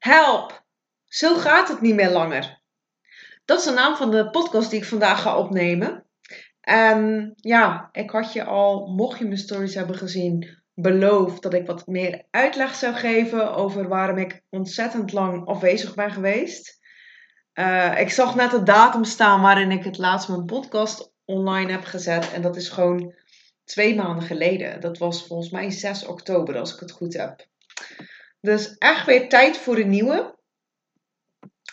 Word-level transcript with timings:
Help! 0.00 0.64
Zo 1.06 1.36
gaat 1.36 1.68
het 1.68 1.80
niet 1.80 1.94
meer 1.94 2.10
langer. 2.10 2.60
Dat 3.44 3.58
is 3.58 3.64
de 3.64 3.70
naam 3.70 3.96
van 3.96 4.10
de 4.10 4.30
podcast 4.30 4.70
die 4.70 4.78
ik 4.78 4.86
vandaag 4.86 5.22
ga 5.22 5.38
opnemen. 5.38 6.04
En 6.60 7.32
ja, 7.36 7.88
ik 7.92 8.10
had 8.10 8.32
je 8.32 8.44
al, 8.44 8.86
mocht 8.86 9.18
je 9.18 9.24
mijn 9.24 9.38
stories 9.38 9.74
hebben 9.74 9.96
gezien, 9.96 10.62
beloofd 10.74 11.42
dat 11.42 11.54
ik 11.54 11.66
wat 11.66 11.86
meer 11.86 12.26
uitleg 12.30 12.74
zou 12.74 12.94
geven 12.94 13.54
over 13.54 13.88
waarom 13.88 14.18
ik 14.18 14.42
ontzettend 14.48 15.12
lang 15.12 15.46
afwezig 15.46 15.94
ben 15.94 16.10
geweest. 16.10 16.78
Uh, 17.54 18.00
ik 18.00 18.10
zag 18.10 18.34
net 18.34 18.50
de 18.50 18.62
datum 18.62 19.04
staan 19.04 19.40
waarin 19.40 19.70
ik 19.70 19.84
het 19.84 19.98
laatst 19.98 20.28
mijn 20.28 20.44
podcast 20.44 21.12
online 21.24 21.72
heb 21.72 21.84
gezet. 21.84 22.32
En 22.32 22.42
dat 22.42 22.56
is 22.56 22.68
gewoon 22.68 23.14
twee 23.64 23.94
maanden 23.94 24.24
geleden. 24.24 24.80
Dat 24.80 24.98
was 24.98 25.26
volgens 25.26 25.50
mij 25.50 25.70
6 25.70 26.06
oktober, 26.06 26.58
als 26.58 26.74
ik 26.74 26.80
het 26.80 26.90
goed 26.90 27.14
heb. 27.14 27.48
Dus 28.40 28.74
echt 28.78 29.06
weer 29.06 29.28
tijd 29.28 29.58
voor 29.58 29.76
een 29.76 29.88
nieuwe. 29.88 30.38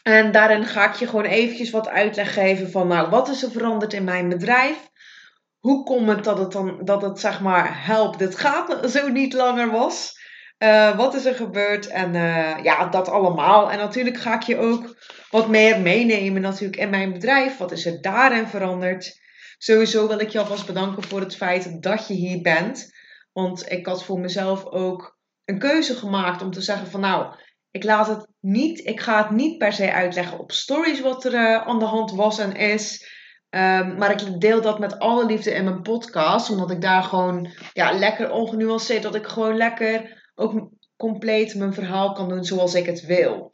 En 0.03 0.31
daarin 0.31 0.65
ga 0.65 0.89
ik 0.89 0.95
je 0.95 1.07
gewoon 1.07 1.25
eventjes 1.25 1.69
wat 1.69 1.87
uitleg 1.87 2.33
geven 2.33 2.71
van, 2.71 2.87
nou, 2.87 3.09
wat 3.09 3.29
is 3.29 3.43
er 3.43 3.51
veranderd 3.51 3.93
in 3.93 4.03
mijn 4.03 4.29
bedrijf? 4.29 4.89
Hoe 5.59 5.83
komt 5.83 6.09
het 6.09 6.23
dat 6.23 6.37
het 6.37 6.51
dan, 6.51 6.85
dat 6.85 7.01
het 7.01 7.19
zeg 7.19 7.41
maar, 7.41 7.85
help, 7.85 8.17
dit 8.17 8.35
gaat 8.35 8.79
zo 8.91 9.07
niet 9.07 9.33
langer 9.33 9.71
was? 9.71 10.15
Uh, 10.63 10.97
wat 10.97 11.13
is 11.13 11.25
er 11.25 11.35
gebeurd? 11.35 11.87
En 11.87 12.13
uh, 12.13 12.63
ja, 12.63 12.85
dat 12.85 13.09
allemaal. 13.09 13.71
En 13.71 13.77
natuurlijk 13.77 14.17
ga 14.17 14.35
ik 14.35 14.43
je 14.43 14.57
ook 14.57 14.95
wat 15.29 15.47
meer 15.47 15.79
meenemen 15.79 16.41
natuurlijk 16.41 16.81
in 16.81 16.89
mijn 16.89 17.13
bedrijf. 17.13 17.57
Wat 17.57 17.71
is 17.71 17.85
er 17.85 18.01
daarin 18.01 18.47
veranderd? 18.47 19.19
Sowieso 19.57 20.07
wil 20.07 20.19
ik 20.19 20.29
je 20.29 20.39
alvast 20.39 20.65
bedanken 20.65 21.03
voor 21.03 21.19
het 21.19 21.35
feit 21.35 21.81
dat 21.83 22.07
je 22.07 22.13
hier 22.13 22.41
bent. 22.41 22.93
Want 23.33 23.71
ik 23.71 23.85
had 23.85 24.03
voor 24.03 24.19
mezelf 24.19 24.65
ook 24.65 25.16
een 25.47 25.59
keuze 25.59 25.95
gemaakt 25.95 26.41
om 26.41 26.51
te 26.51 26.61
zeggen 26.61 26.87
van 26.87 26.99
nou, 26.99 27.35
ik 27.71 27.83
laat 27.83 28.07
het 28.07 28.27
niet, 28.39 28.85
ik 28.85 28.99
ga 28.99 29.23
het 29.23 29.31
niet 29.31 29.57
per 29.57 29.73
se 29.73 29.93
uitleggen 29.93 30.39
op 30.39 30.51
stories 30.51 31.01
wat 31.01 31.25
er 31.25 31.33
uh, 31.33 31.67
aan 31.67 31.79
de 31.79 31.85
hand 31.85 32.11
was 32.11 32.39
en 32.39 32.55
is. 32.55 33.15
Um, 33.49 33.97
maar 33.97 34.11
ik 34.11 34.41
deel 34.41 34.61
dat 34.61 34.79
met 34.79 34.99
alle 34.99 35.25
liefde 35.25 35.51
in 35.51 35.63
mijn 35.63 35.81
podcast, 35.81 36.49
omdat 36.49 36.71
ik 36.71 36.81
daar 36.81 37.03
gewoon 37.03 37.51
ja, 37.73 37.91
lekker 37.91 38.31
ongenuanceerd, 38.31 39.03
dat 39.03 39.15
ik 39.15 39.27
gewoon 39.27 39.57
lekker 39.57 40.29
ook 40.35 40.69
compleet 40.95 41.55
mijn 41.55 41.73
verhaal 41.73 42.11
kan 42.11 42.29
doen 42.29 42.43
zoals 42.43 42.73
ik 42.73 42.85
het 42.85 43.05
wil. 43.05 43.51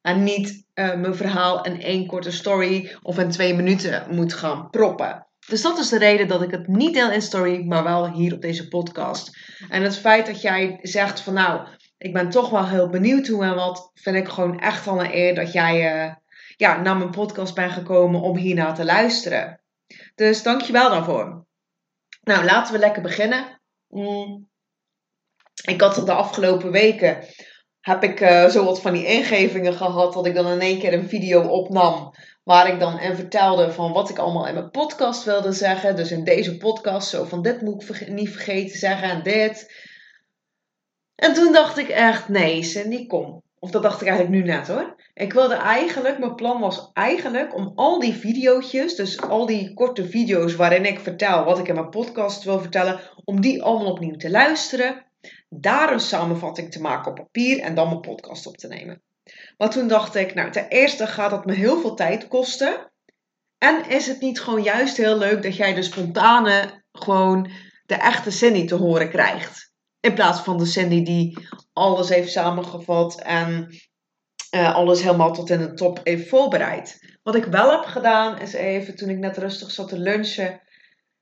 En 0.00 0.22
niet 0.22 0.66
uh, 0.74 0.94
mijn 0.94 1.14
verhaal 1.14 1.64
in 1.64 1.82
één 1.82 2.06
korte 2.06 2.30
story 2.30 2.96
of 3.02 3.18
in 3.18 3.30
twee 3.30 3.54
minuten 3.54 4.14
moet 4.14 4.34
gaan 4.34 4.70
proppen. 4.70 5.26
Dus 5.46 5.62
dat 5.62 5.78
is 5.78 5.88
de 5.88 5.98
reden 5.98 6.28
dat 6.28 6.42
ik 6.42 6.50
het 6.50 6.66
niet 6.66 6.94
deel 6.94 7.10
in 7.10 7.22
story, 7.22 7.64
maar 7.64 7.84
wel 7.84 8.12
hier 8.12 8.34
op 8.34 8.40
deze 8.40 8.68
podcast. 8.68 9.38
En 9.68 9.82
het 9.82 9.98
feit 9.98 10.26
dat 10.26 10.40
jij 10.40 10.78
zegt 10.82 11.20
van 11.20 11.34
nou, 11.34 11.66
ik 11.98 12.12
ben 12.12 12.30
toch 12.30 12.50
wel 12.50 12.68
heel 12.68 12.88
benieuwd 12.88 13.26
hoe 13.26 13.44
en 13.44 13.54
wat, 13.54 13.90
vind 13.94 14.16
ik 14.16 14.28
gewoon 14.28 14.60
echt 14.60 14.86
al 14.86 15.00
een 15.00 15.14
eer 15.14 15.34
dat 15.34 15.52
jij 15.52 16.06
uh, 16.06 16.14
ja, 16.56 16.80
naar 16.80 16.96
mijn 16.96 17.10
podcast 17.10 17.54
bent 17.54 17.72
gekomen 17.72 18.20
om 18.20 18.36
hiernaar 18.36 18.74
te 18.74 18.84
luisteren. 18.84 19.60
Dus 20.14 20.42
dankjewel 20.42 20.90
daarvoor. 20.90 21.46
Nou, 22.22 22.44
laten 22.44 22.72
we 22.72 22.78
lekker 22.78 23.02
beginnen. 23.02 23.60
Mm. 23.88 24.48
Ik 25.64 25.80
had 25.80 26.06
de 26.06 26.12
afgelopen 26.12 26.70
weken 26.70 27.24
heb 27.84 28.02
ik 28.02 28.20
uh, 28.20 28.46
zo 28.46 28.64
wat 28.64 28.80
van 28.80 28.92
die 28.92 29.06
ingevingen 29.06 29.74
gehad 29.74 30.12
dat 30.12 30.26
ik 30.26 30.34
dan 30.34 30.46
in 30.46 30.60
één 30.60 30.78
keer 30.78 30.92
een 30.92 31.08
video 31.08 31.42
opnam 31.42 32.14
waar 32.44 32.68
ik 32.72 32.80
dan 32.80 32.98
en 32.98 33.16
vertelde 33.16 33.72
van 33.72 33.92
wat 33.92 34.10
ik 34.10 34.18
allemaal 34.18 34.46
in 34.46 34.54
mijn 34.54 34.70
podcast 34.70 35.24
wilde 35.24 35.52
zeggen. 35.52 35.96
Dus 35.96 36.10
in 36.10 36.24
deze 36.24 36.56
podcast 36.56 37.08
zo 37.08 37.24
van 37.24 37.42
dit 37.42 37.60
moet 37.60 38.00
ik 38.00 38.08
niet 38.08 38.30
vergeten 38.30 38.78
zeggen 38.78 39.10
en 39.10 39.22
dit. 39.22 39.72
En 41.14 41.34
toen 41.34 41.52
dacht 41.52 41.78
ik 41.78 41.88
echt, 41.88 42.28
nee 42.28 42.62
Cindy, 42.62 43.06
kom. 43.06 43.42
Of 43.58 43.70
dat 43.70 43.82
dacht 43.82 44.00
ik 44.00 44.08
eigenlijk 44.08 44.36
nu 44.36 44.50
net 44.52 44.68
hoor. 44.68 44.94
Ik 45.14 45.32
wilde 45.32 45.54
eigenlijk, 45.54 46.18
mijn 46.18 46.34
plan 46.34 46.60
was 46.60 46.90
eigenlijk 46.92 47.54
om 47.54 47.72
al 47.74 47.98
die 47.98 48.14
video's, 48.14 48.70
dus 48.70 49.20
al 49.20 49.46
die 49.46 49.74
korte 49.74 50.08
video's 50.08 50.54
waarin 50.54 50.84
ik 50.84 51.00
vertel 51.00 51.44
wat 51.44 51.58
ik 51.58 51.68
in 51.68 51.74
mijn 51.74 51.88
podcast 51.88 52.44
wil 52.44 52.60
vertellen, 52.60 53.00
om 53.24 53.40
die 53.40 53.62
allemaal 53.62 53.92
opnieuw 53.92 54.16
te 54.16 54.30
luisteren 54.30 55.04
daar 55.48 55.92
een 55.92 56.00
samenvatting 56.00 56.72
te 56.72 56.80
maken 56.80 57.10
op 57.10 57.16
papier 57.16 57.60
en 57.60 57.74
dan 57.74 57.88
mijn 57.88 58.00
podcast 58.00 58.46
op 58.46 58.56
te 58.56 58.66
nemen. 58.66 59.02
Maar 59.56 59.70
toen 59.70 59.88
dacht 59.88 60.14
ik, 60.14 60.34
nou, 60.34 60.50
ten 60.50 60.68
eerste 60.68 61.06
gaat 61.06 61.30
dat 61.30 61.44
me 61.44 61.52
heel 61.52 61.80
veel 61.80 61.94
tijd 61.94 62.28
kosten. 62.28 62.92
En 63.58 63.88
is 63.88 64.06
het 64.06 64.20
niet 64.20 64.40
gewoon 64.40 64.62
juist 64.62 64.96
heel 64.96 65.18
leuk 65.18 65.42
dat 65.42 65.56
jij 65.56 65.74
de 65.74 65.82
spontane, 65.82 66.84
gewoon 66.92 67.50
de 67.86 67.94
echte 67.94 68.30
Cindy 68.30 68.66
te 68.66 68.74
horen 68.74 69.10
krijgt? 69.10 69.72
In 70.00 70.14
plaats 70.14 70.40
van 70.40 70.58
de 70.58 70.66
Cindy 70.66 71.02
die 71.02 71.38
alles 71.72 72.08
heeft 72.08 72.32
samengevat 72.32 73.20
en 73.20 73.68
uh, 74.54 74.74
alles 74.74 75.02
helemaal 75.02 75.32
tot 75.32 75.50
in 75.50 75.58
de 75.58 75.74
top 75.74 76.00
heeft 76.02 76.28
voorbereid. 76.28 77.16
Wat 77.22 77.34
ik 77.34 77.44
wel 77.44 77.70
heb 77.70 77.84
gedaan 77.84 78.40
is 78.40 78.52
even, 78.52 78.96
toen 78.96 79.08
ik 79.08 79.18
net 79.18 79.36
rustig 79.36 79.70
zat 79.70 79.88
te 79.88 79.98
lunchen, 79.98 80.60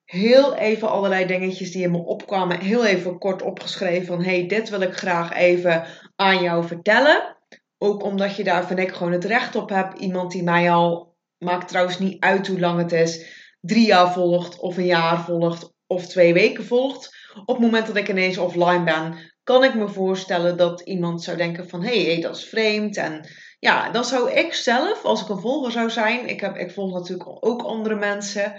heel 0.04 0.54
even 0.54 0.90
allerlei 0.90 1.26
dingetjes 1.26 1.72
die 1.72 1.82
in 1.82 1.90
me 1.90 1.98
opkwamen, 1.98 2.60
heel 2.60 2.84
even 2.84 3.18
kort 3.18 3.42
opgeschreven 3.42 4.06
van 4.06 4.22
hey, 4.22 4.46
dit 4.46 4.68
wil 4.68 4.80
ik 4.80 4.96
graag 4.96 5.32
even 5.32 5.84
aan 6.16 6.42
jou 6.42 6.66
vertellen. 6.66 7.36
Ook 7.82 8.02
omdat 8.02 8.36
je 8.36 8.44
daar 8.44 8.66
vind 8.66 8.78
ik 8.78 8.92
gewoon 8.92 9.12
het 9.12 9.24
recht 9.24 9.56
op 9.56 9.68
hebt. 9.68 9.98
Iemand 9.98 10.32
die 10.32 10.42
mij 10.42 10.70
al, 10.70 11.14
maakt 11.38 11.68
trouwens 11.68 11.98
niet 11.98 12.20
uit 12.20 12.46
hoe 12.46 12.60
lang 12.60 12.78
het 12.78 12.92
is, 12.92 13.26
drie 13.60 13.86
jaar 13.86 14.12
volgt 14.12 14.58
of 14.58 14.76
een 14.76 14.86
jaar 14.86 15.24
volgt 15.24 15.72
of 15.86 16.06
twee 16.06 16.32
weken 16.32 16.64
volgt. 16.64 17.16
Op 17.44 17.54
het 17.54 17.64
moment 17.64 17.86
dat 17.86 17.96
ik 17.96 18.08
ineens 18.08 18.38
offline 18.38 18.84
ben, 18.84 19.32
kan 19.44 19.64
ik 19.64 19.74
me 19.74 19.88
voorstellen 19.88 20.56
dat 20.56 20.80
iemand 20.80 21.22
zou 21.22 21.36
denken 21.36 21.68
van 21.68 21.82
hé, 21.82 22.04
hey, 22.04 22.20
dat 22.20 22.36
is 22.36 22.44
vreemd. 22.44 22.96
En 22.96 23.28
ja, 23.58 23.90
dan 23.90 24.04
zou 24.04 24.30
ik 24.30 24.54
zelf, 24.54 25.04
als 25.04 25.22
ik 25.22 25.28
een 25.28 25.40
volger 25.40 25.72
zou 25.72 25.90
zijn, 25.90 26.28
ik, 26.28 26.40
heb, 26.40 26.56
ik 26.56 26.70
volg 26.70 26.92
natuurlijk 26.92 27.46
ook 27.46 27.62
andere 27.62 27.94
mensen, 27.94 28.54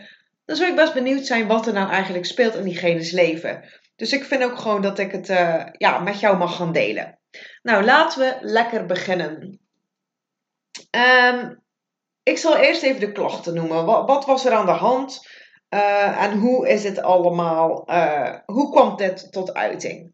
dan 0.45 0.55
zou 0.55 0.69
ik 0.69 0.75
best 0.75 0.93
benieuwd 0.93 1.25
zijn 1.25 1.47
wat 1.47 1.67
er 1.67 1.73
nou 1.73 1.89
eigenlijk 1.89 2.25
speelt 2.25 2.55
in 2.55 2.63
diegene's 2.63 3.11
leven. 3.11 3.63
Dus 4.03 4.13
ik 4.13 4.23
vind 4.23 4.43
ook 4.43 4.57
gewoon 4.57 4.81
dat 4.81 4.99
ik 4.99 5.11
het 5.11 5.29
uh, 5.29 5.65
ja, 5.77 5.99
met 5.99 6.19
jou 6.19 6.37
mag 6.37 6.55
gaan 6.55 6.71
delen. 6.71 7.19
Nou, 7.61 7.83
laten 7.83 8.19
we 8.19 8.37
lekker 8.41 8.85
beginnen. 8.85 9.59
Um, 11.31 11.63
ik 12.23 12.37
zal 12.37 12.57
eerst 12.57 12.83
even 12.83 12.99
de 12.99 13.11
klachten 13.11 13.53
noemen. 13.53 13.85
Wat, 13.85 14.07
wat 14.07 14.25
was 14.25 14.45
er 14.45 14.51
aan 14.51 14.65
de 14.65 14.71
hand? 14.71 15.27
Uh, 15.69 16.23
en 16.23 16.39
hoe 16.39 16.67
is 16.67 16.83
het 16.83 17.01
allemaal? 17.01 17.89
Uh, 17.89 18.35
hoe 18.45 18.71
kwam 18.71 18.95
dit 18.95 19.31
tot 19.31 19.53
uiting? 19.53 20.13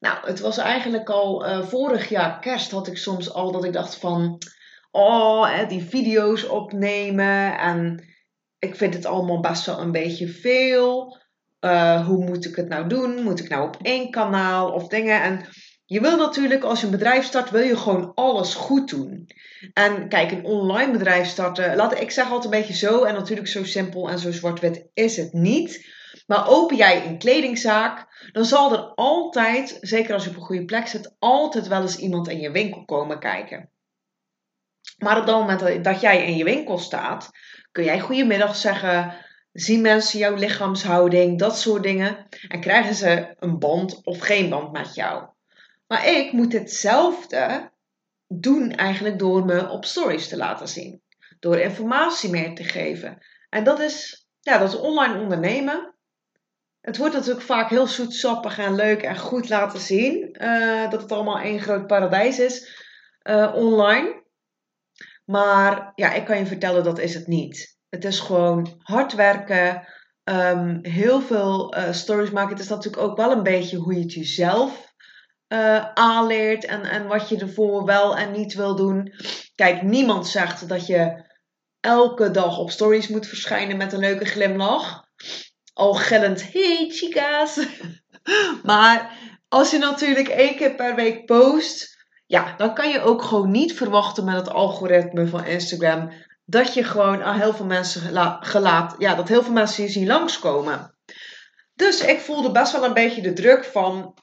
Nou, 0.00 0.26
het 0.26 0.40
was 0.40 0.58
eigenlijk 0.58 1.10
al 1.10 1.64
vorig 1.64 2.08
jaar 2.08 2.40
kerst 2.40 2.70
had 2.70 2.86
ik 2.86 2.96
soms 2.96 3.32
al 3.34 3.52
dat 3.52 3.64
ik 3.64 3.72
dacht 3.72 3.96
van... 3.96 4.38
Oh, 4.90 5.68
die 5.68 5.84
video's 5.84 6.44
opnemen 6.48 7.58
en 7.58 8.04
ik 8.58 8.76
vind 8.76 8.94
het 8.94 9.04
allemaal 9.04 9.40
best 9.40 9.66
wel 9.66 9.78
een 9.78 9.92
beetje 9.92 10.28
veel. 10.28 11.22
Uh, 11.64 12.06
hoe 12.06 12.24
moet 12.24 12.44
ik 12.44 12.56
het 12.56 12.68
nou 12.68 12.88
doen? 12.88 13.22
Moet 13.22 13.40
ik 13.40 13.48
nou 13.48 13.66
op 13.66 13.76
één 13.82 14.10
kanaal 14.10 14.70
of 14.70 14.88
dingen? 14.88 15.22
En 15.22 15.48
je 15.84 16.00
wil 16.00 16.16
natuurlijk, 16.16 16.64
als 16.64 16.80
je 16.80 16.86
een 16.86 16.92
bedrijf 16.92 17.24
start, 17.24 17.50
wil 17.50 17.60
je 17.60 17.76
gewoon 17.76 18.14
alles 18.14 18.54
goed 18.54 18.90
doen. 18.90 19.26
En 19.72 20.08
kijk, 20.08 20.30
een 20.30 20.44
online 20.44 20.92
bedrijf 20.92 21.28
starten, 21.28 21.76
laat 21.76 22.00
ik 22.00 22.10
zeg 22.10 22.24
altijd 22.24 22.44
een 22.44 22.60
beetje 22.60 22.86
zo, 22.86 23.02
en 23.02 23.14
natuurlijk 23.14 23.48
zo 23.48 23.64
simpel 23.64 24.10
en 24.10 24.18
zo 24.18 24.32
zwart-wit 24.32 24.86
is 24.94 25.16
het 25.16 25.32
niet. 25.32 25.92
Maar 26.26 26.48
open 26.48 26.76
jij 26.76 27.06
een 27.06 27.18
kledingzaak, 27.18 28.06
dan 28.32 28.44
zal 28.44 28.72
er 28.72 28.92
altijd, 28.94 29.78
zeker 29.80 30.14
als 30.14 30.24
je 30.24 30.30
op 30.30 30.36
een 30.36 30.42
goede 30.42 30.64
plek 30.64 30.86
zit, 30.86 31.16
altijd 31.18 31.68
wel 31.68 31.82
eens 31.82 31.96
iemand 31.96 32.28
in 32.28 32.40
je 32.40 32.50
winkel 32.50 32.84
komen 32.84 33.18
kijken. 33.18 33.70
Maar 34.98 35.20
op 35.20 35.26
het 35.26 35.34
moment 35.34 35.84
dat 35.84 36.00
jij 36.00 36.26
in 36.26 36.36
je 36.36 36.44
winkel 36.44 36.78
staat, 36.78 37.30
kun 37.72 37.84
jij 37.84 38.00
goedemiddag 38.00 38.56
zeggen. 38.56 39.23
Zien 39.54 39.80
mensen 39.80 40.18
jouw 40.18 40.34
lichaamshouding, 40.34 41.38
dat 41.38 41.58
soort 41.58 41.82
dingen. 41.82 42.26
En 42.48 42.60
krijgen 42.60 42.94
ze 42.94 43.34
een 43.38 43.58
band 43.58 44.00
of 44.04 44.18
geen 44.18 44.50
band 44.50 44.72
met 44.72 44.94
jou. 44.94 45.28
Maar 45.86 46.08
ik 46.08 46.32
moet 46.32 46.52
hetzelfde 46.52 47.70
doen 48.26 48.72
eigenlijk 48.72 49.18
door 49.18 49.44
me 49.44 49.68
op 49.68 49.84
stories 49.84 50.28
te 50.28 50.36
laten 50.36 50.68
zien. 50.68 51.02
Door 51.40 51.58
informatie 51.58 52.30
meer 52.30 52.54
te 52.54 52.64
geven. 52.64 53.18
En 53.48 53.64
dat 53.64 53.80
is, 53.80 54.28
ja, 54.40 54.58
dat 54.58 54.68
is 54.68 54.78
online 54.78 55.20
ondernemen. 55.20 55.94
Het 56.80 56.96
wordt 56.96 57.14
natuurlijk 57.14 57.44
vaak 57.44 57.70
heel 57.70 57.86
zoetsappig 57.86 58.58
en 58.58 58.74
leuk 58.74 59.02
en 59.02 59.18
goed 59.18 59.48
laten 59.48 59.80
zien. 59.80 60.36
Uh, 60.42 60.90
dat 60.90 61.02
het 61.02 61.12
allemaal 61.12 61.38
één 61.38 61.60
groot 61.60 61.86
paradijs 61.86 62.38
is 62.38 62.82
uh, 63.22 63.52
online. 63.54 64.22
Maar 65.24 65.92
ja, 65.94 66.12
ik 66.12 66.24
kan 66.24 66.38
je 66.38 66.46
vertellen, 66.46 66.84
dat 66.84 66.98
is 66.98 67.14
het 67.14 67.26
niet. 67.26 67.73
Het 67.94 68.04
is 68.04 68.20
gewoon 68.20 68.80
hard 68.82 69.14
werken, 69.14 69.86
um, 70.24 70.78
heel 70.82 71.20
veel 71.20 71.76
uh, 71.76 71.92
stories 71.92 72.30
maken. 72.30 72.50
Het 72.50 72.64
is 72.64 72.68
natuurlijk 72.68 73.02
ook 73.02 73.16
wel 73.16 73.30
een 73.32 73.42
beetje 73.42 73.76
hoe 73.76 73.94
je 73.94 74.00
het 74.00 74.12
jezelf 74.12 74.94
uh, 75.48 75.84
aanleert 75.94 76.64
en, 76.64 76.82
en 76.82 77.06
wat 77.06 77.28
je 77.28 77.38
ervoor 77.38 77.84
wel 77.84 78.16
en 78.16 78.32
niet 78.32 78.54
wil 78.54 78.76
doen. 78.76 79.12
Kijk, 79.54 79.82
niemand 79.82 80.28
zegt 80.28 80.68
dat 80.68 80.86
je 80.86 81.24
elke 81.80 82.30
dag 82.30 82.58
op 82.58 82.70
stories 82.70 83.08
moet 83.08 83.26
verschijnen 83.26 83.76
met 83.76 83.92
een 83.92 83.98
leuke 83.98 84.24
glimlach. 84.24 85.04
Al 85.72 85.94
gillend, 85.94 86.52
hey 86.52 86.90
chicas. 86.90 87.66
maar 88.62 89.18
als 89.48 89.70
je 89.70 89.78
natuurlijk 89.78 90.28
één 90.28 90.56
keer 90.56 90.74
per 90.74 90.94
week 90.94 91.26
post 91.26 91.94
ja, 92.26 92.54
dan 92.56 92.74
kan 92.74 92.88
je 92.90 93.00
ook 93.00 93.22
gewoon 93.22 93.50
niet 93.50 93.74
verwachten 93.74 94.24
met 94.24 94.34
het 94.34 94.50
algoritme 94.50 95.26
van 95.26 95.44
Instagram 95.44 96.10
dat 96.44 96.74
je 96.74 96.84
gewoon 96.84 97.22
aan 97.22 97.40
heel 97.40 97.54
veel 97.54 97.66
mensen 97.66 98.00
gelaat, 98.40 98.94
ja, 98.98 99.14
dat 99.14 99.28
heel 99.28 99.42
veel 99.42 99.52
mensen 99.52 99.82
je 99.82 99.90
zien 99.90 100.06
langskomen. 100.06 100.96
Dus 101.74 102.00
ik 102.00 102.20
voelde 102.20 102.50
best 102.50 102.72
wel 102.72 102.84
een 102.84 102.94
beetje 102.94 103.22
de 103.22 103.32
druk 103.32 103.64
van, 103.64 104.18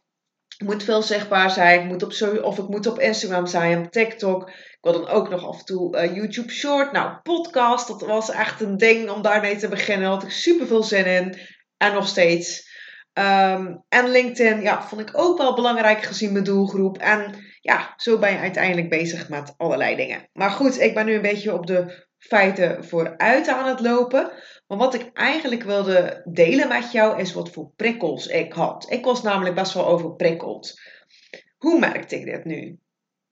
ik 0.58 0.66
moet 0.68 0.84
veel 0.84 1.02
zichtbaar 1.02 1.52
zijn, 1.52 1.80
ik 1.80 1.86
moet 1.86 2.04
op, 2.04 2.44
of 2.44 2.58
ik 2.58 2.68
moet 2.68 2.88
op 2.88 3.00
Instagram 3.00 3.46
zijn, 3.46 3.86
op 3.86 3.92
TikTok. 3.92 4.50
Ik 4.50 4.78
wil 4.82 4.92
dan 4.94 5.08
ook 5.08 5.30
nog 5.30 5.48
af 5.48 5.60
en 5.60 5.66
toe 5.66 5.98
uh, 5.98 6.16
YouTube 6.16 6.52
Short. 6.52 6.92
Nou, 6.92 7.22
podcast, 7.24 7.88
dat 7.88 8.02
was 8.02 8.30
echt 8.30 8.62
een 8.62 8.78
ding 8.78 9.10
om 9.10 9.22
daarmee 9.22 9.56
te 9.56 9.68
beginnen. 9.68 10.04
Daar 10.04 10.14
had 10.14 10.24
ik 10.24 10.32
super 10.32 10.68
veel 10.68 10.84
zin 10.84 11.06
in. 11.06 11.38
En 11.78 11.94
nog 11.94 12.08
steeds. 12.08 12.70
Ehm, 13.14 13.76
en 13.90 14.10
LinkedIn, 14.10 14.62
ja, 14.62 14.84
vond 14.88 15.02
ik 15.02 15.18
ook 15.18 15.38
wel 15.38 15.56
belangrijk 15.56 16.04
gezien 16.04 16.32
mijn 16.32 16.44
doelgroep. 16.44 16.98
En 16.98 17.36
ja, 17.62 17.94
zo 17.96 18.18
ben 18.18 18.32
je 18.32 18.38
uiteindelijk 18.38 18.90
bezig 18.90 19.30
met 19.30 19.54
allerlei 19.58 19.96
dingen. 19.96 20.30
Maar 20.34 20.52
goed, 20.52 20.80
ik 20.80 20.94
ben 20.94 21.06
nu 21.06 21.14
een 21.14 21.22
beetje 21.22 21.54
op 21.54 21.66
de 21.66 22.10
feiten 22.22 22.86
vooruit 22.86 23.48
aan 23.48 23.68
het 23.68 23.80
lopen. 23.80 24.32
Maar 24.68 24.78
wat 24.78 24.94
ik 24.94 25.10
eigenlijk 25.14 25.64
wilde 25.64 26.22
delen 26.32 26.68
met 26.68 26.92
jou 26.92 27.20
is 27.20 27.34
wat 27.34 27.50
voor 27.50 27.72
prikkels 27.76 28.28
ik 28.28 28.54
had. 28.54 28.86
Ik 28.90 29.06
was 29.06 29.22
namelijk 29.22 29.56
best 29.56 29.74
wel 29.74 29.88
overprikkeld. 29.88 30.80
Hoe 31.58 31.80
merkte 31.80 32.16
ik 32.16 32.26
dit 32.26 32.46
nu? 32.46 32.80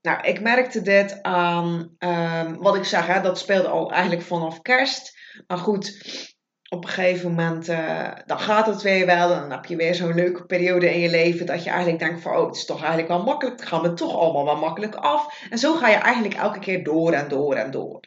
Nou, 0.02 0.22
ik 0.22 0.42
merkte 0.42 0.82
dit 0.82 1.22
aan 1.22 1.96
ehm, 1.98 2.56
wat 2.56 2.76
ik 2.76 2.84
zeg, 2.84 3.08
hè, 3.08 3.22
dat 3.22 3.40
speelde 3.40 3.68
al 3.68 3.92
eigenlijk 3.92 4.22
vanaf 4.22 4.62
kerst. 4.62 5.18
Maar 5.48 5.58
goed, 5.58 6.02
op 6.70 6.84
een 6.84 6.90
gegeven 6.90 7.30
moment, 7.30 7.70
uh, 7.70 8.12
dan 8.26 8.40
gaat 8.40 8.66
het 8.66 8.82
weer 8.82 9.06
wel. 9.06 9.30
Dan 9.30 9.52
heb 9.52 9.66
je 9.66 9.76
weer 9.76 9.96
zo'n 9.96 10.14
leuke 10.14 10.46
periode 10.46 10.94
in 10.94 11.00
je 11.00 11.10
leven 11.10 11.46
dat 11.46 11.64
je 11.64 11.70
eigenlijk 11.70 12.00
denkt 12.00 12.22
van, 12.22 12.36
oh, 12.36 12.46
het 12.46 12.56
is 12.56 12.66
toch 12.66 12.80
eigenlijk 12.80 13.08
wel 13.08 13.24
makkelijk. 13.24 13.60
Het 13.60 13.70
gaat 13.70 13.82
me 13.82 13.94
toch 13.94 14.16
allemaal 14.16 14.46
wel 14.46 14.58
makkelijk 14.58 14.96
af. 14.96 15.48
En 15.50 15.58
zo 15.58 15.76
ga 15.76 15.90
je 15.90 15.96
eigenlijk 15.96 16.36
elke 16.36 16.60
keer 16.60 16.84
door 16.84 17.14
en 17.14 17.28
door 17.28 17.56
en 17.56 17.72
door. 17.72 18.00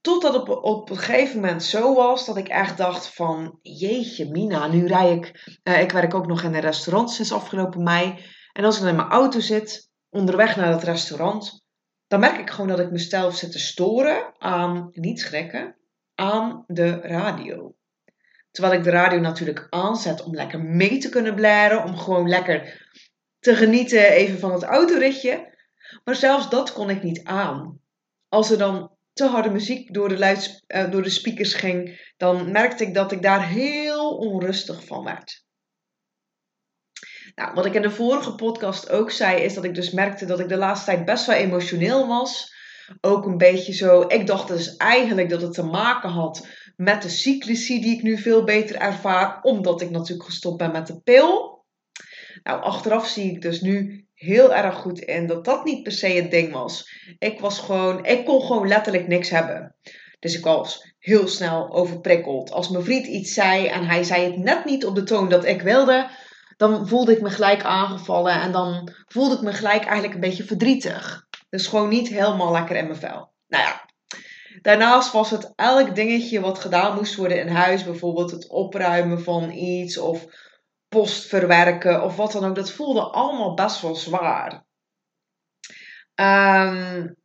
Totdat 0.00 0.34
het 0.34 0.48
op, 0.48 0.64
op 0.64 0.90
een 0.90 0.96
gegeven 0.96 1.40
moment 1.40 1.62
zo 1.62 1.94
was 1.94 2.26
dat 2.26 2.36
ik 2.36 2.48
echt 2.48 2.76
dacht 2.76 3.14
van, 3.14 3.58
jeetje 3.62 4.30
Mina, 4.30 4.66
nu 4.66 4.86
rij 4.86 5.12
ik, 5.12 5.58
uh, 5.64 5.80
ik 5.80 5.92
werk 5.92 6.14
ook 6.14 6.26
nog 6.26 6.42
in 6.42 6.54
een 6.54 6.60
restaurant 6.60 7.10
sinds 7.10 7.32
afgelopen 7.32 7.82
mei. 7.82 8.24
En 8.52 8.64
als 8.64 8.80
ik 8.80 8.88
in 8.88 8.96
mijn 8.96 9.08
auto 9.08 9.40
zit, 9.40 9.90
onderweg 10.08 10.56
naar 10.56 10.72
het 10.72 10.82
restaurant, 10.82 11.64
dan 12.06 12.20
merk 12.20 12.38
ik 12.38 12.50
gewoon 12.50 12.68
dat 12.68 12.80
ik 12.80 12.90
mezelf 12.90 13.34
zit 13.34 13.52
te 13.52 13.58
storen 13.58 14.34
aan, 14.38 14.88
niet 14.90 15.20
schrikken, 15.20 15.76
aan 16.14 16.64
de 16.66 17.00
radio. 17.00 17.74
Terwijl 18.50 18.74
ik 18.74 18.84
de 18.84 18.90
radio 18.90 19.18
natuurlijk 19.18 19.66
aanzet 19.70 20.22
om 20.22 20.34
lekker 20.34 20.60
mee 20.60 20.98
te 20.98 21.08
kunnen 21.08 21.34
blaren, 21.34 21.84
om 21.84 21.96
gewoon 21.96 22.28
lekker 22.28 22.88
te 23.38 23.54
genieten 23.54 24.10
even 24.10 24.38
van 24.38 24.52
het 24.52 24.62
autoritje. 24.62 25.58
Maar 26.04 26.14
zelfs 26.14 26.50
dat 26.50 26.72
kon 26.72 26.90
ik 26.90 27.02
niet 27.02 27.24
aan. 27.24 27.80
Als 28.28 28.50
er 28.50 28.58
dan 28.58 28.98
te 29.12 29.26
harde 29.26 29.50
muziek 29.50 29.94
door 29.94 30.08
de, 30.08 30.58
uh, 30.68 30.90
door 30.90 31.02
de 31.02 31.10
speakers 31.10 31.54
ging, 31.54 32.12
dan 32.16 32.50
merkte 32.50 32.84
ik 32.84 32.94
dat 32.94 33.12
ik 33.12 33.22
daar 33.22 33.46
heel 33.46 34.16
onrustig 34.16 34.84
van 34.84 35.04
werd. 35.04 35.44
Nou, 37.34 37.54
wat 37.54 37.66
ik 37.66 37.74
in 37.74 37.82
de 37.82 37.90
vorige 37.90 38.34
podcast 38.34 38.90
ook 38.90 39.10
zei, 39.10 39.42
is 39.42 39.54
dat 39.54 39.64
ik 39.64 39.74
dus 39.74 39.90
merkte 39.90 40.26
dat 40.26 40.40
ik 40.40 40.48
de 40.48 40.56
laatste 40.56 40.86
tijd 40.86 41.04
best 41.04 41.26
wel 41.26 41.36
emotioneel 41.36 42.06
was. 42.06 42.58
Ook 43.00 43.26
een 43.26 43.36
beetje 43.36 43.72
zo. 43.72 44.00
Ik 44.00 44.26
dacht 44.26 44.48
dus 44.48 44.76
eigenlijk 44.76 45.28
dat 45.28 45.42
het 45.42 45.52
te 45.52 45.62
maken 45.62 46.10
had 46.10 46.48
met 46.76 47.02
de 47.02 47.08
cyclici 47.08 47.80
die 47.80 47.96
ik 47.96 48.02
nu 48.02 48.18
veel 48.18 48.44
beter 48.44 48.76
ervaar, 48.76 49.42
omdat 49.42 49.80
ik 49.80 49.90
natuurlijk 49.90 50.28
gestopt 50.28 50.56
ben 50.56 50.72
met 50.72 50.86
de 50.86 51.00
pil. 51.00 51.64
Nou, 52.42 52.62
achteraf 52.62 53.06
zie 53.06 53.32
ik 53.32 53.42
dus 53.42 53.60
nu 53.60 54.06
heel 54.20 54.54
erg 54.54 54.74
goed 54.74 54.98
in 54.98 55.26
dat 55.26 55.44
dat 55.44 55.64
niet 55.64 55.82
per 55.82 55.92
se 55.92 56.06
het 56.06 56.30
ding 56.30 56.52
was. 56.52 56.90
Ik 57.18 57.40
was 57.40 57.58
gewoon, 57.58 58.04
ik 58.04 58.24
kon 58.24 58.42
gewoon 58.42 58.68
letterlijk 58.68 59.08
niks 59.08 59.30
hebben. 59.30 59.74
Dus 60.18 60.36
ik 60.36 60.44
was 60.44 60.94
heel 60.98 61.28
snel 61.28 61.72
overprikkeld. 61.72 62.50
Als 62.50 62.68
mijn 62.68 62.84
vriend 62.84 63.06
iets 63.06 63.34
zei 63.34 63.66
en 63.66 63.86
hij 63.86 64.02
zei 64.02 64.24
het 64.24 64.36
net 64.36 64.64
niet 64.64 64.86
op 64.86 64.94
de 64.94 65.02
toon 65.02 65.28
dat 65.28 65.44
ik 65.44 65.62
wilde, 65.62 66.08
dan 66.56 66.88
voelde 66.88 67.12
ik 67.12 67.20
me 67.20 67.30
gelijk 67.30 67.62
aangevallen 67.62 68.40
en 68.40 68.52
dan 68.52 68.92
voelde 69.06 69.34
ik 69.34 69.40
me 69.40 69.52
gelijk 69.52 69.82
eigenlijk 69.82 70.14
een 70.14 70.20
beetje 70.20 70.44
verdrietig. 70.44 71.26
Dus 71.50 71.66
gewoon 71.66 71.88
niet 71.88 72.08
helemaal 72.08 72.52
lekker 72.52 72.76
in 72.76 72.86
mijn 72.86 72.98
vel. 72.98 73.32
Nou 73.48 73.64
ja, 73.64 73.88
Daarnaast 74.62 75.12
was 75.12 75.30
het 75.30 75.52
elk 75.56 75.94
dingetje 75.94 76.40
wat 76.40 76.58
gedaan 76.58 76.94
moest 76.94 77.14
worden 77.14 77.40
in 77.40 77.48
huis, 77.48 77.84
bijvoorbeeld 77.84 78.30
het 78.30 78.48
opruimen 78.48 79.22
van 79.22 79.50
iets 79.50 79.98
of 79.98 80.24
post 80.90 81.26
verwerken 81.26 82.02
of 82.02 82.16
wat 82.16 82.32
dan 82.32 82.44
ook, 82.44 82.54
dat 82.54 82.70
voelde 82.70 83.02
allemaal 83.02 83.54
best 83.54 83.80
wel 83.80 83.94
zwaar. 83.94 84.64
Um, 86.14 87.16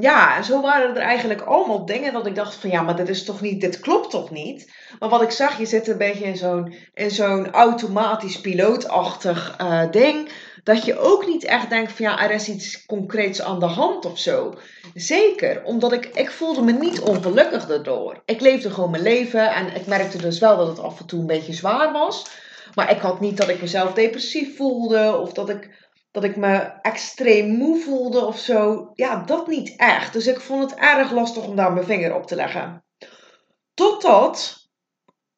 ja, 0.00 0.36
en 0.36 0.44
zo 0.44 0.60
waren 0.60 0.96
er 0.96 1.02
eigenlijk 1.02 1.40
allemaal 1.40 1.86
dingen 1.86 2.12
dat 2.12 2.26
ik 2.26 2.34
dacht 2.34 2.54
van 2.54 2.70
ja, 2.70 2.82
maar 2.82 2.96
dit 2.96 3.08
is 3.08 3.24
toch 3.24 3.40
niet, 3.40 3.60
dit 3.60 3.80
klopt 3.80 4.10
toch 4.10 4.30
niet? 4.30 4.72
Maar 4.98 5.08
wat 5.08 5.22
ik 5.22 5.30
zag, 5.30 5.58
je 5.58 5.66
zit 5.66 5.88
een 5.88 5.98
beetje 5.98 6.24
in 6.24 6.36
zo'n, 6.36 6.74
in 6.94 7.10
zo'n 7.10 7.50
automatisch 7.50 8.40
pilootachtig 8.40 9.56
uh, 9.60 9.90
ding. 9.90 10.32
Dat 10.64 10.84
je 10.84 10.98
ook 10.98 11.26
niet 11.26 11.44
echt 11.44 11.70
denkt 11.70 11.92
van 11.92 12.04
ja, 12.04 12.22
er 12.22 12.30
is 12.30 12.48
iets 12.48 12.86
concreets 12.86 13.42
aan 13.42 13.60
de 13.60 13.66
hand 13.66 14.04
of 14.04 14.18
zo. 14.18 14.54
Zeker, 14.94 15.64
omdat 15.64 15.92
ik, 15.92 16.06
ik 16.06 16.30
voelde 16.30 16.62
me 16.62 16.72
niet 16.72 17.00
ongelukkig 17.00 17.66
daardoor. 17.66 18.22
Ik 18.24 18.40
leefde 18.40 18.70
gewoon 18.70 18.90
mijn 18.90 19.02
leven 19.02 19.54
en 19.54 19.74
ik 19.74 19.86
merkte 19.86 20.18
dus 20.18 20.38
wel 20.38 20.56
dat 20.56 20.68
het 20.68 20.78
af 20.78 21.00
en 21.00 21.06
toe 21.06 21.20
een 21.20 21.26
beetje 21.26 21.52
zwaar 21.52 21.92
was. 21.92 22.42
Maar 22.74 22.90
ik 22.90 23.00
had 23.00 23.20
niet 23.20 23.36
dat 23.36 23.48
ik 23.48 23.60
mezelf 23.60 23.92
depressief 23.92 24.56
voelde 24.56 25.16
of 25.16 25.32
dat 25.32 25.48
ik 25.48 25.82
dat 26.14 26.24
ik 26.24 26.36
me 26.36 26.56
extreem 26.82 27.46
moe 27.48 27.80
voelde 27.80 28.24
of 28.24 28.38
zo. 28.38 28.90
Ja, 28.94 29.24
dat 29.24 29.46
niet 29.46 29.76
echt. 29.76 30.12
Dus 30.12 30.26
ik 30.26 30.40
vond 30.40 30.70
het 30.70 30.80
erg 30.80 31.10
lastig 31.10 31.46
om 31.46 31.56
daar 31.56 31.72
mijn 31.72 31.86
vinger 31.86 32.14
op 32.14 32.26
te 32.26 32.34
leggen. 32.34 32.84
Totdat 33.74 34.68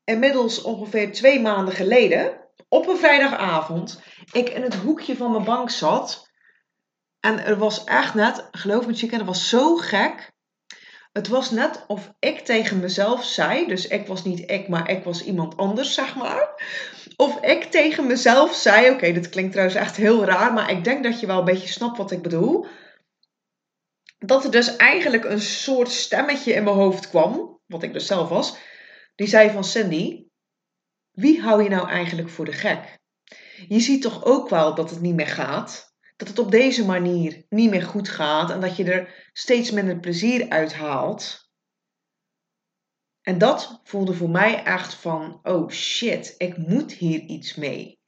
inmiddels 0.04 0.62
ongeveer 0.62 1.12
twee 1.12 1.40
maanden 1.40 1.74
geleden, 1.74 2.46
op 2.68 2.88
een 2.88 2.96
vrijdagavond, 2.96 4.00
ik 4.32 4.48
in 4.48 4.62
het 4.62 4.74
hoekje 4.74 5.16
van 5.16 5.30
mijn 5.30 5.44
bank 5.44 5.70
zat. 5.70 6.30
En 7.20 7.44
er 7.44 7.58
was 7.58 7.84
echt 7.84 8.14
net, 8.14 8.48
geloof 8.50 8.86
me, 8.86 8.94
chicken, 8.94 9.18
het 9.18 9.26
was 9.26 9.48
zo 9.48 9.76
gek. 9.76 10.32
Het 11.12 11.28
was 11.28 11.50
net 11.50 11.84
of 11.86 12.12
ik 12.18 12.40
tegen 12.40 12.80
mezelf 12.80 13.24
zei, 13.24 13.66
dus 13.66 13.86
ik 13.86 14.06
was 14.06 14.24
niet 14.24 14.50
ik, 14.50 14.68
maar 14.68 14.90
ik 14.90 15.04
was 15.04 15.24
iemand 15.24 15.56
anders, 15.56 15.94
zeg 15.94 16.16
maar. 16.16 16.62
Of 17.16 17.40
ik 17.40 17.64
tegen 17.64 18.06
mezelf 18.06 18.54
zei, 18.54 18.90
oké, 18.90 19.12
dit 19.12 19.28
klinkt 19.28 19.52
trouwens 19.52 19.78
echt 19.78 19.96
heel 19.96 20.24
raar, 20.24 20.52
maar 20.52 20.70
ik 20.70 20.84
denk 20.84 21.02
dat 21.02 21.20
je 21.20 21.26
wel 21.26 21.38
een 21.38 21.44
beetje 21.44 21.68
snapt 21.68 21.96
wat 21.96 22.10
ik 22.10 22.22
bedoel. 22.22 22.66
Dat 24.18 24.44
er 24.44 24.50
dus 24.50 24.76
eigenlijk 24.76 25.25
een 25.25 25.40
soort 25.40 25.90
stemmetje 25.90 26.52
in 26.52 26.64
mijn 26.64 26.76
hoofd 26.76 27.08
kwam, 27.08 27.61
wat 27.66 27.82
ik 27.82 27.92
dus 27.92 28.06
zelf 28.06 28.28
was. 28.28 28.56
Die 29.14 29.26
zei 29.26 29.50
van 29.50 29.64
Cindy, 29.64 30.26
wie 31.12 31.40
hou 31.40 31.62
je 31.62 31.68
nou 31.68 31.88
eigenlijk 31.88 32.28
voor 32.28 32.44
de 32.44 32.52
gek? 32.52 32.99
Je 33.68 33.80
ziet 33.80 34.02
toch 34.02 34.25
ook 34.25 34.49
wel 34.49 34.75
dat 34.75 34.90
het 34.90 35.00
niet 35.00 35.14
meer 35.14 35.26
gaat? 35.26 35.94
Dat 36.16 36.28
het 36.28 36.38
op 36.38 36.50
deze 36.50 36.85
manier 36.85 37.44
niet 37.49 37.70
meer 37.70 37.82
goed 37.82 38.08
gaat 38.08 38.50
en 38.50 38.61
dat 38.61 38.76
je 38.76 38.85
er 38.85 39.30
steeds 39.32 39.70
minder 39.70 39.99
plezier 39.99 40.49
uit 40.49 40.75
haalt? 40.75 41.45
En 43.28 43.38
dat 43.38 43.80
voelde 43.85 44.14
voor 44.14 44.30
mij 44.30 44.62
echt 44.62 44.95
van, 44.95 45.40
oh 45.42 45.71
shit, 45.71 46.35
ik 46.38 46.56
moet 46.56 46.92
hier 46.92 47.21
iets 47.21 47.54
mee. 47.54 48.00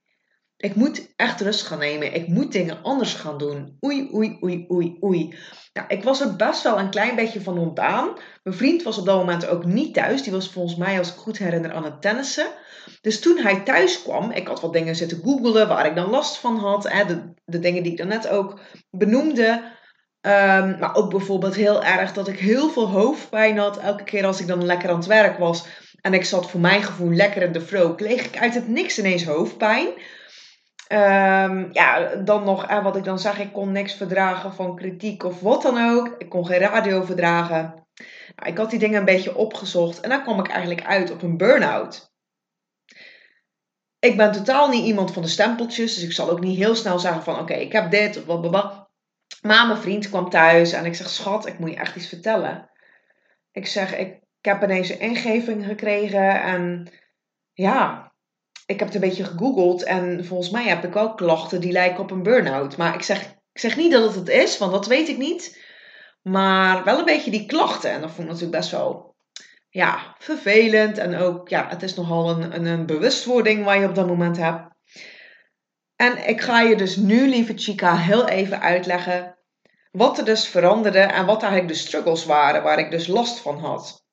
Ik 0.57 0.75
moet 0.75 1.13
echt 1.17 1.41
rust 1.41 1.63
gaan 1.63 1.79
nemen. 1.79 2.15
Ik 2.15 2.29
moet 2.29 2.53
dingen 2.53 2.83
anders 2.83 3.15
gaan 3.15 3.39
doen. 3.39 3.77
Oei, 3.85 4.11
oei, 4.15 4.39
oei, 4.43 4.67
oei, 4.71 4.97
oei. 5.03 5.39
Nou, 5.73 5.89
ik 5.89 6.03
was 6.03 6.21
er 6.21 6.37
best 6.37 6.63
wel 6.63 6.79
een 6.79 6.91
klein 6.91 7.17
beetje 7.17 7.41
van 7.41 7.59
ontdaan. 7.59 8.19
Mijn 8.43 8.57
vriend 8.57 8.83
was 8.83 8.99
op 8.99 9.07
dat 9.07 9.17
moment 9.17 9.47
ook 9.47 9.65
niet 9.65 9.95
thuis. 9.95 10.23
Die 10.23 10.33
was 10.33 10.51
volgens 10.51 10.77
mij, 10.77 10.99
als 10.99 11.09
ik 11.09 11.15
goed 11.15 11.39
herinner, 11.39 11.73
aan 11.73 11.85
het 11.85 12.03
tennissen. 12.03 12.47
Dus 13.01 13.21
toen 13.21 13.39
hij 13.39 13.61
thuis 13.61 14.03
kwam, 14.03 14.31
ik 14.31 14.47
had 14.47 14.61
wat 14.61 14.73
dingen 14.73 14.97
zitten 14.97 15.23
googelen 15.25 15.69
waar 15.69 15.87
ik 15.87 15.95
dan 15.95 16.11
last 16.11 16.37
van 16.37 16.57
had. 16.57 16.89
Hè, 16.89 17.05
de, 17.05 17.33
de 17.45 17.59
dingen 17.59 17.83
die 17.83 17.93
ik 17.93 17.99
daarnet 17.99 18.29
ook 18.29 18.61
benoemde. 18.91 19.77
Um, 20.21 20.79
maar 20.79 20.95
ook 20.95 21.11
bijvoorbeeld 21.11 21.55
heel 21.55 21.85
erg 21.85 22.13
dat 22.13 22.29
ik 22.29 22.39
heel 22.39 22.71
veel 22.71 22.89
hoofdpijn 22.89 23.59
had. 23.59 23.79
Elke 23.79 24.05
keer 24.05 24.27
als 24.27 24.41
ik 24.41 24.47
dan 24.47 24.65
lekker 24.65 24.89
aan 24.89 24.97
het 24.97 25.07
werk 25.07 25.39
was. 25.39 25.67
En 26.01 26.15
ik 26.15 26.25
zat 26.25 26.51
voor 26.51 26.61
mijn 26.61 26.83
gevoel 26.83 27.11
lekker 27.11 27.43
in 27.43 27.53
de 27.53 27.61
flow. 27.61 27.97
Kreeg 27.97 28.25
ik 28.25 28.39
uit 28.39 28.55
het 28.55 28.69
niks 28.69 28.99
ineens 28.99 29.25
hoofdpijn. 29.25 29.87
Um, 30.93 31.69
ja, 31.73 32.15
dan 32.25 32.45
nog, 32.45 32.67
en 32.67 32.83
wat 32.83 32.97
ik 32.97 33.05
dan 33.05 33.19
zag, 33.19 33.39
ik 33.39 33.53
kon 33.53 33.73
niks 33.73 33.95
verdragen 33.95 34.53
van 34.55 34.77
kritiek 34.77 35.25
of 35.25 35.41
wat 35.41 35.63
dan 35.63 35.91
ook. 35.91 36.15
Ik 36.19 36.29
kon 36.29 36.47
geen 36.47 36.59
radio 36.59 37.03
verdragen. 37.03 37.87
Nou, 38.37 38.51
ik 38.51 38.59
had 38.59 38.71
die 38.71 38.79
dingen 38.79 38.99
een 38.99 39.05
beetje 39.05 39.37
opgezocht 39.37 40.01
en 40.01 40.09
dan 40.09 40.23
kwam 40.23 40.39
ik 40.39 40.49
eigenlijk 40.49 40.87
uit 40.87 41.11
op 41.11 41.23
een 41.23 41.37
burn-out. 41.37 42.11
Ik 43.99 44.17
ben 44.17 44.33
totaal 44.33 44.69
niet 44.69 44.85
iemand 44.85 45.13
van 45.13 45.23
de 45.23 45.29
stempeltjes, 45.29 45.95
dus 45.95 46.05
ik 46.05 46.13
zal 46.13 46.31
ook 46.31 46.41
niet 46.41 46.59
heel 46.59 46.75
snel 46.75 46.99
zeggen 46.99 47.23
van 47.23 47.39
oké, 47.39 47.55
ik 47.55 47.73
heb 47.73 47.91
dit 47.91 48.25
of 48.27 48.51
wat, 48.51 48.78
maar 49.42 49.66
mijn 49.66 49.78
vriend 49.78 50.09
kwam 50.09 50.30
thuis 50.30 50.73
en 50.73 50.85
ik 50.85 50.95
zeg: 50.95 51.09
Schat, 51.09 51.47
ik 51.47 51.59
moet 51.59 51.71
je 51.71 51.76
echt 51.76 51.97
iets 51.97 52.09
vertellen. 52.09 52.71
Ik 53.52 53.66
zeg: 53.66 53.97
Ik, 53.97 54.26
heb 54.40 54.62
ineens 54.62 54.88
een 54.88 55.00
ingeving 55.00 55.64
gekregen 55.64 56.42
en 56.42 56.92
ja, 57.52 58.12
ik 58.66 58.78
heb 58.78 58.88
het 58.88 58.95
een 58.95 59.09
beetje 59.09 59.25
gegoogeld 59.25 59.83
en 59.83 60.25
volgens 60.25 60.50
mij 60.50 60.64
heb 60.64 60.85
ik 60.85 60.97
ook 60.97 61.16
klachten 61.16 61.61
die 61.61 61.73
lijken 61.73 62.02
op 62.02 62.11
een 62.11 62.23
burn-out. 62.23 62.76
Maar 62.76 62.95
ik 62.95 63.02
zeg, 63.02 63.23
ik 63.52 63.61
zeg 63.61 63.76
niet 63.76 63.92
dat 63.92 64.04
het 64.04 64.14
het 64.14 64.28
is, 64.28 64.59
want 64.59 64.73
dat 64.73 64.87
weet 64.87 65.09
ik 65.09 65.16
niet. 65.16 65.66
Maar 66.23 66.85
wel 66.85 66.99
een 66.99 67.04
beetje 67.04 67.30
die 67.30 67.47
klachten. 67.47 67.90
En 67.90 68.00
dat 68.00 68.11
vond 68.11 68.23
ik 68.23 68.33
natuurlijk 68.33 68.59
best 68.59 68.71
wel 68.71 69.16
ja, 69.71 70.14
vervelend. 70.18 70.99
En 70.99 71.16
ook, 71.16 71.49
ja, 71.49 71.68
het 71.68 71.83
is 71.83 71.95
nogal 71.95 72.30
een, 72.30 72.54
een, 72.54 72.64
een 72.64 72.87
bewustwording 72.87 73.64
waar 73.64 73.80
je 73.80 73.88
op 73.88 73.95
dat 73.95 74.07
moment 74.07 74.37
hebt. 74.37 74.76
En 76.00 76.28
ik 76.28 76.40
ga 76.40 76.61
je 76.61 76.76
dus 76.76 76.97
nu, 76.97 77.28
lieve 77.28 77.52
Chica, 77.57 77.97
heel 77.97 78.28
even 78.28 78.61
uitleggen 78.61 79.37
wat 79.90 80.19
er 80.19 80.25
dus 80.25 80.49
veranderde 80.49 80.99
en 80.99 81.26
wat 81.26 81.43
eigenlijk 81.43 81.73
de 81.73 81.78
struggles 81.78 82.25
waren 82.25 82.62
waar 82.62 82.78
ik 82.78 82.90
dus 82.90 83.07
last 83.07 83.38
van 83.38 83.59
had. 83.59 84.07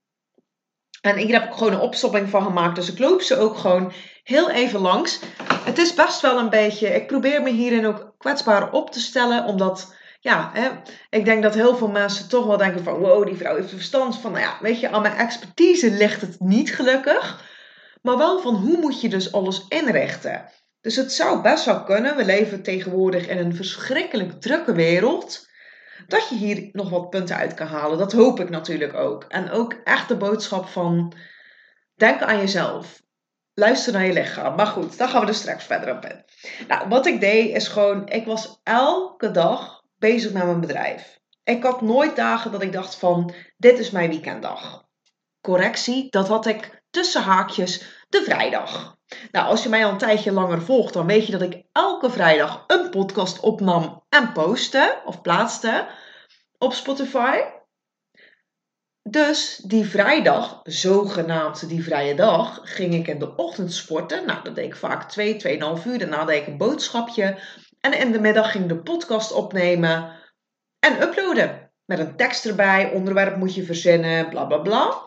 En 1.01 1.17
hier 1.17 1.33
heb 1.39 1.43
ik 1.43 1.53
gewoon 1.53 1.73
een 1.73 1.79
opstopping 1.79 2.29
van 2.29 2.43
gemaakt, 2.43 2.75
dus 2.75 2.91
ik 2.91 2.99
loop 2.99 3.21
ze 3.21 3.37
ook 3.37 3.57
gewoon 3.57 3.93
heel 4.23 4.49
even 4.49 4.79
langs. 4.79 5.19
Het 5.63 5.77
is 5.77 5.93
best 5.93 6.21
wel 6.21 6.37
een 6.39 6.49
beetje, 6.49 6.87
ik 6.87 7.07
probeer 7.07 7.41
me 7.41 7.49
hierin 7.49 7.85
ook 7.85 8.13
kwetsbaar 8.17 8.71
op 8.71 8.91
te 8.91 8.99
stellen, 8.99 9.45
omdat 9.45 9.95
ja, 10.19 10.51
hè, 10.53 10.69
ik 11.09 11.25
denk 11.25 11.43
dat 11.43 11.53
heel 11.53 11.75
veel 11.75 11.89
mensen 11.89 12.29
toch 12.29 12.45
wel 12.45 12.57
denken 12.57 12.83
van 12.83 12.99
wow, 12.99 13.25
die 13.25 13.37
vrouw 13.37 13.55
heeft 13.55 13.69
verstand 13.69 14.17
van, 14.17 14.31
nou 14.31 14.43
ja, 14.43 14.57
weet 14.61 14.79
je, 14.79 14.89
aan 14.89 15.01
mijn 15.01 15.17
expertise 15.17 15.91
ligt 15.91 16.21
het 16.21 16.39
niet 16.39 16.75
gelukkig, 16.75 17.43
maar 18.01 18.17
wel 18.17 18.39
van 18.39 18.55
hoe 18.55 18.77
moet 18.77 19.01
je 19.01 19.09
dus 19.09 19.31
alles 19.31 19.65
inrichten. 19.67 20.51
Dus 20.85 20.95
het 20.95 21.13
zou 21.13 21.41
best 21.41 21.65
wel 21.65 21.83
kunnen, 21.83 22.15
we 22.15 22.25
leven 22.25 22.63
tegenwoordig 22.63 23.27
in 23.27 23.37
een 23.37 23.55
verschrikkelijk 23.55 24.41
drukke 24.41 24.73
wereld, 24.73 25.47
dat 26.07 26.29
je 26.29 26.35
hier 26.35 26.69
nog 26.71 26.89
wat 26.89 27.09
punten 27.09 27.35
uit 27.35 27.53
kan 27.53 27.67
halen. 27.67 27.97
Dat 27.97 28.11
hoop 28.11 28.39
ik 28.39 28.49
natuurlijk 28.49 28.93
ook. 28.93 29.23
En 29.23 29.51
ook 29.51 29.73
echt 29.83 30.07
de 30.07 30.17
boodschap 30.17 30.67
van, 30.67 31.13
denk 31.95 32.21
aan 32.21 32.37
jezelf. 32.37 33.01
Luister 33.53 33.93
naar 33.93 34.05
je 34.05 34.13
lichaam. 34.13 34.55
Maar 34.55 34.67
goed, 34.67 34.97
daar 34.97 35.07
gaan 35.07 35.21
we 35.21 35.27
er 35.27 35.33
straks 35.33 35.63
verder 35.63 35.95
op 35.95 36.05
in. 36.05 36.23
Nou, 36.67 36.87
wat 36.87 37.05
ik 37.05 37.19
deed 37.19 37.55
is 37.55 37.67
gewoon, 37.67 38.09
ik 38.09 38.25
was 38.25 38.59
elke 38.63 39.31
dag 39.31 39.81
bezig 39.97 40.31
met 40.31 40.45
mijn 40.45 40.61
bedrijf. 40.61 41.19
Ik 41.43 41.63
had 41.63 41.81
nooit 41.81 42.15
dagen 42.15 42.51
dat 42.51 42.61
ik 42.61 42.71
dacht 42.71 42.95
van, 42.95 43.33
dit 43.57 43.79
is 43.79 43.91
mijn 43.91 44.09
weekenddag. 44.09 44.85
Correctie, 45.41 46.09
dat 46.09 46.27
had 46.27 46.45
ik 46.45 46.83
tussen 46.89 47.21
haakjes 47.21 47.94
de 48.15 48.23
vrijdag. 48.23 48.97
Nou, 49.31 49.47
als 49.47 49.63
je 49.63 49.69
mij 49.69 49.85
al 49.85 49.91
een 49.91 49.97
tijdje 49.97 50.31
langer 50.31 50.61
volgt, 50.61 50.93
dan 50.93 51.05
weet 51.05 51.25
je 51.25 51.31
dat 51.31 51.41
ik 51.41 51.63
elke 51.71 52.09
vrijdag 52.09 52.63
een 52.67 52.89
podcast 52.89 53.39
opnam 53.39 54.03
en 54.09 54.31
postte 54.31 55.01
of 55.05 55.21
plaatste 55.21 55.87
op 56.57 56.73
Spotify. 56.73 57.39
Dus 59.09 59.55
die 59.57 59.85
vrijdag, 59.85 60.59
zogenaamd 60.63 61.69
die 61.69 61.83
vrije 61.83 62.15
dag, 62.15 62.59
ging 62.63 62.93
ik 62.93 63.07
in 63.07 63.19
de 63.19 63.35
ochtend 63.35 63.73
sporten. 63.73 64.25
Nou, 64.25 64.43
dat 64.43 64.55
deed 64.55 64.65
ik 64.65 64.75
vaak 64.75 65.09
2, 65.09 65.59
2,5 65.79 65.85
uur. 65.85 65.99
Daarna 65.99 66.25
deed 66.25 66.41
ik 66.41 66.47
een 66.47 66.57
boodschapje. 66.57 67.39
En 67.79 67.99
in 67.99 68.11
de 68.11 68.19
middag 68.19 68.51
ging 68.51 68.63
ik 68.63 68.69
de 68.69 68.81
podcast 68.81 69.31
opnemen 69.31 70.19
en 70.79 71.01
uploaden. 71.01 71.71
Met 71.85 71.99
een 71.99 72.15
tekst 72.15 72.45
erbij, 72.45 72.91
onderwerp 72.91 73.35
moet 73.35 73.55
je 73.55 73.63
verzinnen, 73.63 74.29
bla 74.29 74.45
bla 74.45 74.57
bla. 74.57 75.03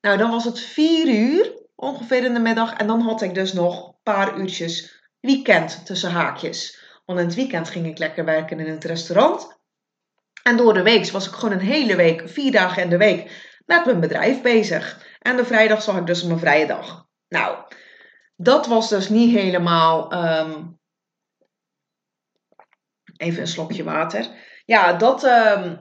Nou, 0.00 0.18
dan 0.18 0.30
was 0.30 0.44
het 0.44 0.60
4 0.60 1.08
uur 1.08 1.59
ongeveer 1.80 2.24
in 2.24 2.34
de 2.34 2.40
middag. 2.40 2.72
En 2.72 2.86
dan 2.86 3.00
had 3.00 3.22
ik 3.22 3.34
dus 3.34 3.52
nog 3.52 3.86
een 3.86 3.94
paar 4.02 4.38
uurtjes 4.38 5.02
weekend 5.20 5.86
tussen 5.86 6.10
haakjes. 6.10 6.78
Want 7.04 7.18
in 7.18 7.24
het 7.24 7.34
weekend 7.34 7.70
ging 7.70 7.86
ik 7.86 7.98
lekker 7.98 8.24
werken 8.24 8.60
in 8.60 8.72
het 8.72 8.84
restaurant. 8.84 9.58
En 10.42 10.56
door 10.56 10.74
de 10.74 10.82
week 10.82 11.10
was 11.10 11.26
ik 11.26 11.32
gewoon 11.32 11.54
een 11.54 11.66
hele 11.66 11.96
week, 11.96 12.28
vier 12.28 12.52
dagen 12.52 12.82
in 12.82 12.88
de 12.88 12.96
week, 12.96 13.48
met 13.66 13.84
mijn 13.84 14.00
bedrijf 14.00 14.42
bezig. 14.42 15.06
En 15.18 15.36
de 15.36 15.44
vrijdag 15.44 15.82
zag 15.82 15.96
ik 15.96 16.06
dus 16.06 16.22
mijn 16.22 16.38
vrije 16.38 16.66
dag. 16.66 17.06
Nou, 17.28 17.58
dat 18.36 18.66
was 18.66 18.88
dus 18.88 19.08
niet 19.08 19.36
helemaal. 19.36 20.10
Ehm, 20.10 20.66
even 23.16 23.40
een 23.40 23.46
slokje 23.46 23.84
water. 23.84 24.28
Ja, 24.64 24.92
dat. 24.92 25.24
Ehm, 25.24 25.76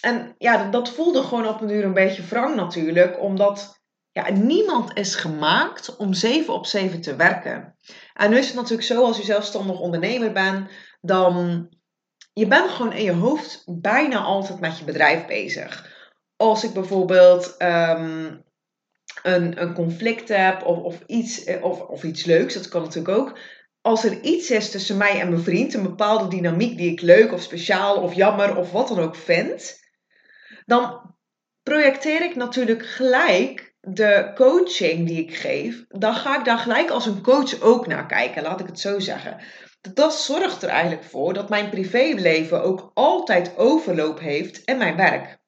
en 0.00 0.34
ja, 0.38 0.70
dat 0.70 0.90
voelde 0.90 1.22
gewoon 1.22 1.48
op 1.48 1.60
een 1.60 1.70
uur 1.70 1.84
een 1.84 1.94
beetje 1.94 2.22
wrang 2.22 2.54
natuurlijk, 2.56 3.20
omdat 3.20 3.79
ja, 4.12 4.30
niemand 4.30 4.96
is 4.96 5.14
gemaakt 5.14 5.96
om 5.96 6.14
7 6.14 6.54
op 6.54 6.66
7 6.66 7.00
te 7.00 7.16
werken. 7.16 7.76
En 8.14 8.30
nu 8.30 8.38
is 8.38 8.46
het 8.46 8.54
natuurlijk 8.54 8.82
zo, 8.82 9.04
als 9.04 9.16
je 9.16 9.22
zelfstandig 9.22 9.80
ondernemer 9.80 10.32
bent, 10.32 10.70
dan 11.00 11.68
je 12.32 12.46
bent 12.46 12.70
gewoon 12.70 12.92
in 12.92 13.04
je 13.04 13.12
hoofd 13.12 13.64
bijna 13.66 14.18
altijd 14.18 14.60
met 14.60 14.78
je 14.78 14.84
bedrijf 14.84 15.26
bezig. 15.26 15.88
Als 16.36 16.64
ik 16.64 16.72
bijvoorbeeld 16.72 17.56
ehm, 17.56 18.36
een, 19.22 19.62
een 19.62 19.74
conflict 19.74 20.28
heb 20.28 20.62
of, 20.62 20.78
of, 20.78 21.02
iets, 21.06 21.44
eh, 21.44 21.64
of, 21.64 21.80
of 21.80 22.02
iets 22.02 22.24
leuks, 22.24 22.54
dat 22.54 22.68
kan 22.68 22.82
natuurlijk 22.82 23.18
ook. 23.18 23.38
Als 23.80 24.04
er 24.04 24.20
iets 24.20 24.50
is 24.50 24.70
tussen 24.70 24.96
mij 24.96 25.20
en 25.20 25.28
mijn 25.28 25.42
vriend, 25.42 25.74
een 25.74 25.82
bepaalde 25.82 26.28
dynamiek 26.28 26.76
die 26.76 26.92
ik 26.92 27.00
leuk 27.00 27.32
of 27.32 27.42
speciaal 27.42 28.02
of 28.02 28.14
jammer 28.14 28.56
of 28.56 28.72
wat 28.72 28.88
dan 28.88 28.98
ook 28.98 29.16
vind, 29.16 29.78
dan 30.66 31.14
projecteer 31.62 32.22
ik 32.22 32.34
natuurlijk 32.34 32.86
gelijk 32.86 33.69
de 33.80 34.30
coaching 34.34 35.06
die 35.06 35.22
ik 35.22 35.36
geef, 35.36 35.84
dan 35.88 36.14
ga 36.14 36.38
ik 36.38 36.44
daar 36.44 36.58
gelijk 36.58 36.90
als 36.90 37.06
een 37.06 37.22
coach 37.22 37.60
ook 37.60 37.86
naar 37.86 38.06
kijken, 38.06 38.42
laat 38.42 38.60
ik 38.60 38.66
het 38.66 38.80
zo 38.80 38.98
zeggen. 38.98 39.40
Dat 39.80 40.14
zorgt 40.14 40.62
er 40.62 40.68
eigenlijk 40.68 41.04
voor 41.04 41.32
dat 41.32 41.48
mijn 41.48 41.70
privéleven 41.70 42.62
ook 42.62 42.90
altijd 42.94 43.56
overloop 43.56 44.18
heeft 44.18 44.58
in 44.64 44.78
mijn 44.78 44.96
werk. 44.96 45.38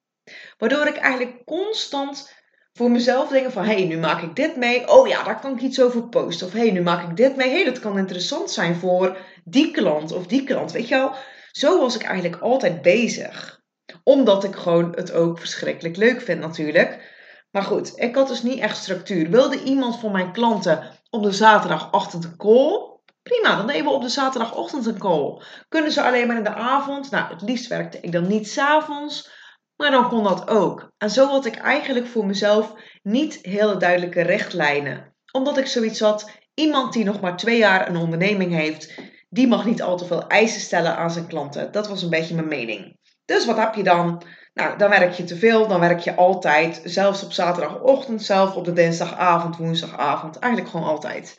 Waardoor 0.59 0.87
ik 0.87 0.97
eigenlijk 0.97 1.45
constant 1.45 2.41
voor 2.73 2.91
mezelf 2.91 3.29
denk 3.29 3.51
van, 3.51 3.65
hé, 3.65 3.75
hey, 3.75 3.85
nu 3.85 3.99
maak 3.99 4.23
ik 4.23 4.37
dit 4.37 4.57
mee. 4.57 4.89
Oh 4.89 5.09
ja, 5.09 5.23
daar 5.23 5.41
kan 5.41 5.53
ik 5.53 5.61
iets 5.61 5.81
over 5.81 6.09
posten. 6.09 6.47
Of 6.47 6.53
hé, 6.53 6.59
hey, 6.59 6.71
nu 6.71 6.83
maak 6.83 7.11
ik 7.11 7.17
dit 7.17 7.37
mee. 7.37 7.49
Hé, 7.49 7.55
hey, 7.55 7.65
dat 7.65 7.79
kan 7.79 7.99
interessant 7.99 8.51
zijn 8.51 8.75
voor 8.75 9.17
die 9.45 9.71
klant 9.71 10.13
of 10.13 10.27
die 10.27 10.45
klant. 10.45 10.73
Weet 10.73 10.89
je 10.89 10.95
wel, 10.95 11.15
zo 11.51 11.79
was 11.81 11.95
ik 11.95 12.03
eigenlijk 12.03 12.43
altijd 12.43 12.83
bezig. 12.83 13.61
Omdat 14.05 14.45
ik 14.45 14.55
gewoon 14.55 14.93
het 14.95 15.13
ook 15.13 15.39
verschrikkelijk 15.39 15.97
leuk 15.97 16.21
vind 16.21 16.41
natuurlijk. 16.41 17.12
Maar 17.53 17.63
goed, 17.63 17.93
ik 17.95 18.15
had 18.15 18.29
dus 18.29 18.43
niet 18.43 18.59
echt 18.59 18.77
structuur. 18.77 19.31
Wilde 19.31 19.63
iemand 19.63 19.99
van 19.99 20.13
mijn 20.13 20.33
klanten 20.33 20.91
op 21.11 21.23
de 21.23 21.33
zaterdagochtend 21.33 22.25
een 22.25 22.37
call? 22.37 22.91
Prima, 23.23 23.57
dan 23.57 23.67
nemen 23.67 23.85
we 23.85 23.97
op 23.97 24.03
de 24.03 24.09
zaterdagochtend 24.09 24.87
een 24.87 24.99
call. 24.99 25.43
Kunnen 25.69 25.93
ze 25.93 26.03
alleen 26.03 26.27
maar 26.27 26.37
in 26.37 26.45
de 26.45 26.55
avond? 26.55 27.11
Nou, 27.11 27.33
het 27.33 27.43
liefst 27.43 27.67
werkte 27.67 28.01
ik 28.01 28.13
dan 28.13 28.27
niet 28.27 28.49
s'avonds, 28.49 29.31
maar 29.77 29.91
dan 29.91 30.09
kon 30.09 30.25
dat 30.25 30.49
ook. 30.49 30.93
En 30.99 31.11
zo 31.11 31.27
had 31.27 31.47
ik 31.47 31.57
eigenlijk 31.57 32.07
voor 32.07 32.27
mezelf 32.27 32.75
niet 33.03 33.39
hele 33.43 33.77
duidelijke 33.77 34.23
richtlijnen. 34.23 35.15
Omdat 35.33 35.59
ik 35.59 35.67
zoiets 35.67 36.01
had, 36.01 36.31
iemand 36.55 36.93
die 36.93 37.05
nog 37.05 37.21
maar 37.21 37.37
twee 37.37 37.59
jaar 37.59 37.89
een 37.89 37.97
onderneming 37.97 38.53
heeft, 38.53 38.95
die 39.29 39.49
mag 39.49 39.65
niet 39.65 39.83
al 39.83 39.97
te 39.97 40.05
veel 40.05 40.27
eisen 40.27 40.61
stellen 40.61 40.97
aan 40.97 41.11
zijn 41.11 41.27
klanten. 41.27 41.73
Dat 41.73 41.89
was 41.89 42.03
een 42.03 42.11
beetje 42.11 42.35
mijn 42.35 42.49
mening. 42.49 42.99
Dus 43.25 43.47
wat 43.47 43.57
heb 43.57 43.75
je 43.75 43.83
dan? 43.83 44.23
Nou, 44.55 44.79
dan 44.79 44.91
werk 44.91 45.13
je 45.13 45.25
te 45.25 45.37
veel, 45.37 45.69
dan 45.69 45.81
werk 45.81 46.01
je 46.01 46.15
altijd. 46.15 46.81
Zelfs 46.85 47.25
op 47.25 47.33
zaterdagochtend, 47.33 48.23
zelf 48.23 48.57
op 48.57 48.65
de 48.65 48.73
dinsdagavond, 48.73 49.57
woensdagavond. 49.57 50.39
Eigenlijk 50.39 50.73
gewoon 50.73 50.87
altijd. 50.87 51.39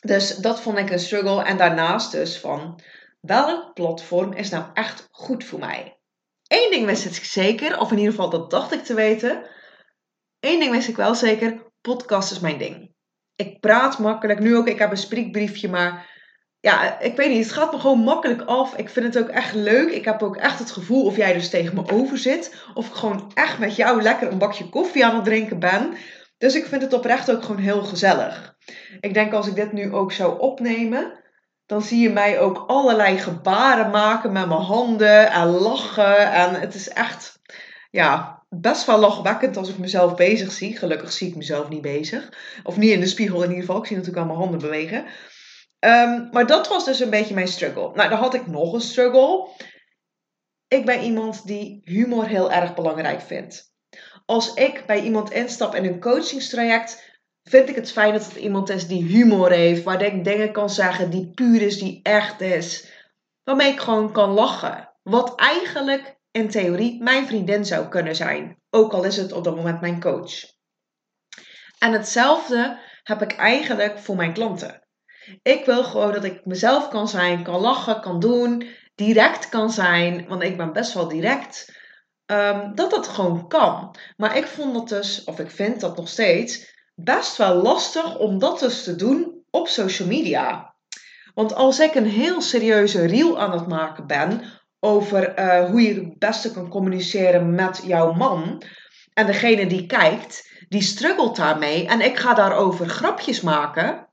Dus 0.00 0.36
dat 0.36 0.60
vond 0.60 0.78
ik 0.78 0.90
een 0.90 0.98
struggle. 0.98 1.42
En 1.42 1.56
daarnaast 1.56 2.12
dus 2.12 2.38
van, 2.38 2.80
welk 3.20 3.74
platform 3.74 4.32
is 4.32 4.50
nou 4.50 4.64
echt 4.74 5.08
goed 5.10 5.44
voor 5.44 5.58
mij? 5.58 5.96
Eén 6.46 6.70
ding 6.70 6.86
wist 6.86 7.04
ik 7.04 7.24
zeker, 7.24 7.78
of 7.78 7.90
in 7.90 7.98
ieder 7.98 8.12
geval 8.12 8.30
dat 8.30 8.50
dacht 8.50 8.72
ik 8.72 8.84
te 8.84 8.94
weten. 8.94 9.46
Eén 10.40 10.60
ding 10.60 10.70
wist 10.70 10.88
ik 10.88 10.96
wel 10.96 11.14
zeker, 11.14 11.72
podcast 11.80 12.30
is 12.30 12.40
mijn 12.40 12.58
ding. 12.58 12.94
Ik 13.36 13.60
praat 13.60 13.98
makkelijk. 13.98 14.40
Nu 14.40 14.56
ook, 14.56 14.66
ik 14.66 14.78
heb 14.78 14.90
een 14.90 14.96
spreekbriefje, 14.96 15.68
maar 15.68 16.11
ja, 16.62 17.00
ik 17.00 17.16
weet 17.16 17.28
niet, 17.28 17.44
het 17.44 17.52
gaat 17.52 17.72
me 17.72 17.78
gewoon 17.78 17.98
makkelijk 17.98 18.42
af. 18.42 18.76
Ik 18.76 18.88
vind 18.88 19.14
het 19.14 19.24
ook 19.24 19.30
echt 19.30 19.54
leuk. 19.54 19.90
Ik 19.90 20.04
heb 20.04 20.22
ook 20.22 20.36
echt 20.36 20.58
het 20.58 20.70
gevoel 20.70 21.04
of 21.04 21.16
jij 21.16 21.32
dus 21.32 21.50
tegen 21.50 21.74
me 21.74 21.92
over 21.92 22.18
zit. 22.18 22.54
Of 22.74 22.86
ik 22.86 22.94
gewoon 22.94 23.30
echt 23.34 23.58
met 23.58 23.76
jou 23.76 24.02
lekker 24.02 24.32
een 24.32 24.38
bakje 24.38 24.68
koffie 24.68 25.04
aan 25.04 25.14
het 25.14 25.24
drinken 25.24 25.58
ben. 25.58 25.94
Dus 26.38 26.54
ik 26.54 26.66
vind 26.66 26.82
het 26.82 26.92
oprecht 26.92 27.30
ook 27.30 27.42
gewoon 27.42 27.60
heel 27.60 27.82
gezellig. 27.82 28.56
Ik 29.00 29.14
denk 29.14 29.32
als 29.32 29.46
ik 29.46 29.54
dit 29.54 29.72
nu 29.72 29.92
ook 29.92 30.12
zou 30.12 30.38
opnemen, 30.38 31.20
dan 31.66 31.82
zie 31.82 32.00
je 32.00 32.10
mij 32.10 32.40
ook 32.40 32.64
allerlei 32.66 33.18
gebaren 33.18 33.90
maken 33.90 34.32
met 34.32 34.48
mijn 34.48 34.60
handen 34.60 35.30
en 35.30 35.46
lachen. 35.46 36.32
En 36.32 36.54
het 36.54 36.74
is 36.74 36.88
echt, 36.88 37.40
ja, 37.90 38.42
best 38.48 38.86
wel 38.86 38.98
lachwekkend 38.98 39.56
als 39.56 39.68
ik 39.68 39.78
mezelf 39.78 40.14
bezig 40.14 40.52
zie. 40.52 40.76
Gelukkig 40.76 41.12
zie 41.12 41.28
ik 41.28 41.36
mezelf 41.36 41.68
niet 41.68 41.82
bezig. 41.82 42.32
Of 42.62 42.76
niet 42.76 42.90
in 42.90 43.00
de 43.00 43.06
spiegel 43.06 43.42
in 43.42 43.48
ieder 43.48 43.64
geval. 43.64 43.80
Ik 43.80 43.86
zie 43.86 43.96
natuurlijk 43.96 44.22
al 44.22 44.32
mijn 44.32 44.42
handen 44.42 44.60
bewegen. 44.60 45.04
Ehm, 45.82 46.28
maar 46.30 46.46
dat 46.46 46.68
was 46.68 46.84
dus 46.84 47.00
een 47.00 47.10
beetje 47.10 47.34
mijn 47.34 47.48
struggle. 47.48 47.90
Nou, 47.94 48.08
dan 48.08 48.18
had 48.18 48.34
ik 48.34 48.46
nog 48.46 48.72
een 48.72 48.80
struggle. 48.80 49.48
Ik 50.68 50.84
ben 50.84 51.00
iemand 51.00 51.46
die 51.46 51.80
humor 51.84 52.26
heel 52.26 52.52
erg 52.52 52.74
belangrijk 52.74 53.20
vindt. 53.20 53.72
Als 54.24 54.54
ik 54.54 54.86
bij 54.86 55.00
iemand 55.00 55.30
instap 55.30 55.74
in 55.74 55.84
een 55.84 56.00
coachingstraject, 56.00 57.20
vind 57.42 57.68
ik 57.68 57.74
het 57.74 57.92
fijn 57.92 58.12
dat 58.12 58.24
het 58.24 58.34
iemand 58.34 58.68
is 58.68 58.86
die 58.86 59.04
humor 59.04 59.50
heeft, 59.50 59.82
waar 59.82 60.02
ik 60.02 60.24
dingen 60.24 60.52
kan 60.52 60.70
zeggen 60.70 61.10
die 61.10 61.30
puur 61.30 61.62
is, 61.62 61.78
die 61.78 62.00
echt 62.02 62.40
is, 62.40 62.92
waarmee 63.44 63.72
ik 63.72 63.80
gewoon 63.80 64.12
kan 64.12 64.30
lachen. 64.30 64.92
Wat 65.02 65.34
eigenlijk 65.36 66.18
in 66.30 66.50
theorie 66.50 67.02
mijn 67.02 67.26
vriendin 67.26 67.64
zou 67.64 67.88
kunnen 67.88 68.16
zijn, 68.16 68.62
ook 68.70 68.92
al 68.92 69.04
is 69.04 69.16
het 69.16 69.32
op 69.32 69.44
dat 69.44 69.56
moment 69.56 69.80
mijn 69.80 70.00
coach. 70.00 70.32
En 71.78 71.92
hetzelfde 71.92 72.78
heb 73.02 73.22
ik 73.22 73.32
eigenlijk 73.32 73.98
voor 73.98 74.16
mijn 74.16 74.32
klanten. 74.32 74.81
Ik 75.42 75.64
wil 75.64 75.84
gewoon 75.84 76.12
dat 76.12 76.24
ik 76.24 76.44
mezelf 76.44 76.88
kan 76.88 77.08
zijn, 77.08 77.42
kan 77.42 77.60
lachen, 77.60 78.00
kan 78.00 78.20
doen, 78.20 78.66
direct 78.94 79.48
kan 79.48 79.70
zijn, 79.70 80.28
want 80.28 80.42
ik 80.42 80.56
ben 80.56 80.72
best 80.72 80.92
wel 80.92 81.08
direct. 81.08 81.80
Um, 82.26 82.74
dat 82.74 82.90
dat 82.90 83.08
gewoon 83.08 83.48
kan. 83.48 83.96
Maar 84.16 84.36
ik 84.36 84.46
vond 84.46 84.74
dat 84.74 84.88
dus, 84.88 85.24
of 85.24 85.38
ik 85.38 85.50
vind 85.50 85.80
dat 85.80 85.96
nog 85.96 86.08
steeds, 86.08 86.74
best 86.94 87.36
wel 87.36 87.54
lastig 87.54 88.18
om 88.18 88.38
dat 88.38 88.58
dus 88.58 88.84
te 88.84 88.96
doen 88.96 89.44
op 89.50 89.68
social 89.68 90.08
media. 90.08 90.74
Want 91.34 91.54
als 91.54 91.78
ik 91.78 91.94
een 91.94 92.06
heel 92.06 92.40
serieuze 92.40 93.06
reel 93.06 93.40
aan 93.40 93.52
het 93.52 93.66
maken 93.66 94.06
ben 94.06 94.42
over 94.80 95.38
uh, 95.38 95.70
hoe 95.70 95.82
je 95.82 95.94
het 95.94 96.18
beste 96.18 96.52
kan 96.52 96.68
communiceren 96.68 97.54
met 97.54 97.80
jouw 97.84 98.12
man, 98.12 98.62
en 99.14 99.26
degene 99.26 99.66
die 99.66 99.86
kijkt, 99.86 100.50
die 100.68 100.82
struggelt 100.82 101.36
daarmee 101.36 101.86
en 101.86 102.00
ik 102.00 102.18
ga 102.18 102.34
daarover 102.34 102.88
grapjes 102.88 103.40
maken, 103.40 104.08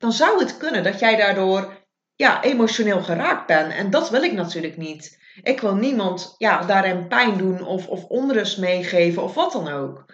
dan 0.00 0.12
zou 0.12 0.38
het 0.38 0.56
kunnen 0.56 0.82
dat 0.82 0.98
jij 0.98 1.16
daardoor 1.16 1.86
ja, 2.14 2.42
emotioneel 2.42 3.02
geraakt 3.02 3.46
bent. 3.46 3.72
En 3.72 3.90
dat 3.90 4.10
wil 4.10 4.22
ik 4.22 4.32
natuurlijk 4.32 4.76
niet. 4.76 5.18
Ik 5.42 5.60
wil 5.60 5.74
niemand 5.74 6.34
ja, 6.38 6.62
daarin 6.62 7.08
pijn 7.08 7.38
doen 7.38 7.66
of, 7.66 7.86
of 7.86 8.04
onrust 8.04 8.58
meegeven 8.58 9.22
of 9.22 9.34
wat 9.34 9.52
dan 9.52 9.68
ook. 9.68 10.04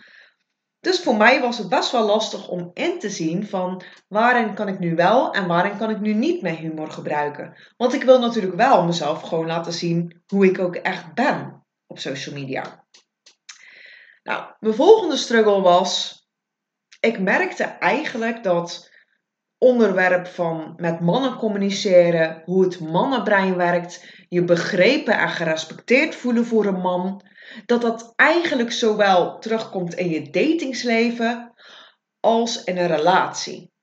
Dus 0.81 1.01
voor 1.01 1.17
mij 1.17 1.41
was 1.41 1.59
het 1.59 1.69
best 1.69 1.91
wel 1.91 2.07
lastig 2.07 2.49
om 2.49 2.71
in 2.75 2.99
te 2.99 3.11
zien 3.11 3.47
van 3.47 3.83
waarin 4.09 4.55
kan 4.55 4.69
ik 4.69 4.79
nu 4.79 4.95
wel 4.95 5.33
en 5.33 5.47
waarin 5.47 5.77
kan 5.77 5.91
ik 5.91 6.01
nu 6.01 6.15
niet 6.15 6.43
mijn 6.43 6.57
humor 6.57 6.91
gebruiken. 6.91 7.57
Want 7.77 7.95
ik 7.95 8.03
wil 8.03 8.19
natuurlijk 8.19 8.55
wel 8.55 8.85
mezelf 8.85 9.23
gewoon 9.23 9.47
laten 9.47 9.73
zien 9.73 10.23
hoe 10.27 10.47
ik 10.47 10.59
ook 10.59 10.77
echt 10.77 11.15
ben 11.15 11.65
op 11.87 11.99
social 11.99 12.35
media. 12.35 12.85
Nou, 14.23 14.45
mijn 14.61 14.75
volgende 14.75 15.17
struggle 15.17 15.61
was, 15.61 16.21
ik 17.01 17.19
merkte 17.19 17.65
eigenlijk 17.65 18.43
dat 18.43 18.95
onderwerp 19.59 20.27
van 20.27 20.73
met 20.77 21.01
mannen 21.01 21.37
communiceren, 21.37 22.43
hoe 22.45 22.65
het 22.65 22.81
mannenbrein 22.81 23.57
werkt, 23.57 24.05
je 24.29 24.45
begrepen 24.45 25.19
en 25.19 25.29
gerespecteerd 25.29 26.15
voelen 26.15 26.47
voor 26.47 26.67
een 26.67 26.81
man, 26.81 27.23
dat 27.67 27.81
dat 27.81 28.13
eigenlijk 28.17 28.73
zowel 28.73 29.39
terugkomt 29.39 29.95
in 29.95 30.09
je 30.09 30.31
datingsleven 30.31 31.53
als 32.21 32.65
in 32.65 32.79
een 32.79 32.87
relatie. 32.87 33.75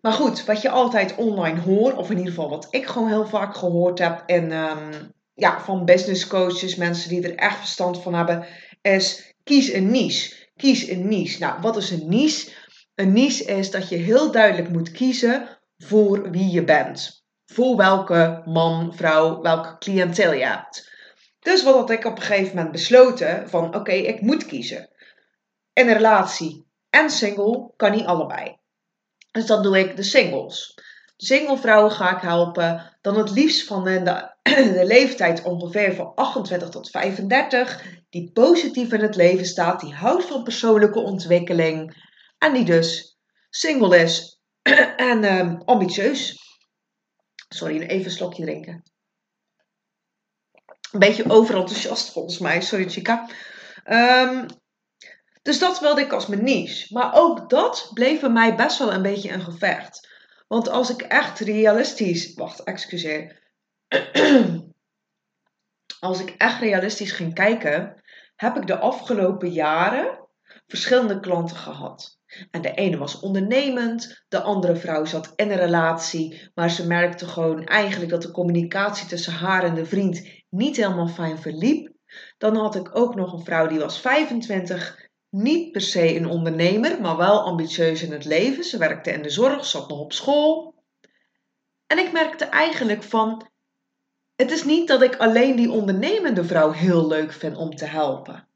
Maar 0.00 0.12
goed, 0.12 0.44
wat 0.44 0.62
je 0.62 0.70
altijd 0.70 1.14
online 1.14 1.60
hoort, 1.60 1.96
of 1.96 2.10
in 2.10 2.16
ieder 2.16 2.32
geval 2.32 2.50
wat 2.50 2.66
ik 2.70 2.86
gewoon 2.86 3.08
heel 3.08 3.26
vaak 3.26 3.56
gehoord 3.56 3.98
heb 3.98 4.22
in, 4.26 4.52
um, 4.52 5.12
ja, 5.34 5.60
van 5.60 5.84
business 5.84 6.26
coaches, 6.26 6.74
mensen 6.74 7.08
die 7.08 7.22
er 7.22 7.34
echt 7.34 7.58
verstand 7.58 8.02
van 8.02 8.14
hebben, 8.14 8.46
is 8.82 9.34
kies 9.44 9.72
een 9.72 9.90
niche. 9.90 10.46
Kies 10.56 10.88
een 10.88 11.08
niche. 11.08 11.38
Nou, 11.38 11.60
wat 11.60 11.76
is 11.76 11.90
een 11.90 12.08
niche? 12.08 12.50
Een 12.98 13.12
niche 13.12 13.44
is 13.44 13.70
dat 13.70 13.88
je 13.88 13.96
heel 13.96 14.30
duidelijk 14.30 14.68
moet 14.68 14.90
kiezen 14.90 15.58
voor 15.76 16.30
wie 16.30 16.50
je 16.50 16.64
bent. 16.64 17.24
Voor 17.46 17.76
welke 17.76 18.42
man, 18.44 18.94
vrouw, 18.94 19.40
welke 19.40 19.78
cliëntel 19.78 20.32
je 20.32 20.44
hebt. 20.44 20.90
Dus 21.40 21.62
wat 21.62 21.74
had 21.74 21.90
ik 21.90 22.04
op 22.04 22.16
een 22.16 22.22
gegeven 22.22 22.56
moment 22.56 22.72
besloten 22.72 23.48
van 23.48 23.74
oké, 23.74 23.92
ik 23.92 24.20
moet 24.20 24.46
kiezen. 24.46 24.88
In 25.72 25.88
een 25.88 25.94
relatie 25.94 26.66
en 26.90 27.10
single 27.10 27.72
kan 27.76 27.90
niet 27.90 28.06
allebei. 28.06 28.56
Dus 29.30 29.46
dan 29.46 29.62
doe 29.62 29.78
ik 29.78 29.96
de 29.96 30.02
singles. 30.02 30.78
Single 31.16 31.58
vrouwen 31.58 31.92
ga 31.92 32.16
ik 32.16 32.22
helpen. 32.22 32.96
Dan 33.00 33.18
het 33.18 33.30
liefst 33.30 33.66
van 33.66 33.84
de, 33.84 34.34
de 34.78 34.84
leeftijd 34.84 35.42
ongeveer 35.42 35.94
van 35.94 36.14
28 36.14 36.68
tot 36.68 36.90
35. 36.90 37.84
Die 38.10 38.30
positief 38.32 38.92
in 38.92 39.00
het 39.00 39.16
leven 39.16 39.46
staat. 39.46 39.80
Die 39.80 39.94
houdt 39.94 40.24
van 40.24 40.42
persoonlijke 40.42 41.00
ontwikkeling. 41.00 42.06
En 42.44 42.52
die 42.52 42.64
dus 42.64 43.18
single 43.50 43.98
is 43.98 44.40
en 44.96 45.64
ambitieus. 45.64 46.46
Sorry, 47.48 47.82
even 47.82 48.04
een 48.04 48.10
slokje 48.10 48.42
drinken. 48.42 48.82
Een 50.92 50.98
beetje 50.98 51.30
overenthousiast 51.30 52.12
volgens 52.12 52.38
mij. 52.38 52.60
Sorry, 52.60 52.88
chica. 52.88 53.28
Um, 53.84 54.46
dus 55.42 55.58
dat 55.58 55.80
wilde 55.80 56.00
ik 56.00 56.12
als 56.12 56.26
mijn 56.26 56.44
niche. 56.44 56.94
Maar 56.94 57.14
ook 57.14 57.50
dat 57.50 57.90
bleef 57.94 58.20
bij 58.20 58.30
mij 58.30 58.54
best 58.54 58.78
wel 58.78 58.92
een 58.92 59.02
beetje 59.02 59.32
een 59.32 59.42
gevecht. 59.42 60.08
Want 60.48 60.68
als 60.68 60.90
ik 60.90 61.02
echt 61.02 61.38
realistisch. 61.38 62.34
Wacht, 62.34 62.62
excuseer. 62.62 63.42
als 66.00 66.20
ik 66.20 66.30
echt 66.30 66.60
realistisch 66.60 67.12
ging 67.12 67.34
kijken, 67.34 68.02
heb 68.36 68.56
ik 68.56 68.66
de 68.66 68.78
afgelopen 68.78 69.50
jaren 69.50 70.28
verschillende 70.66 71.20
klanten 71.20 71.56
gehad. 71.56 72.17
En 72.50 72.62
de 72.62 72.74
ene 72.74 72.96
was 72.96 73.20
ondernemend, 73.20 74.24
de 74.28 74.40
andere 74.40 74.76
vrouw 74.76 75.04
zat 75.04 75.32
in 75.36 75.50
een 75.50 75.56
relatie, 75.56 76.50
maar 76.54 76.70
ze 76.70 76.86
merkte 76.86 77.26
gewoon 77.26 77.64
eigenlijk 77.64 78.10
dat 78.10 78.22
de 78.22 78.30
communicatie 78.30 79.08
tussen 79.08 79.32
haar 79.32 79.64
en 79.64 79.74
de 79.74 79.86
vriend 79.86 80.42
niet 80.48 80.76
helemaal 80.76 81.08
fijn 81.08 81.38
verliep. 81.38 81.92
Dan 82.38 82.56
had 82.56 82.74
ik 82.74 82.96
ook 82.96 83.14
nog 83.14 83.32
een 83.32 83.44
vrouw 83.44 83.66
die 83.66 83.78
was 83.78 84.00
25, 84.00 85.08
niet 85.30 85.72
per 85.72 85.80
se 85.80 86.16
een 86.16 86.26
ondernemer, 86.26 87.00
maar 87.00 87.16
wel 87.16 87.40
ambitieus 87.40 88.02
in 88.02 88.12
het 88.12 88.24
leven. 88.24 88.64
Ze 88.64 88.78
werkte 88.78 89.12
in 89.12 89.22
de 89.22 89.30
zorg, 89.30 89.64
zat 89.64 89.88
nog 89.88 89.98
op 89.98 90.12
school. 90.12 90.74
En 91.86 91.98
ik 91.98 92.12
merkte 92.12 92.44
eigenlijk 92.44 93.02
van, 93.02 93.46
het 94.34 94.50
is 94.50 94.64
niet 94.64 94.88
dat 94.88 95.02
ik 95.02 95.16
alleen 95.16 95.56
die 95.56 95.70
ondernemende 95.70 96.44
vrouw 96.44 96.70
heel 96.70 97.06
leuk 97.06 97.32
vind 97.32 97.56
om 97.56 97.70
te 97.74 97.84
helpen. 97.84 98.48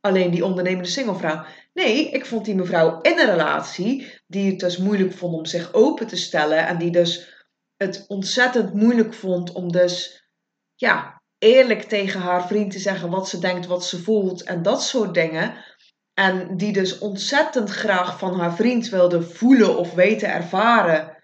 Alleen 0.00 0.30
die 0.30 0.44
ondernemende 0.44 0.88
singlevrouw. 0.88 1.44
Nee, 1.72 2.10
ik 2.10 2.26
vond 2.26 2.44
die 2.44 2.54
mevrouw 2.54 3.00
in 3.00 3.18
een 3.18 3.30
relatie 3.30 4.20
die 4.26 4.50
het 4.50 4.60
dus 4.60 4.76
moeilijk 4.76 5.12
vond 5.12 5.34
om 5.34 5.44
zich 5.44 5.72
open 5.72 6.06
te 6.06 6.16
stellen 6.16 6.66
en 6.66 6.78
die 6.78 6.90
dus 6.90 7.44
het 7.76 8.04
ontzettend 8.08 8.74
moeilijk 8.74 9.14
vond 9.14 9.52
om 9.52 9.72
dus 9.72 10.26
ja, 10.74 11.22
eerlijk 11.38 11.82
tegen 11.82 12.20
haar 12.20 12.46
vriend 12.46 12.70
te 12.70 12.78
zeggen 12.78 13.10
wat 13.10 13.28
ze 13.28 13.38
denkt, 13.38 13.66
wat 13.66 13.84
ze 13.84 14.02
voelt 14.02 14.42
en 14.42 14.62
dat 14.62 14.82
soort 14.82 15.14
dingen. 15.14 15.64
En 16.14 16.56
die 16.56 16.72
dus 16.72 16.98
ontzettend 16.98 17.70
graag 17.70 18.18
van 18.18 18.40
haar 18.40 18.54
vriend 18.54 18.88
wilde 18.88 19.22
voelen 19.22 19.78
of 19.78 19.94
weten 19.94 20.28
ervaren 20.28 21.16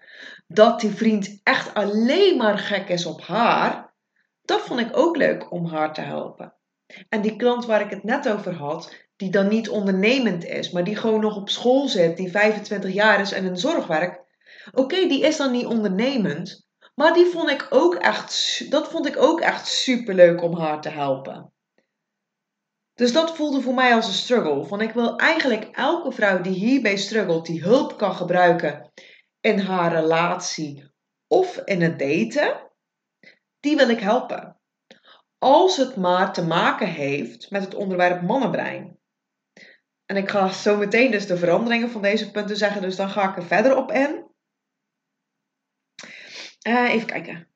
dat 0.47 0.79
die 0.79 0.91
vriend 0.91 1.39
echt 1.43 1.73
alleen 1.73 2.37
maar 2.37 2.57
gek 2.57 2.89
is 2.89 3.05
op 3.05 3.21
haar. 3.21 3.93
Dat 4.41 4.61
vond 4.61 4.79
ik 4.79 4.97
ook 4.97 5.17
leuk 5.17 5.51
om 5.51 5.65
haar 5.65 5.93
te 5.93 6.01
helpen. 6.01 6.53
En 7.09 7.21
die 7.21 7.35
klant 7.35 7.65
waar 7.65 7.81
ik 7.81 7.89
het 7.89 8.03
net 8.03 8.29
over 8.29 8.53
had, 8.53 9.08
die 9.19 9.29
dan 9.29 9.47
niet 9.47 9.69
ondernemend 9.69 10.45
is, 10.45 10.71
maar 10.71 10.83
die 10.83 10.95
gewoon 10.95 11.19
nog 11.19 11.35
op 11.35 11.49
school 11.49 11.87
zit, 11.87 12.17
die 12.17 12.31
25 12.31 12.93
jaar 12.93 13.19
is 13.19 13.31
en 13.31 13.45
in 13.45 13.57
zorg 13.57 13.87
werkt. 13.87 14.19
Oké, 14.71 15.07
die 15.07 15.21
is 15.21 15.37
dan 15.37 15.51
niet 15.51 15.65
ondernemend, 15.65 16.67
maar 16.95 17.13
die 17.13 17.25
vond 17.25 17.49
ik 17.49 17.67
ook 17.69 17.95
echt, 17.95 18.65
dat 18.71 18.89
vond 18.89 19.07
ik 19.07 19.17
ook 19.17 19.39
echt 19.39 19.67
super 19.67 20.13
leuk 20.13 20.41
om 20.41 20.57
haar 20.57 20.81
te 20.81 20.89
helpen. 20.89 21.53
Dus 22.93 23.13
dat 23.13 23.35
voelde 23.35 23.61
voor 23.61 23.73
mij 23.73 23.93
als 23.93 24.07
een 24.07 24.13
struggle. 24.13 24.65
Van 24.65 24.81
ik 24.81 24.91
wil 24.91 25.17
eigenlijk 25.17 25.63
elke 25.71 26.11
vrouw 26.11 26.41
die 26.41 26.53
hierbij 26.53 26.97
struggelt, 26.97 27.45
die 27.45 27.61
hulp 27.61 27.97
kan 27.97 28.15
gebruiken 28.15 28.91
in 29.39 29.59
haar 29.59 29.91
relatie 29.91 30.91
of 31.27 31.57
in 31.57 31.81
het 31.81 31.99
daten, 31.99 32.71
die 33.59 33.75
wil 33.75 33.89
ik 33.89 33.99
helpen. 33.99 34.59
Als 35.37 35.77
het 35.77 35.95
maar 35.95 36.33
te 36.33 36.45
maken 36.45 36.87
heeft 36.87 37.51
met 37.51 37.63
het 37.63 37.75
onderwerp 37.75 38.21
mannenbrein. 38.21 38.98
En 40.09 40.17
ik 40.17 40.29
ga 40.29 40.51
zo 40.51 40.77
meteen 40.77 41.11
dus 41.11 41.27
de 41.27 41.37
veranderingen 41.37 41.89
van 41.89 42.01
deze 42.01 42.31
punten 42.31 42.57
zeggen, 42.57 42.81
dus 42.81 42.95
dan 42.95 43.09
ga 43.09 43.29
ik 43.29 43.35
er 43.35 43.45
verder 43.45 43.77
op 43.77 43.91
in. 43.91 44.25
Uh, 46.67 46.93
even 46.93 47.07
kijken. 47.07 47.47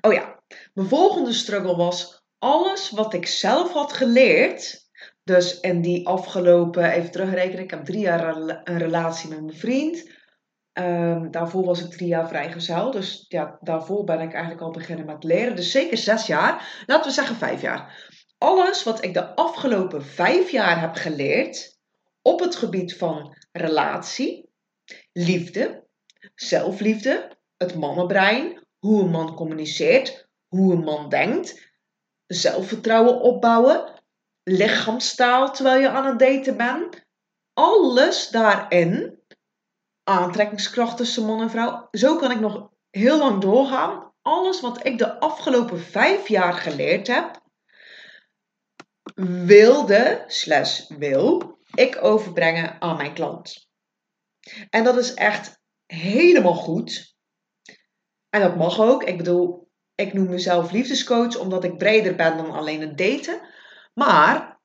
Oh 0.00 0.12
ja, 0.12 0.42
mijn 0.74 0.88
volgende 0.88 1.32
struggle 1.32 1.76
was 1.76 2.24
alles 2.38 2.90
wat 2.90 3.14
ik 3.14 3.26
zelf 3.26 3.72
had 3.72 3.92
geleerd. 3.92 4.84
Dus 5.24 5.60
in 5.60 5.82
die 5.82 6.06
afgelopen, 6.06 6.90
even 6.90 7.10
terugrekenen, 7.10 7.64
ik 7.64 7.70
heb 7.70 7.84
drie 7.84 8.00
jaar 8.00 8.36
een 8.36 8.78
relatie 8.78 9.28
met 9.28 9.42
mijn 9.42 9.56
vriend. 9.56 10.14
Um, 10.72 11.30
daarvoor 11.30 11.64
was 11.64 11.84
ik 11.84 11.90
drie 11.90 12.08
jaar 12.08 12.28
vrijgezel. 12.28 12.90
Dus 12.90 13.24
ja, 13.28 13.58
daarvoor 13.60 14.04
ben 14.04 14.20
ik 14.20 14.32
eigenlijk 14.32 14.62
al 14.62 14.70
beginnen 14.70 15.06
met 15.06 15.24
leren. 15.24 15.56
Dus 15.56 15.70
zeker 15.70 15.98
zes 15.98 16.26
jaar. 16.26 16.82
Laten 16.86 17.06
we 17.06 17.14
zeggen 17.14 17.36
vijf 17.36 17.60
jaar. 17.60 18.10
Alles 18.38 18.82
wat 18.82 19.04
ik 19.04 19.14
de 19.14 19.34
afgelopen 19.34 20.04
vijf 20.04 20.50
jaar 20.50 20.80
heb 20.80 20.94
geleerd 20.94 21.78
op 22.22 22.40
het 22.40 22.56
gebied 22.56 22.96
van 22.96 23.36
relatie, 23.52 24.50
liefde, 25.12 25.86
zelfliefde, 26.34 27.36
het 27.56 27.74
mannenbrein, 27.74 28.66
hoe 28.78 29.02
een 29.02 29.10
man 29.10 29.34
communiceert, 29.34 30.28
hoe 30.48 30.72
een 30.72 30.84
man 30.84 31.08
denkt, 31.08 31.70
zelfvertrouwen 32.26 33.20
opbouwen, 33.20 34.02
lichaamstaal 34.42 35.52
terwijl 35.52 35.80
je 35.80 35.88
aan 35.88 36.06
het 36.06 36.18
daten 36.18 36.56
bent. 36.56 37.04
Alles 37.52 38.28
daarin, 38.28 39.20
aantrekkingskracht 40.02 40.96
tussen 40.96 41.24
man 41.24 41.40
en 41.40 41.50
vrouw, 41.50 41.88
zo 41.90 42.16
kan 42.16 42.30
ik 42.30 42.40
nog 42.40 42.70
heel 42.90 43.18
lang 43.18 43.40
doorgaan. 43.40 44.12
Alles 44.22 44.60
wat 44.60 44.86
ik 44.86 44.98
de 44.98 45.20
afgelopen 45.20 45.80
vijf 45.80 46.28
jaar 46.28 46.52
geleerd 46.52 47.06
heb, 47.06 47.40
wilde, 49.46 50.24
slash 50.26 50.88
wil, 50.88 51.58
ik 51.74 51.98
overbrengen 52.00 52.80
aan 52.80 52.96
mijn 52.96 53.14
klant. 53.14 53.68
En 54.70 54.84
dat 54.84 54.96
is 54.96 55.14
echt 55.14 55.60
helemaal 55.86 56.54
goed. 56.54 57.14
En 58.30 58.40
dat 58.40 58.56
mag 58.56 58.80
ook. 58.80 59.02
Ik 59.02 59.16
bedoel, 59.16 59.70
ik 59.94 60.12
noem 60.12 60.28
mezelf 60.28 60.70
liefdescoach 60.70 61.38
omdat 61.38 61.64
ik 61.64 61.78
breder 61.78 62.14
ben 62.14 62.36
dan 62.36 62.50
alleen 62.50 62.80
het 62.80 62.98
daten. 62.98 63.40
Maar 63.94 64.60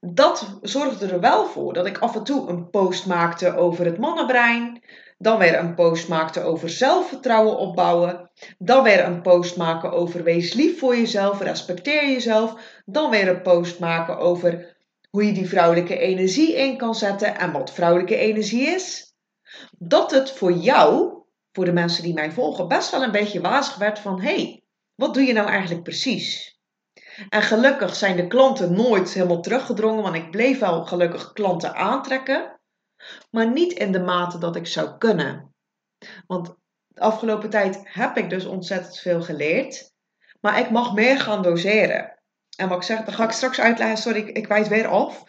dat 0.00 0.58
zorgde 0.62 1.06
er 1.06 1.20
wel 1.20 1.46
voor 1.46 1.72
dat 1.72 1.86
ik 1.86 1.98
af 1.98 2.16
en 2.16 2.24
toe 2.24 2.48
een 2.48 2.70
post 2.70 3.06
maakte 3.06 3.56
over 3.56 3.84
het 3.84 3.98
mannenbrein. 3.98 4.84
Dan 5.18 5.38
weer 5.38 5.58
een 5.58 5.74
post 5.74 6.08
maakte 6.08 6.42
over 6.42 6.70
zelfvertrouwen 6.70 7.56
opbouwen. 7.56 8.30
Dan 8.58 8.82
weer 8.82 9.04
een 9.04 9.22
post 9.22 9.56
maken 9.56 9.92
over 9.92 10.22
wees 10.22 10.52
lief 10.52 10.78
voor 10.78 10.96
jezelf, 10.96 11.40
respecteer 11.40 12.08
jezelf. 12.08 12.82
Dan 12.84 13.10
weer 13.10 13.28
een 13.28 13.42
post 13.42 13.78
maken 13.78 14.18
over 14.18 14.76
hoe 15.10 15.26
je 15.26 15.32
die 15.32 15.48
vrouwelijke 15.48 15.98
energie 15.98 16.54
in 16.54 16.76
kan 16.76 16.94
zetten 16.94 17.38
en 17.38 17.52
wat 17.52 17.72
vrouwelijke 17.72 18.16
energie 18.16 18.66
is. 18.66 19.14
Dat 19.78 20.10
het 20.10 20.30
voor 20.30 20.52
jou, 20.52 21.12
voor 21.52 21.64
de 21.64 21.72
mensen 21.72 22.02
die 22.02 22.14
mij 22.14 22.32
volgen, 22.32 22.68
best 22.68 22.90
wel 22.90 23.02
een 23.02 23.10
beetje 23.10 23.40
wazig 23.40 23.76
werd 23.76 23.98
van 23.98 24.20
hé, 24.20 24.34
hey, 24.34 24.62
wat 24.94 25.14
doe 25.14 25.22
je 25.22 25.32
nou 25.32 25.48
eigenlijk 25.48 25.82
precies? 25.82 26.58
En 27.28 27.42
gelukkig 27.42 27.96
zijn 27.96 28.16
de 28.16 28.26
klanten 28.26 28.72
nooit 28.72 29.12
helemaal 29.12 29.40
teruggedrongen, 29.40 30.02
want 30.02 30.14
ik 30.14 30.30
bleef 30.30 30.58
wel 30.58 30.84
gelukkig 30.84 31.32
klanten 31.32 31.74
aantrekken, 31.74 32.53
maar 33.30 33.52
niet 33.52 33.72
in 33.72 33.92
de 33.92 34.00
mate 34.00 34.38
dat 34.38 34.56
ik 34.56 34.66
zou 34.66 34.98
kunnen. 34.98 35.54
Want 36.26 36.54
de 36.86 37.00
afgelopen 37.00 37.50
tijd 37.50 37.80
heb 37.82 38.16
ik 38.16 38.30
dus 38.30 38.44
ontzettend 38.44 38.98
veel 38.98 39.22
geleerd, 39.22 39.92
maar 40.40 40.58
ik 40.58 40.70
mag 40.70 40.94
meer 40.94 41.20
gaan 41.20 41.42
doseren. 41.42 42.18
En 42.56 42.68
wat 42.68 42.78
ik 42.78 42.84
zeg, 42.84 43.04
dat 43.04 43.14
ga 43.14 43.24
ik 43.24 43.30
straks 43.30 43.60
uitleggen, 43.60 43.96
sorry, 43.96 44.18
ik, 44.18 44.36
ik 44.36 44.46
wijs 44.46 44.68
weer 44.68 44.86
af. 44.86 45.24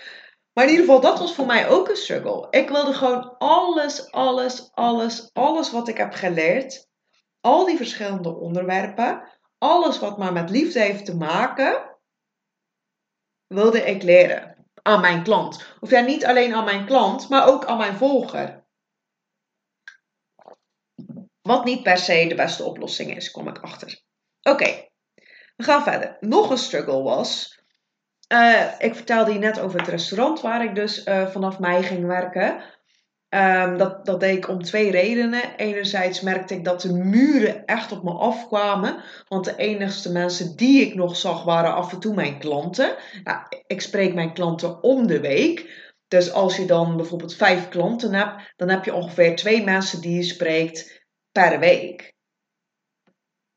Maar 0.54 0.64
in 0.64 0.70
ieder 0.70 0.86
geval, 0.86 1.02
dat 1.02 1.20
was 1.20 1.36
voor 1.36 1.46
mij 1.46 1.70
ook 1.70 1.90
een 1.90 1.96
struggle. 1.96 2.48
Ik 2.50 2.70
wilde 2.70 2.94
gewoon 2.94 3.38
alles, 3.38 4.12
alles, 4.12 4.72
alles, 4.74 5.30
alles 5.34 5.72
wat 5.72 5.88
ik 5.88 5.98
heb 5.98 6.14
geleerd, 6.14 6.88
al 7.42 7.66
die 7.66 7.78
verschillende 7.78 8.36
onderwerpen, 8.36 9.30
alles 9.58 10.00
wat 10.00 10.18
maar 10.18 10.34
met 10.34 10.50
liefde 10.50 10.80
heeft 10.80 11.06
te 11.06 11.16
maken, 11.16 11.98
wilde 13.48 13.82
ik 13.82 14.04
leren 14.04 14.55
aan 14.86 15.02
mijn 15.02 15.24
klant. 15.24 15.66
Of 15.80 15.90
ja, 15.90 16.00
niet 16.00 16.26
alleen 16.26 16.54
aan 16.54 16.64
mijn 16.64 16.86
klant, 16.86 17.30
maar 17.30 17.48
ook 17.48 17.66
aan 17.66 17.78
mijn 17.78 17.96
volger. 17.96 18.64
Wat 21.42 21.66
niet 21.66 21.84
per 21.84 21.98
se 21.98 22.28
de 22.28 22.36
beste 22.36 22.64
oplossing 22.64 23.16
is, 23.16 23.32
kom 23.32 23.48
ik 23.48 23.58
achter. 23.58 24.02
Oké, 24.42 24.90
we 25.56 25.64
gaan 25.64 25.84
verder. 25.84 26.18
Nog 26.20 26.50
een 26.50 26.58
struggle 26.58 27.02
was. 27.02 27.60
Uh, 28.34 28.72
ik 28.78 28.96
vertelde 28.96 29.34
je 29.34 29.40
net 29.40 29.60
over 29.60 29.80
het 29.80 29.88
restaurant 29.88 30.42
waar 30.42 30.64
ik 30.64 30.76
dus 30.76 31.06
uh, 31.06 31.28
vanaf 31.28 31.60
mei 31.60 31.84
ging 31.84 32.06
werken. 32.06 32.64
Um, 33.36 33.78
dat, 33.78 34.06
dat 34.06 34.20
deed 34.20 34.38
ik 34.38 34.48
om 34.48 34.64
twee 34.64 34.92
redenen. 34.92 35.56
Enerzijds 35.56 36.22
merkte 36.22 36.54
ik 36.54 36.66
dat 36.66 36.82
de 36.82 36.94
muren 36.94 37.66
echt 37.66 37.92
op 37.92 38.04
me 38.04 38.12
afkwamen. 38.12 39.04
Want 39.28 39.46
de 39.46 39.56
enigste 39.56 40.12
mensen 40.12 40.56
die 40.56 40.82
ik 40.82 40.96
nog 40.96 41.18
zag 41.18 41.44
waren 41.44 41.74
af 41.74 41.94
en 41.94 42.00
toe 42.00 42.14
mijn 42.14 42.40
klanten. 42.40 42.96
Nou, 43.24 43.40
ik 43.68 43.82
spreek 43.82 44.14
mijn 44.14 44.34
klanten 44.34 44.84
om 44.84 45.08
de 45.08 45.20
week. 45.20 45.84
Dus 46.08 46.32
als 46.32 46.58
je 46.58 46.66
dan 46.66 46.98
bijvoorbeeld 46.98 47.36
vijf 47.36 47.70
klanten 47.70 48.14
hebt, 48.14 48.54
dan 48.56 48.70
heb 48.70 48.86
je 48.86 48.94
ongeveer 48.94 49.36
twee 49.36 49.64
mensen 49.64 50.02
die 50.02 50.16
je 50.16 50.24
spreekt 50.24 51.08
per 51.32 51.60
week. 51.60 52.14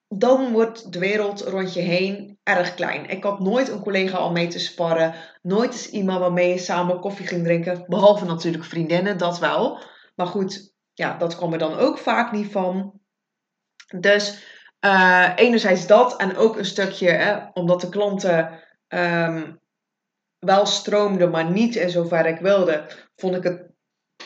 Dan 0.09 0.53
wordt 0.53 0.93
de 0.93 0.99
wereld 0.99 1.41
rond 1.41 1.75
je 1.75 1.81
heen 1.81 2.38
erg 2.49 2.75
klein. 2.75 3.09
Ik 3.09 3.23
had 3.23 3.41
nooit 3.41 3.69
een 3.69 3.83
collega 3.83 4.17
al 4.17 4.33
mee 4.33 4.47
te 4.47 4.59
sparren. 4.59 5.15
Nooit 5.43 5.73
eens 5.73 5.91
iemand 5.91 6.21
waarmee 6.21 6.49
je 6.49 6.59
samen 6.59 7.01
koffie 7.01 7.27
ging 7.27 7.45
drinken. 7.45 7.85
Behalve 7.87 8.25
natuurlijk 8.25 8.65
vriendinnen, 8.65 9.19
dat 9.19 9.39
wel. 9.39 9.83
Maar 10.15 10.27
goed, 10.27 10.75
ja, 10.93 11.17
dat 11.17 11.37
kwam 11.37 11.53
er 11.53 11.59
dan 11.59 11.75
ook 11.75 11.99
vaak 11.99 12.33
niet 12.33 12.53
van. 12.53 13.01
Dus 13.99 14.45
uh, 14.85 15.33
enerzijds 15.37 15.87
dat 15.87 16.17
en 16.17 16.37
ook 16.37 16.57
een 16.57 16.65
stukje, 16.65 17.11
hè, 17.11 17.39
omdat 17.53 17.81
de 17.81 17.89
klanten 17.89 18.61
um, 18.89 19.61
wel 20.39 20.67
stroomden, 20.67 21.31
maar 21.31 21.51
niet 21.51 21.75
in 21.75 21.91
zover 21.91 22.27
ik 22.27 22.39
wilde, 22.39 22.87
vond 23.17 23.37
ik 23.37 23.43
het 23.43 23.71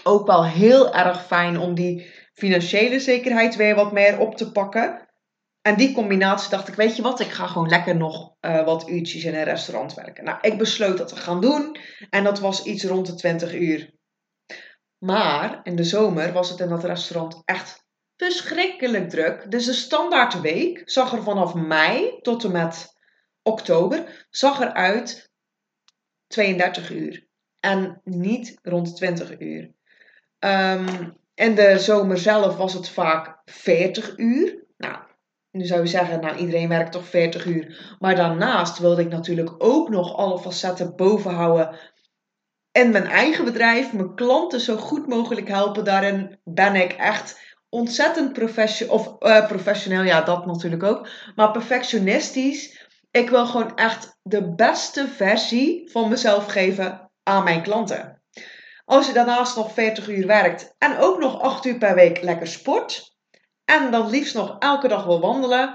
ook 0.03 0.27
wel 0.27 0.45
heel 0.45 0.95
erg 0.95 1.27
fijn 1.27 1.59
om 1.59 1.75
die 1.75 2.13
financiële 2.35 3.01
zekerheid 3.01 3.57
weer 3.57 3.75
wat 3.75 3.93
meer 3.93 4.19
op 4.19 4.37
te 4.37 4.53
pakken. 4.53 5.09
En 5.63 5.77
die 5.77 5.95
combinatie 5.95 6.51
dacht 6.51 6.69
ik, 6.69 6.75
weet 6.75 6.97
je 6.97 7.03
wat, 7.03 7.21
ik 7.21 7.31
ga 7.31 7.47
gewoon 7.47 7.69
lekker 7.69 7.97
nog 7.97 8.35
uh, 8.41 8.65
wat 8.65 8.89
uurtjes 8.89 9.25
in 9.25 9.35
een 9.35 9.45
restaurant 9.45 9.95
werken. 9.95 10.25
Nou, 10.25 10.39
ik 10.41 10.59
besloot 10.59 10.99
dat 10.99 11.09
te 11.09 11.17
gaan 11.17 11.41
doen 11.41 11.77
en 12.11 12.25
dat 12.25 12.41
was 12.41 12.65
iets 12.65 12.85
rond 12.85 13.07
de 13.07 13.15
20 13.15 13.55
uur. 13.55 13.93
Maar 14.99 15.61
in 15.63 15.77
de 15.77 15.85
zomer 15.85 16.33
was 16.33 16.51
het 16.51 16.61
in 16.61 16.69
dat 16.69 16.85
restaurant 16.85 17.43
echt 17.45 17.85
verschrikkelijk 18.17 19.09
druk. 19.09 19.51
Dus 19.51 19.65
de 19.65 19.73
standaard 19.73 20.41
week 20.41 20.83
zag 20.85 21.13
er 21.13 21.23
vanaf 21.23 21.55
mei 21.55 22.19
tot 22.21 22.45
en 22.45 22.53
met 22.53 22.99
oktober 23.43 24.27
zag 24.31 24.61
er 24.61 24.73
uit 24.73 25.31
32 26.27 26.91
uur. 26.91 27.27
En 27.61 28.01
niet 28.05 28.59
rond 28.63 28.97
20 28.97 29.41
uur. 29.41 29.73
Um, 30.39 31.17
in 31.35 31.55
de 31.55 31.79
zomer 31.79 32.19
zelf 32.19 32.57
was 32.57 32.75
het 32.75 32.89
vaak 32.89 33.41
40 33.45 34.19
uur. 34.19 34.65
Nou, 34.77 34.97
nu 35.53 35.65
zou 35.65 35.81
je 35.81 35.87
zeggen, 35.87 36.21
nou 36.21 36.37
iedereen 36.37 36.69
werkt 36.69 36.93
toch 36.93 37.07
40 37.07 37.45
uur. 37.45 37.97
Maar 37.99 38.17
daarnaast 38.17 38.79
wilde 38.79 39.03
ik 39.03 39.09
natuurlijk 39.09 39.55
ook 39.59 39.89
nog 39.89 40.17
alle 40.17 40.39
facetten 40.39 40.97
bovenhouden. 40.97 41.79
En 42.71 42.91
mijn 42.91 43.07
eigen 43.07 43.45
bedrijf, 43.45 43.93
mijn 43.93 44.15
klanten 44.15 44.61
zo 44.61 44.77
goed 44.77 45.07
mogelijk 45.07 45.49
helpen. 45.49 45.85
Daarin 45.85 46.39
ben 46.45 46.75
ik 46.75 46.93
echt 46.93 47.41
ontzettend 47.69 48.33
professioneel. 48.33 48.95
Of 48.95 49.17
uh, 49.21 49.47
professioneel, 49.47 50.03
ja, 50.03 50.21
dat 50.21 50.47
natuurlijk 50.47 50.83
ook. 50.83 51.09
Maar 51.35 51.51
perfectionistisch. 51.51 52.89
Ik 53.11 53.31
wil 53.31 53.47
gewoon 53.47 53.77
echt 53.77 54.19
de 54.23 54.55
beste 54.55 55.09
versie 55.09 55.91
van 55.91 56.09
mezelf 56.09 56.47
geven 56.47 57.11
aan 57.23 57.45
mijn 57.45 57.63
klanten. 57.63 58.23
Als 58.85 59.07
je 59.07 59.13
daarnaast 59.13 59.57
nog 59.57 59.73
40 59.73 60.09
uur 60.09 60.27
werkt 60.27 60.75
en 60.79 60.99
ook 60.99 61.19
nog 61.19 61.41
8 61.41 61.65
uur 61.65 61.79
per 61.79 61.95
week 61.95 62.23
lekker 62.23 62.47
sport 62.47 63.12
en 63.65 63.91
dan 63.91 64.11
liefst 64.11 64.35
nog 64.35 64.57
elke 64.59 64.89
dag 64.89 65.05
wil 65.05 65.21
wandelen, 65.21 65.75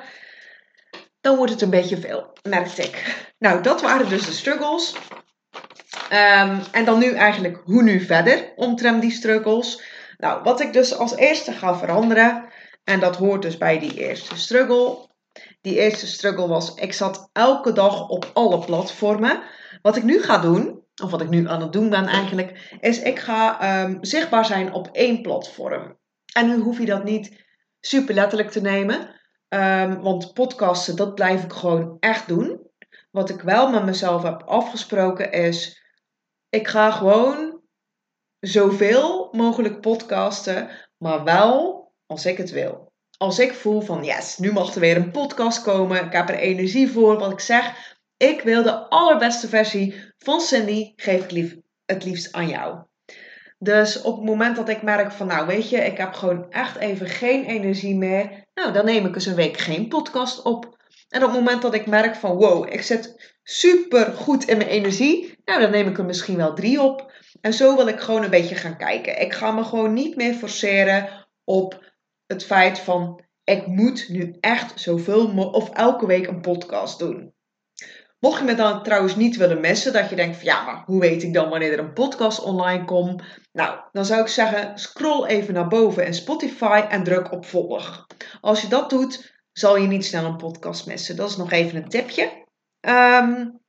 dan 1.21 1.36
wordt 1.36 1.52
het 1.52 1.62
een 1.62 1.69
beetje 1.69 1.97
veel, 1.97 2.34
merkte 2.41 2.82
ik. 2.82 3.26
Nou, 3.39 3.62
dat 3.62 3.82
waren 3.82 4.10
dus 4.10 4.26
de 4.26 4.32
struggles. 4.32 4.95
Um, 6.12 6.62
en 6.71 6.86
dan 6.86 7.00
nu 7.00 7.13
eigenlijk, 7.13 7.62
hoe 7.63 7.84
nu 7.84 8.00
verder 8.00 8.54
omtrent 8.56 9.02
die 9.02 9.12
struggles? 9.12 9.82
Nou, 10.17 10.43
wat 10.43 10.60
ik 10.62 10.73
dus 10.73 10.97
als 10.97 11.15
eerste 11.15 11.52
ga 11.52 11.78
veranderen, 11.78 12.45
en 12.84 13.00
dat 13.00 13.15
hoort 13.15 13.41
dus 13.41 13.58
bij 13.58 13.80
die 13.80 13.93
eerste 13.93 14.38
struggle. 14.38 15.08
Die 15.62 15.80
eerste 15.80 16.08
struggle 16.08 16.47
was, 16.47 16.73
ik 16.73 16.93
zat 16.93 17.30
elke 17.34 17.71
dag 17.71 18.08
op 18.08 18.32
alle 18.34 18.60
platformen. 18.60 19.41
Wat 19.82 19.95
ik 19.95 20.04
nu 20.04 20.21
ga 20.21 20.38
doen, 20.38 20.84
of 21.04 21.12
wat 21.12 21.21
ik 21.21 21.30
nu 21.30 21.47
aan 21.50 21.62
het 21.62 21.73
doen 21.73 21.89
ben 21.89 22.06
eigenlijk, 22.06 22.78
is 22.80 23.00
ik 23.00 23.19
ga 23.19 23.84
um, 23.84 23.97
zichtbaar 24.02 24.45
zijn 24.45 24.73
op 24.73 24.89
één 24.91 25.21
platform. 25.21 25.97
En 26.34 26.47
nu 26.47 26.58
hoef 26.58 26.80
je 26.80 26.86
dat 26.86 27.04
niet 27.04 27.45
super 27.80 28.13
letterlijk 28.13 28.50
te 28.50 28.62
nemen. 28.62 29.16
Um, 29.50 30.02
want 30.02 30.34
podcasten, 30.34 30.96
dat 30.96 31.16
blijf 31.16 31.44
ik 31.44 31.54
gewoon 31.54 31.98
echt 32.00 32.28
doen. 32.28 32.70
Wat 33.12 33.30
ik 33.30 33.42
wel 33.42 33.70
met 33.70 33.86
mezelf 33.86 34.24
heb 34.24 34.44
afgesproken 34.44 35.32
is, 35.32 35.84
ik 36.50 36.68
ga 36.68 36.92
gewoon 36.92 37.62
zoveel 38.40 39.30
mogelijk 39.32 39.82
podcasten, 39.82 40.70
maar 40.98 41.24
wel 41.24 41.86
als 42.06 42.26
ik 42.26 42.38
het 42.38 42.50
wil. 42.50 42.92
Als 43.18 43.40
ik 43.40 43.54
voel 43.54 43.82
van 43.82 44.04
yes, 44.04 44.38
nu 44.38 44.52
mag 44.52 44.74
er 44.74 44.80
weer 44.80 44.96
een 44.96 45.12
podcast 45.12 45.62
komen, 45.62 46.06
ik 46.06 46.12
heb 46.12 46.30
er 46.30 46.36
energie 46.36 46.92
voor, 46.92 47.18
wat 47.18 47.32
ik 47.32 47.40
zeg. 47.40 47.96
Ik 48.18 48.42
wil 48.42 48.63
de 48.63 48.90
allerbeste 48.90 49.48
versie 49.48 50.13
van 50.18 50.42
Cindy, 50.42 50.94
geef 50.96 51.24
ik 51.24 51.32
lief, 51.32 51.56
het 51.86 52.04
liefst 52.04 52.34
aan 52.34 52.48
jou. 52.48 52.86
Dus 53.60 54.02
op 54.02 54.15
het 54.15 54.26
moment 54.26 54.56
dat 54.56 54.70
ik 54.70 54.82
merk 54.82 55.12
van, 55.12 55.28
nou 55.28 55.48
weet 55.48 55.70
je, 55.70 55.78
ik 55.78 55.98
heb 55.98 56.13
gewoon 56.13 56.52
echt 56.52 56.76
even 56.76 57.08
geen 57.08 57.46
energie 57.46 57.96
meer. 57.96 58.46
Nou, 58.54 58.74
dan 58.74 58.86
neem 58.86 59.06
ik 59.06 59.15
eens 59.15 59.26
een 59.26 59.36
week 59.36 59.58
geen 59.58 59.88
podcast 59.88 60.41
op. 60.41 60.78
En 61.10 61.24
op 61.24 61.30
het 61.30 61.39
moment 61.39 61.62
dat 61.62 61.74
ik 61.74 61.86
merk 61.86 62.15
van, 62.15 62.36
wow, 62.36 62.74
ik 62.74 62.82
zit 62.82 63.36
super 63.43 64.06
goed 64.06 64.46
in 64.46 64.58
mijn 64.58 64.70
energie. 64.70 65.36
Nou, 65.46 65.62
dan 65.62 65.72
neem 65.72 65.88
ik 65.88 65.98
er 65.98 66.06
misschien 66.06 66.38
wel 66.38 66.54
drie 66.54 66.82
op. 66.82 67.12
En 67.41 67.54
zo 67.54 67.76
wil 67.76 67.88
ik 67.88 68.00
gewoon 68.00 68.24
een 68.24 68.30
beetje 68.30 68.56
gaan 68.56 68.78
kijken. 68.78 69.22
Ik 69.22 69.34
ga 69.34 69.52
me 69.52 69.63
gewoon 69.63 69.93
niet 69.93 70.15
meer 70.15 70.34
forceren 70.34 71.28
op 71.43 71.86
het 72.26 72.46
feit 72.46 72.80
van, 72.80 73.22
ik 73.43 73.67
moet 73.67 74.10
nu 74.10 74.38
echt 74.39 74.80
zoveel 74.80 75.50
of 75.52 75.70
elke 75.70 76.06
week 76.06 76.28
een 76.28 76.41
podcast 76.41 77.00
doen. 77.00 77.34
Mocht 78.19 78.39
je 78.39 78.45
me 78.45 78.56
dan 78.56 78.84
trouwens 78.84 79.15
niet 79.15 79.36
willen 79.36 79.60
missen, 79.60 79.93
dat 79.93 80.10
je 80.10 80.15
denkt 80.15 80.36
van 80.36 80.45
ja, 80.45 80.63
maar 80.63 80.84
hoe 80.86 80.99
weet 80.99 81.23
ik 81.23 81.34
dan 81.34 81.49
wanneer 81.49 81.71
er 81.71 81.80
een 81.80 81.93
podcast 81.93 82.43
online 82.43 82.86
komt? 82.86 83.23
Nou, 83.51 83.80
dan 83.91 84.06
zou 84.06 84.21
ik 84.21 84.27
zeggen, 84.27 84.77
scroll 84.77 85.25
even 85.25 85.53
naar 85.53 85.67
boven 85.67 86.06
in 86.06 86.13
Spotify 86.13 86.86
en 86.89 87.03
druk 87.03 87.32
op 87.32 87.45
volg. 87.45 88.08
Als 88.41 88.62
je 88.62 88.67
dat 88.67 88.89
doet, 88.89 89.36
zal 89.51 89.77
je 89.77 89.88
niet 89.88 90.06
snel 90.06 90.25
een 90.25 90.38
podcast 90.38 90.88
missen. 90.88 91.15
Dat 91.15 91.30
is 91.30 91.38
nog 91.38 91.51
even 91.51 91.77
een 91.77 91.89
tipje. 91.89 92.23
Um, 92.82 93.62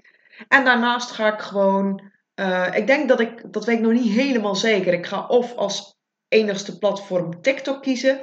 en 0.48 0.64
daarnaast 0.64 1.11
ga 1.11 1.32
ik 1.32 1.40
gewoon, 1.40 2.12
uh, 2.34 2.74
ik 2.74 2.87
denk 2.87 3.08
dat 3.08 3.20
ik, 3.20 3.52
dat 3.52 3.64
weet 3.64 3.76
ik 3.76 3.82
nog 3.82 3.92
niet 3.92 4.12
helemaal 4.12 4.56
zeker. 4.56 4.92
Ik 4.92 5.06
ga 5.06 5.26
of 5.26 5.54
als 5.54 5.96
enigste 6.28 6.78
platform 6.78 7.42
TikTok 7.42 7.82
kiezen 7.82 8.20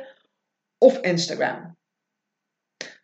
of 0.77 0.97
Instagram. 0.97 1.77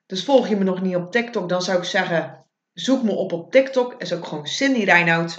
Dus 0.05 0.25
volg 0.25 0.47
je 0.47 0.55
me 0.55 0.63
nog 0.63 0.81
niet 0.81 0.95
op 0.95 1.11
TikTok, 1.11 1.49
dan 1.49 1.61
zou 1.61 1.77
ik 1.77 1.83
zeggen, 1.83 2.40
zoek 2.73 3.03
me 3.03 3.11
op 3.11 3.31
op 3.31 3.51
TikTok. 3.51 3.95
Is 3.97 4.13
ook 4.13 4.25
gewoon 4.25 4.47
Cindy 4.47 4.83
Reinoud. 4.83 5.37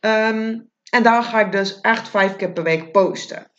Ehm, 0.00 0.60
en 0.90 1.02
daar 1.02 1.22
ga 1.22 1.40
ik 1.40 1.52
dus 1.52 1.80
echt 1.80 2.08
vijf 2.08 2.36
keer 2.36 2.52
per 2.52 2.62
week 2.62 2.92
posten. 2.92 3.50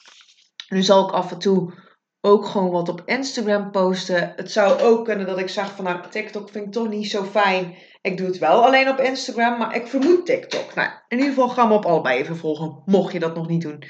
Nu 0.70 0.82
zal 0.82 1.08
ik 1.08 1.14
af 1.14 1.32
en 1.32 1.40
toe 1.40 1.74
ook 2.22 2.46
gewoon 2.46 2.70
wat 2.70 2.90
op 2.90 3.02
Instagram 3.06 3.72
posten. 3.72 4.34
Het 4.36 4.52
zou 4.52 4.82
ook 4.82 5.06
kunnen 5.06 5.26
dat 5.26 5.40
ik 5.40 5.50
zeg 5.50 5.76
van 5.76 5.84
nou, 5.84 6.10
TikTok 6.10 6.50
vind 6.50 6.66
ik 6.66 6.72
toch 6.72 6.90
niet 6.90 7.10
zo 7.10 7.24
fijn. 7.24 7.76
Ik 8.02 8.18
doe 8.18 8.28
het 8.28 8.38
wel 8.38 8.66
alleen 8.66 8.90
op 8.90 9.00
Instagram, 9.00 9.58
maar 9.58 9.76
ik 9.76 9.88
vermoed 9.88 10.26
TikTok. 10.26 10.76
Nou, 10.76 10.90
in 11.08 11.18
ieder 11.18 11.34
geval 11.34 11.50
gaan 11.50 11.68
we 11.68 11.74
op 11.74 11.86
allebei 11.86 12.20
even 12.20 12.38
volgen, 12.38 12.82
mocht 12.86 13.14
je 13.14 13.20
dat 13.20 13.36
nog 13.36 13.48
niet 13.48 13.62
doen. 13.62 13.84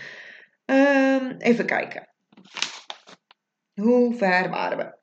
Ehm, 0.66 1.36
even 1.38 1.66
kijken. 1.66 2.08
Hoe 3.74 4.16
ver 4.16 4.50
waren 4.50 4.78
we? 4.78 4.97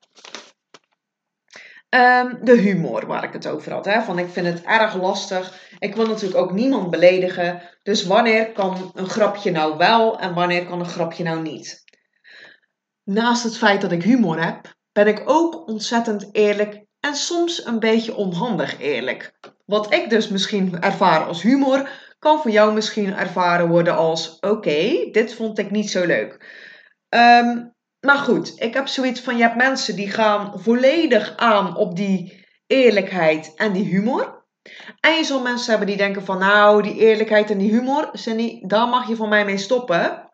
Ehm, 1.95 2.35
de 2.43 2.57
humor 2.57 3.07
waar 3.07 3.25
ik 3.25 3.33
het 3.33 3.47
over 3.47 3.73
had. 3.73 3.85
Hè? 3.85 4.03
Van 4.03 4.19
ik 4.19 4.29
vind 4.29 4.47
het 4.47 4.63
erg 4.63 4.97
lastig. 4.97 5.69
Ik 5.79 5.95
wil 5.95 6.07
natuurlijk 6.07 6.41
ook 6.41 6.53
niemand 6.53 6.91
beledigen. 6.91 7.63
Dus 7.83 8.05
wanneer 8.05 8.53
kan 8.53 8.91
een 8.95 9.09
grapje 9.09 9.51
nou 9.51 9.77
wel 9.77 10.19
en 10.19 10.35
wanneer 10.35 10.67
kan 10.67 10.81
een 10.81 10.87
grapje 10.87 11.25
nou 11.25 11.43
niet? 11.43 11.85
Naast 13.05 13.45
het 13.45 13.57
feit 13.57 13.81
dat 13.81 13.93
ik 13.93 14.03
humor 14.03 14.43
heb, 14.43 14.75
ben 14.93 15.07
ik 15.07 15.23
ook 15.25 15.69
ontzettend 15.69 16.29
eerlijk 16.33 16.85
en 17.01 17.15
soms 17.15 17.67
een 17.67 17.79
beetje 17.79 18.15
onhandig 18.15 18.81
eerlijk. 18.81 19.33
Wat 19.65 19.93
ik 19.93 20.11
dus 20.11 20.29
misschien 20.29 20.81
ervaar 20.81 21.25
als 21.25 21.43
humor, 21.43 21.91
kan 22.19 22.41
voor 22.41 22.51
jou 22.51 22.73
misschien 22.73 23.17
ervaren 23.17 23.69
worden 23.69 23.97
als: 23.97 24.39
oké, 24.41 25.09
dit 25.13 25.35
vond 25.35 25.59
ik 25.59 25.71
niet 25.71 25.91
zo 25.91 26.07
leuk. 26.07 26.33
Um, 27.09 27.74
maar 28.05 28.19
goed, 28.19 28.53
ik 28.57 28.75
heb 28.75 28.89
zoiets 28.89 29.21
van: 29.21 29.37
je 29.37 29.43
hebt 29.43 29.57
mensen 29.57 29.97
die 29.97 30.11
gaan 30.11 30.61
volledig 30.61 31.37
aan 31.37 31.77
op 31.77 31.97
die 31.97 32.47
eerlijkheid 32.67 33.55
en 33.55 33.73
die 33.73 33.85
humor. 33.85 34.45
En 35.01 35.15
je 35.15 35.25
zal 35.25 35.41
mensen 35.41 35.71
hebben 35.71 35.89
die 35.89 35.97
denken 35.97 36.25
van, 36.25 36.39
nou, 36.39 36.83
die 36.83 36.99
eerlijkheid 36.99 37.51
en 37.51 37.59
die 37.59 37.71
humor, 37.71 38.09
Cindy, 38.13 38.61
daar 38.67 38.89
mag 38.89 39.09
je 39.09 39.17
van 39.17 39.29
mij 39.29 39.45
mee 39.45 39.59
stoppen. 39.59 40.33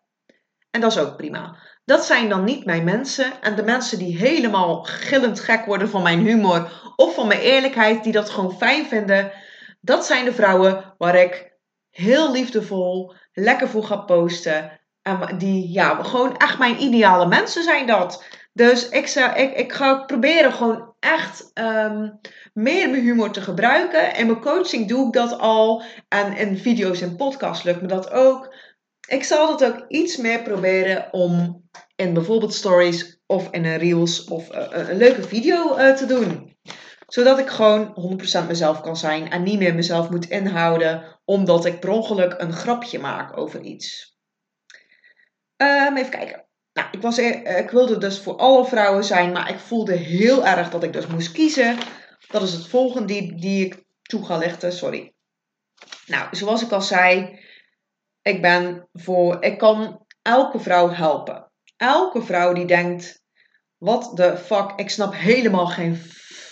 En 0.71 0.81
dat 0.81 0.91
is 0.91 0.97
ook 0.97 1.15
prima. 1.15 1.57
Dat 1.85 2.05
zijn 2.05 2.29
dan 2.29 2.43
niet 2.43 2.65
mijn 2.65 2.83
mensen. 2.83 3.41
En 3.41 3.55
de 3.55 3.63
mensen 3.63 3.97
die 3.97 4.17
helemaal 4.17 4.83
gillend 4.83 5.39
gek 5.39 5.65
worden 5.65 5.89
van 5.89 6.03
mijn 6.03 6.19
humor 6.19 6.91
of 6.95 7.15
van 7.15 7.27
mijn 7.27 7.39
eerlijkheid, 7.39 8.03
die 8.03 8.13
dat 8.13 8.29
gewoon 8.29 8.57
fijn 8.57 8.85
vinden, 8.85 9.31
dat 9.81 10.05
zijn 10.05 10.25
de 10.25 10.33
vrouwen 10.33 10.93
waar 10.97 11.15
ik 11.15 11.57
heel 11.89 12.31
liefdevol 12.31 13.13
lekker 13.33 13.67
voor 13.67 13.83
ga 13.83 13.97
posten. 13.97 14.80
En 15.01 15.37
die, 15.37 15.71
ja, 15.71 16.03
gewoon 16.03 16.37
echt 16.37 16.57
mijn 16.57 16.81
ideale 16.81 17.27
mensen 17.27 17.63
zijn 17.63 17.87
dat. 17.87 18.23
Dus 18.53 18.89
ik, 18.89 19.07
zou, 19.07 19.39
ik, 19.39 19.53
ik 19.53 19.73
ga 19.73 20.03
proberen 20.03 20.53
gewoon 20.53 20.93
echt 20.99 21.51
ehm, 21.53 22.09
meer 22.53 22.89
mijn 22.89 23.03
humor 23.03 23.31
te 23.31 23.41
gebruiken. 23.41 24.15
In 24.15 24.25
mijn 24.25 24.41
coaching 24.41 24.87
doe 24.87 25.07
ik 25.07 25.13
dat 25.13 25.39
al. 25.39 25.83
En 26.07 26.37
in 26.37 26.57
video's 26.57 27.01
en 27.01 27.15
podcasts 27.15 27.63
lukt 27.63 27.81
me 27.81 27.87
dat 27.87 28.11
ook. 28.11 28.55
Ik 29.07 29.23
zal 29.23 29.57
dat 29.57 29.73
ook 29.73 29.85
iets 29.87 30.17
meer 30.17 30.41
proberen 30.41 31.13
om 31.13 31.63
in 31.95 32.13
bijvoorbeeld 32.13 32.53
stories 32.53 33.19
of 33.25 33.47
in 33.51 33.65
een 33.65 33.77
reels 33.77 34.23
of 34.23 34.53
uh, 34.53 34.65
een 34.69 34.97
leuke 34.97 35.23
video 35.23 35.77
uh, 35.77 35.95
te 35.95 36.05
doen. 36.05 36.55
Zodat 37.07 37.39
ik 37.39 37.49
gewoon 37.49 38.19
100% 38.43 38.47
mezelf 38.47 38.81
kan 38.81 38.97
zijn 38.97 39.29
en 39.29 39.43
niet 39.43 39.59
meer 39.59 39.75
mezelf 39.75 40.09
moet 40.09 40.29
inhouden 40.29 41.19
omdat 41.25 41.65
ik 41.65 41.79
per 41.79 41.89
ongeluk 41.89 42.35
een 42.37 42.53
grapje 42.53 42.99
maak 42.99 43.37
over 43.37 43.61
iets. 43.61 44.10
Um, 45.61 45.97
even 45.97 46.11
kijken. 46.11 46.45
Nou, 46.73 46.87
ik, 46.91 47.01
was, 47.01 47.17
e-, 47.17 47.57
ik 47.59 47.69
wilde 47.69 47.97
dus 47.97 48.19
voor 48.19 48.35
alle 48.35 48.65
vrouwen 48.65 49.03
zijn, 49.03 49.31
maar 49.31 49.49
ik 49.49 49.59
voelde 49.59 49.95
heel 49.95 50.45
erg 50.45 50.69
dat 50.69 50.83
ik 50.83 50.93
dus 50.93 51.07
moest 51.07 51.31
kiezen. 51.31 51.77
Dat 52.27 52.41
is 52.41 52.53
het 52.53 52.67
volgende 52.67 53.07
die, 53.07 53.35
die 53.35 53.65
ik 53.65 53.83
toe 54.01 54.25
ga 54.25 54.37
lichten. 54.37 54.73
Sorry. 54.73 55.13
Nou, 56.05 56.35
zoals 56.35 56.61
ik 56.61 56.71
al 56.71 56.81
zei, 56.81 57.39
ik 58.21 58.41
ben 58.41 58.87
voor, 58.93 59.43
ik 59.43 59.57
kan 59.57 60.05
elke 60.21 60.59
vrouw 60.59 60.89
helpen. 60.89 61.51
Elke 61.77 62.21
vrouw 62.21 62.53
die 62.53 62.65
denkt, 62.65 63.21
wat 63.77 64.11
de 64.15 64.37
fuck, 64.37 64.71
ik 64.75 64.89
snap 64.89 65.13
helemaal 65.13 65.67
geen 65.67 66.01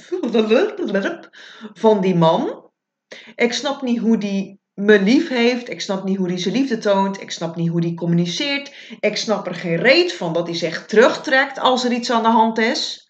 van 1.74 2.02
die 2.02 2.16
man. 2.16 2.72
Ik 3.36 3.54
snap 3.54 3.82
niet 3.82 4.00
hoe 4.00 4.18
die 4.18 4.59
me 4.80 5.02
lief 5.02 5.30
heeft. 5.30 5.70
Ik 5.70 5.82
snap 5.82 6.04
niet 6.04 6.18
hoe 6.18 6.28
hij 6.28 6.38
zijn 6.38 6.54
liefde 6.54 6.78
toont. 6.78 7.22
Ik 7.22 7.32
snap 7.32 7.56
niet 7.56 7.70
hoe 7.70 7.82
hij 7.82 7.94
communiceert. 7.94 8.76
Ik 9.00 9.18
snap 9.18 9.48
er 9.48 9.56
geen 9.56 9.76
reet 9.76 10.14
van 10.14 10.34
dat 10.34 10.48
hij 10.48 10.56
zich 10.56 10.86
terugtrekt 10.86 11.60
als 11.60 11.84
er 11.84 11.92
iets 11.92 12.12
aan 12.12 12.24
de 12.24 12.30
hand 12.30 12.58
is. 12.58 13.10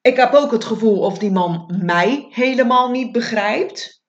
Ik 0.00 0.16
heb 0.16 0.32
ook 0.32 0.50
het 0.50 0.64
gevoel 0.64 1.00
of 1.00 1.18
die 1.18 1.30
man 1.30 1.80
mij 1.82 2.26
helemaal 2.30 2.90
niet 2.90 3.12
begrijpt. 3.12 4.02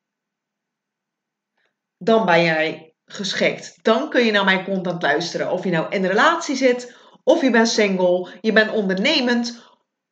Dan 1.97 2.26
ben 2.26 2.43
jij 2.43 2.95
geschikt. 3.06 3.84
Dan 3.84 4.10
kun 4.10 4.26
je 4.26 4.32
naar 4.32 4.43
mijn 4.43 4.63
content 4.63 5.02
luisteren. 5.02 5.52
Of 5.52 5.63
je 5.63 5.69
nou 5.69 5.89
in 5.89 6.04
een 6.04 6.10
relatie 6.10 6.56
zit, 6.56 6.95
of 7.23 7.41
je 7.41 7.50
bent 7.50 7.69
single, 7.69 8.30
je 8.41 8.52
bent 8.52 8.71
ondernemend, 8.71 9.63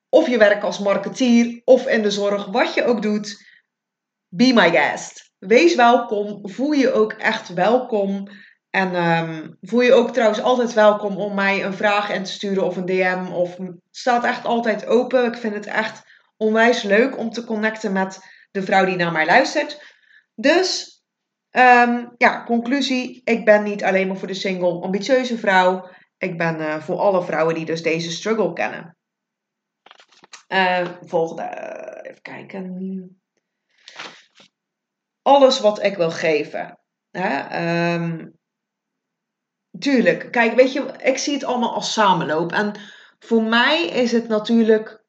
of 0.09 0.27
je 0.27 0.37
werkt 0.37 0.63
als 0.63 0.79
marketeer, 0.79 1.61
of 1.63 1.87
in 1.87 2.01
de 2.01 2.11
zorg, 2.11 2.45
wat 2.45 2.73
je 2.73 2.85
ook 2.85 3.01
doet. 3.01 3.45
Be 4.27 4.51
my 4.53 4.69
guest. 4.69 5.24
Wees 5.47 5.75
welkom. 5.75 6.39
Voel 6.49 6.71
je 6.71 6.91
ook 6.91 7.13
echt 7.13 7.53
welkom. 7.53 8.27
En 8.69 8.95
um, 8.95 9.57
voel 9.61 9.81
je 9.81 9.93
ook 9.93 10.11
trouwens 10.11 10.41
altijd 10.41 10.73
welkom 10.73 11.17
om 11.17 11.35
mij 11.35 11.65
een 11.65 11.73
vraag 11.73 12.09
in 12.09 12.23
te 12.23 12.31
sturen 12.31 12.63
of 12.63 12.77
een 12.77 12.85
DM. 12.85 13.25
Of 13.31 13.57
staat 13.91 14.23
echt 14.23 14.45
altijd 14.45 14.85
open. 14.85 15.25
Ik 15.25 15.37
vind 15.37 15.53
het 15.53 15.65
echt 15.65 16.03
onwijs 16.37 16.83
leuk 16.83 17.17
om 17.17 17.29
te 17.29 17.43
connecten 17.43 17.91
met 17.91 18.19
de 18.51 18.61
vrouw 18.61 18.85
die 18.85 18.95
naar 18.95 19.11
mij 19.11 19.25
luistert. 19.25 19.95
Dus 20.35 20.99
um, 21.51 22.13
ja, 22.17 22.43
conclusie. 22.43 23.21
Ik 23.23 23.45
ben 23.45 23.63
niet 23.63 23.83
alleen 23.83 24.07
maar 24.07 24.17
voor 24.17 24.27
de 24.27 24.33
single 24.33 24.81
ambitieuze 24.81 25.37
vrouw. 25.37 25.89
Ik 26.17 26.37
ben 26.37 26.59
uh, 26.59 26.81
voor 26.81 26.97
alle 26.97 27.23
vrouwen 27.23 27.55
die 27.55 27.65
dus 27.65 27.81
deze 27.81 28.11
struggle 28.11 28.53
kennen. 28.53 28.97
Uh, 30.47 30.87
volgende, 31.01 31.43
even 32.03 32.21
kijken 32.21 32.63
alles 35.25 35.59
wat 35.59 35.83
ik 35.83 35.95
wil 35.95 36.11
geven. 36.11 36.79
Hè? 37.11 37.93
Um, 37.93 38.39
tuurlijk, 39.79 40.31
kijk, 40.31 40.55
weet 40.55 40.73
je, 40.73 40.81
ik 41.03 41.17
zie 41.17 41.33
het 41.33 41.43
allemaal 41.43 41.73
als 41.73 41.93
samenloop. 41.93 42.51
En 42.51 42.73
voor 43.19 43.43
mij 43.43 43.87
is 43.87 44.11
het 44.11 44.27
natuurlijk 44.27 45.03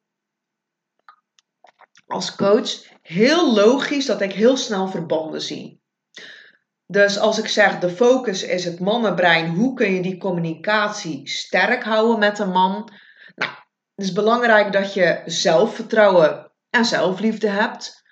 als 2.06 2.34
coach 2.34 2.70
heel 3.02 3.54
logisch 3.54 4.06
dat 4.06 4.20
ik 4.20 4.32
heel 4.32 4.56
snel 4.56 4.88
verbanden 4.88 5.40
zie. 5.40 5.82
Dus 6.86 7.18
als 7.18 7.38
ik 7.38 7.48
zeg 7.48 7.78
de 7.78 7.90
focus 7.90 8.42
is 8.42 8.64
het 8.64 8.80
mannenbrein, 8.80 9.54
hoe 9.54 9.74
kun 9.74 9.92
je 9.92 10.02
die 10.02 10.18
communicatie 10.18 11.28
sterk 11.28 11.84
houden 11.84 12.18
met 12.18 12.38
een 12.38 12.50
man? 12.50 12.92
Nou, 13.34 13.50
het 13.94 14.04
is 14.04 14.12
belangrijk 14.12 14.72
dat 14.72 14.94
je 14.94 15.22
zelfvertrouwen 15.26 16.52
en 16.70 16.84
zelfliefde 16.84 17.48
hebt. 17.48 18.04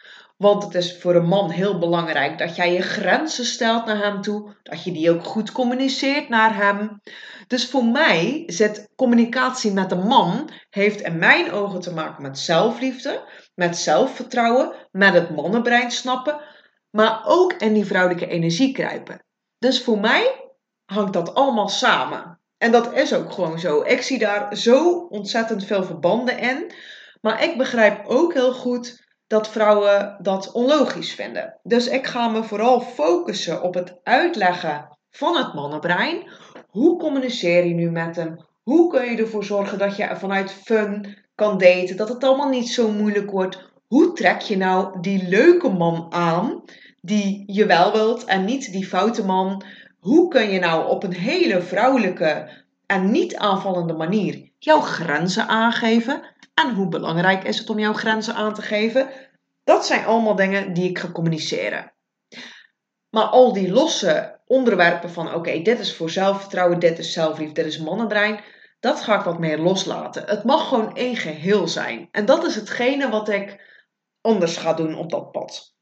Want 0.44 0.62
het 0.62 0.74
is 0.74 0.98
voor 0.98 1.14
een 1.14 1.26
man 1.26 1.50
heel 1.50 1.78
belangrijk 1.78 2.38
dat 2.38 2.56
jij 2.56 2.72
je 2.72 2.82
grenzen 2.82 3.44
stelt 3.44 3.84
naar 3.84 3.98
hem 3.98 4.20
toe. 4.20 4.54
Dat 4.62 4.84
je 4.84 4.92
die 4.92 5.10
ook 5.10 5.24
goed 5.24 5.52
communiceert 5.52 6.28
naar 6.28 6.56
hem. 6.56 7.00
Dus 7.46 7.68
voor 7.68 7.84
mij 7.84 8.42
zit 8.46 8.88
communicatie 8.96 9.72
met 9.72 9.92
een 9.92 10.06
man, 10.06 10.50
heeft 10.70 11.00
in 11.00 11.18
mijn 11.18 11.52
ogen 11.52 11.80
te 11.80 11.92
maken 11.92 12.22
met 12.22 12.38
zelfliefde, 12.38 13.28
met 13.54 13.76
zelfvertrouwen, 13.76 14.72
met 14.90 15.14
het 15.14 15.30
mannenbrein 15.30 15.90
snappen. 15.90 16.40
Maar 16.90 17.22
ook 17.26 17.52
in 17.52 17.72
die 17.72 17.86
vrouwelijke 17.86 18.26
energie 18.26 18.72
kruipen. 18.72 19.24
Dus 19.58 19.82
voor 19.82 20.00
mij 20.00 20.50
hangt 20.84 21.12
dat 21.12 21.34
allemaal 21.34 21.68
samen. 21.68 22.40
En 22.58 22.72
dat 22.72 22.92
is 22.92 23.14
ook 23.14 23.32
gewoon 23.32 23.58
zo. 23.58 23.82
Ik 23.82 24.02
zie 24.02 24.18
daar 24.18 24.56
zo 24.56 25.06
ontzettend 25.08 25.64
veel 25.64 25.84
verbanden 25.84 26.38
in. 26.38 26.72
Maar 27.20 27.44
ik 27.44 27.58
begrijp 27.58 28.06
ook 28.06 28.32
heel 28.32 28.52
goed 28.52 29.03
dat 29.34 29.48
vrouwen 29.48 30.16
dat 30.18 30.52
onlogisch 30.52 31.12
vinden. 31.12 31.54
Dus 31.62 31.88
ik 31.88 32.06
ga 32.06 32.28
me 32.28 32.42
vooral 32.42 32.80
focussen 32.80 33.62
op 33.62 33.74
het 33.74 33.98
uitleggen 34.02 34.88
van 35.10 35.36
het 35.36 35.54
mannenbrein. 35.54 36.28
Hoe 36.68 36.98
communiceer 36.98 37.66
je 37.66 37.74
nu 37.74 37.90
met 37.90 38.16
hem? 38.16 38.44
Hoe 38.62 38.90
kun 38.90 39.10
je 39.10 39.16
ervoor 39.16 39.44
zorgen 39.44 39.78
dat 39.78 39.96
je 39.96 40.16
vanuit 40.16 40.52
fun 40.52 41.16
kan 41.34 41.58
daten? 41.58 41.96
Dat 41.96 42.08
het 42.08 42.24
allemaal 42.24 42.48
niet 42.48 42.68
zo 42.68 42.90
moeilijk 42.90 43.30
wordt. 43.30 43.72
Hoe 43.86 44.12
trek 44.12 44.40
je 44.40 44.56
nou 44.56 45.00
die 45.00 45.28
leuke 45.28 45.68
man 45.68 46.06
aan 46.10 46.62
die 47.00 47.44
je 47.46 47.66
wel 47.66 47.92
wilt 47.92 48.24
en 48.24 48.44
niet 48.44 48.72
die 48.72 48.86
foute 48.86 49.24
man? 49.24 49.62
Hoe 49.98 50.28
kun 50.28 50.50
je 50.50 50.58
nou 50.58 50.88
op 50.88 51.02
een 51.02 51.14
hele 51.14 51.62
vrouwelijke 51.62 52.62
en 52.86 53.10
niet 53.10 53.36
aanvallende 53.36 53.94
manier 53.94 54.50
jouw 54.58 54.80
grenzen 54.80 55.48
aangeven? 55.48 56.33
En 56.54 56.74
hoe 56.74 56.88
belangrijk 56.88 57.44
is 57.44 57.58
het 57.58 57.70
om 57.70 57.78
jouw 57.78 57.92
grenzen 57.92 58.34
aan 58.34 58.54
te 58.54 58.62
geven? 58.62 59.10
Dat 59.64 59.86
zijn 59.86 60.04
allemaal 60.04 60.34
dingen 60.34 60.72
die 60.72 60.88
ik 60.88 60.98
ga 60.98 61.10
communiceren. 61.10 61.92
Maar 63.10 63.24
al 63.24 63.52
die 63.52 63.72
losse 63.72 64.40
onderwerpen 64.46 65.10
van 65.10 65.34
oké, 65.34 65.62
dit 65.62 65.78
is 65.78 65.96
voor 65.96 66.10
zelfvertrouwen, 66.10 66.78
dit 66.78 66.98
is 66.98 67.12
zelfliefde, 67.12 67.62
dit 67.62 67.66
is 67.72 67.78
mannenbrein. 67.78 68.40
Dat 68.80 69.00
ga 69.00 69.18
ik 69.18 69.24
wat 69.24 69.38
meer 69.38 69.58
loslaten. 69.58 70.24
Het 70.26 70.44
mag 70.44 70.68
gewoon 70.68 70.96
één 70.96 71.16
geheel 71.16 71.68
zijn. 71.68 72.08
En 72.10 72.24
dat 72.24 72.44
is 72.44 72.54
hetgene 72.54 73.08
wat 73.08 73.28
ik 73.28 73.60
anders 74.20 74.56
ga 74.56 74.74
doen 74.74 74.94
op 74.94 75.10
dat 75.10 75.32
pad. 75.32 75.74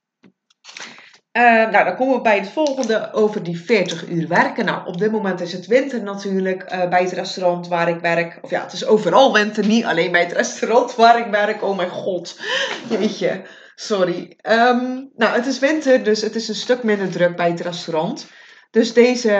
Uh, 1.32 1.42
nou, 1.42 1.84
dan 1.84 1.96
komen 1.96 2.16
we 2.16 2.20
bij 2.20 2.38
het 2.38 2.48
volgende 2.48 3.12
over 3.12 3.42
die 3.42 3.60
40 3.60 4.08
uur 4.08 4.28
werken. 4.28 4.64
Nou, 4.64 4.86
op 4.86 4.98
dit 4.98 5.10
moment 5.10 5.40
is 5.40 5.52
het 5.52 5.66
winter 5.66 6.02
natuurlijk 6.02 6.72
uh, 6.72 6.88
bij 6.88 7.02
het 7.02 7.12
restaurant 7.12 7.68
waar 7.68 7.88
ik 7.88 8.00
werk. 8.00 8.38
Of 8.42 8.50
ja, 8.50 8.62
het 8.62 8.72
is 8.72 8.86
overal 8.86 9.32
winter, 9.32 9.66
niet 9.66 9.84
alleen 9.84 10.12
bij 10.12 10.20
het 10.20 10.32
restaurant 10.32 10.94
waar 10.96 11.18
ik 11.18 11.30
werk. 11.30 11.62
Oh 11.62 11.76
mijn 11.76 11.88
god, 11.88 12.40
jeetje, 12.88 13.42
sorry. 13.74 14.36
Um, 14.42 15.10
nou, 15.16 15.34
het 15.36 15.46
is 15.46 15.58
winter, 15.58 16.04
dus 16.04 16.22
het 16.22 16.34
is 16.34 16.48
een 16.48 16.54
stuk 16.54 16.82
minder 16.82 17.10
druk 17.10 17.36
bij 17.36 17.50
het 17.50 17.60
restaurant. 17.60 18.26
Dus 18.70 18.92
deze 18.92 19.30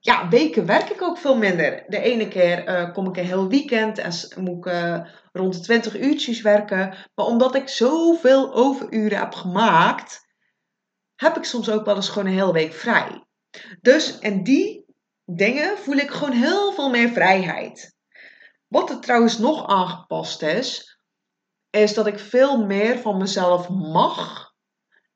ja, 0.00 0.28
weken 0.28 0.66
werk 0.66 0.88
ik 0.90 1.02
ook 1.02 1.18
veel 1.18 1.36
minder. 1.36 1.84
De 1.86 2.00
ene 2.00 2.28
keer 2.28 2.68
uh, 2.68 2.92
kom 2.92 3.08
ik 3.08 3.16
een 3.16 3.24
heel 3.24 3.48
weekend 3.48 3.98
en 3.98 4.12
moet 4.38 4.66
ik 4.66 4.72
uh, 4.72 5.00
rond 5.32 5.54
de 5.54 5.60
20 5.60 6.00
uurtjes 6.00 6.40
werken. 6.40 6.94
Maar 7.14 7.26
omdat 7.26 7.54
ik 7.54 7.68
zoveel 7.68 8.54
overuren 8.54 9.18
heb 9.18 9.34
gemaakt, 9.34 10.25
heb 11.16 11.36
ik 11.36 11.44
soms 11.44 11.70
ook 11.70 11.84
wel 11.84 11.96
eens 11.96 12.08
gewoon 12.08 12.28
een 12.28 12.38
hele 12.38 12.52
week 12.52 12.72
vrij. 12.72 13.24
Dus 13.80 14.18
en 14.18 14.42
die 14.42 14.84
dingen 15.24 15.78
voel 15.78 15.96
ik 15.96 16.10
gewoon 16.10 16.34
heel 16.34 16.72
veel 16.72 16.90
meer 16.90 17.08
vrijheid. 17.08 17.94
Wat 18.68 18.90
er 18.90 19.00
trouwens 19.00 19.38
nog 19.38 19.66
aangepast 19.66 20.42
is, 20.42 20.98
is 21.70 21.94
dat 21.94 22.06
ik 22.06 22.18
veel 22.18 22.64
meer 22.64 22.98
van 22.98 23.16
mezelf 23.16 23.68
mag 23.68 24.52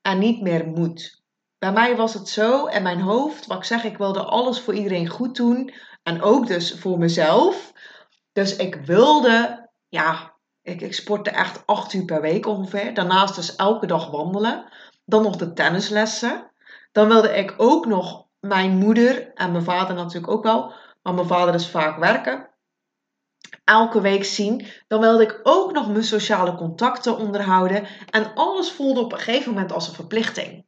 en 0.03 0.19
niet 0.19 0.43
meer 0.43 0.67
moet. 0.67 1.23
Bij 1.59 1.73
mij 1.73 1.97
was 1.97 2.15
het 2.15 2.29
zo 2.29 2.67
en 2.67 2.83
mijn 2.83 3.01
hoofd, 3.01 3.47
wat 3.47 3.57
ik 3.57 3.65
zeg, 3.65 3.85
ik 3.85 3.99
wilde 3.99 4.23
alles 4.23 4.61
voor 4.61 4.75
iedereen 4.75 5.09
goed 5.09 5.37
doen 5.37 5.75
en 6.03 6.23
ook 6.23 6.47
dus 6.47 6.79
voor 6.79 6.99
mezelf. 6.99 7.73
Dus 8.33 8.57
ik 8.57 8.75
wilde, 8.75 9.69
ja, 9.89 10.35
ik, 10.63 10.81
ik 10.81 10.95
sportte 10.95 11.31
echt 11.31 11.67
acht 11.67 11.93
uur 11.93 12.05
per 12.05 12.21
week 12.21 12.47
ongeveer. 12.47 12.95
Daarnaast 12.95 13.35
dus 13.35 13.57
elke 13.57 13.87
dag 13.87 14.11
wandelen. 14.11 14.73
Dan 15.11 15.23
nog 15.23 15.37
de 15.37 15.53
tennislessen. 15.53 16.51
Dan 16.93 17.09
wilde 17.09 17.37
ik 17.37 17.55
ook 17.57 17.87
nog 17.87 18.27
mijn 18.41 18.77
moeder 18.77 19.33
en 19.35 19.53
mijn 19.53 19.65
vader 19.65 19.95
natuurlijk 19.95 20.33
ook 20.33 20.43
wel. 20.43 20.73
Maar 21.03 21.15
mijn 21.15 21.27
vader 21.27 21.55
is 21.55 21.69
vaak 21.69 21.99
werken. 21.99 22.49
Elke 23.65 24.01
week 24.01 24.25
zien. 24.25 24.67
Dan 24.87 25.01
wilde 25.01 25.23
ik 25.23 25.41
ook 25.43 25.73
nog 25.73 25.89
mijn 25.89 26.05
sociale 26.05 26.55
contacten 26.55 27.17
onderhouden. 27.17 27.87
En 28.11 28.35
alles 28.35 28.73
voelde 28.73 29.01
op 29.01 29.13
een 29.13 29.19
gegeven 29.19 29.53
moment 29.53 29.73
als 29.73 29.89
een 29.89 29.95
verplichting. 29.95 30.67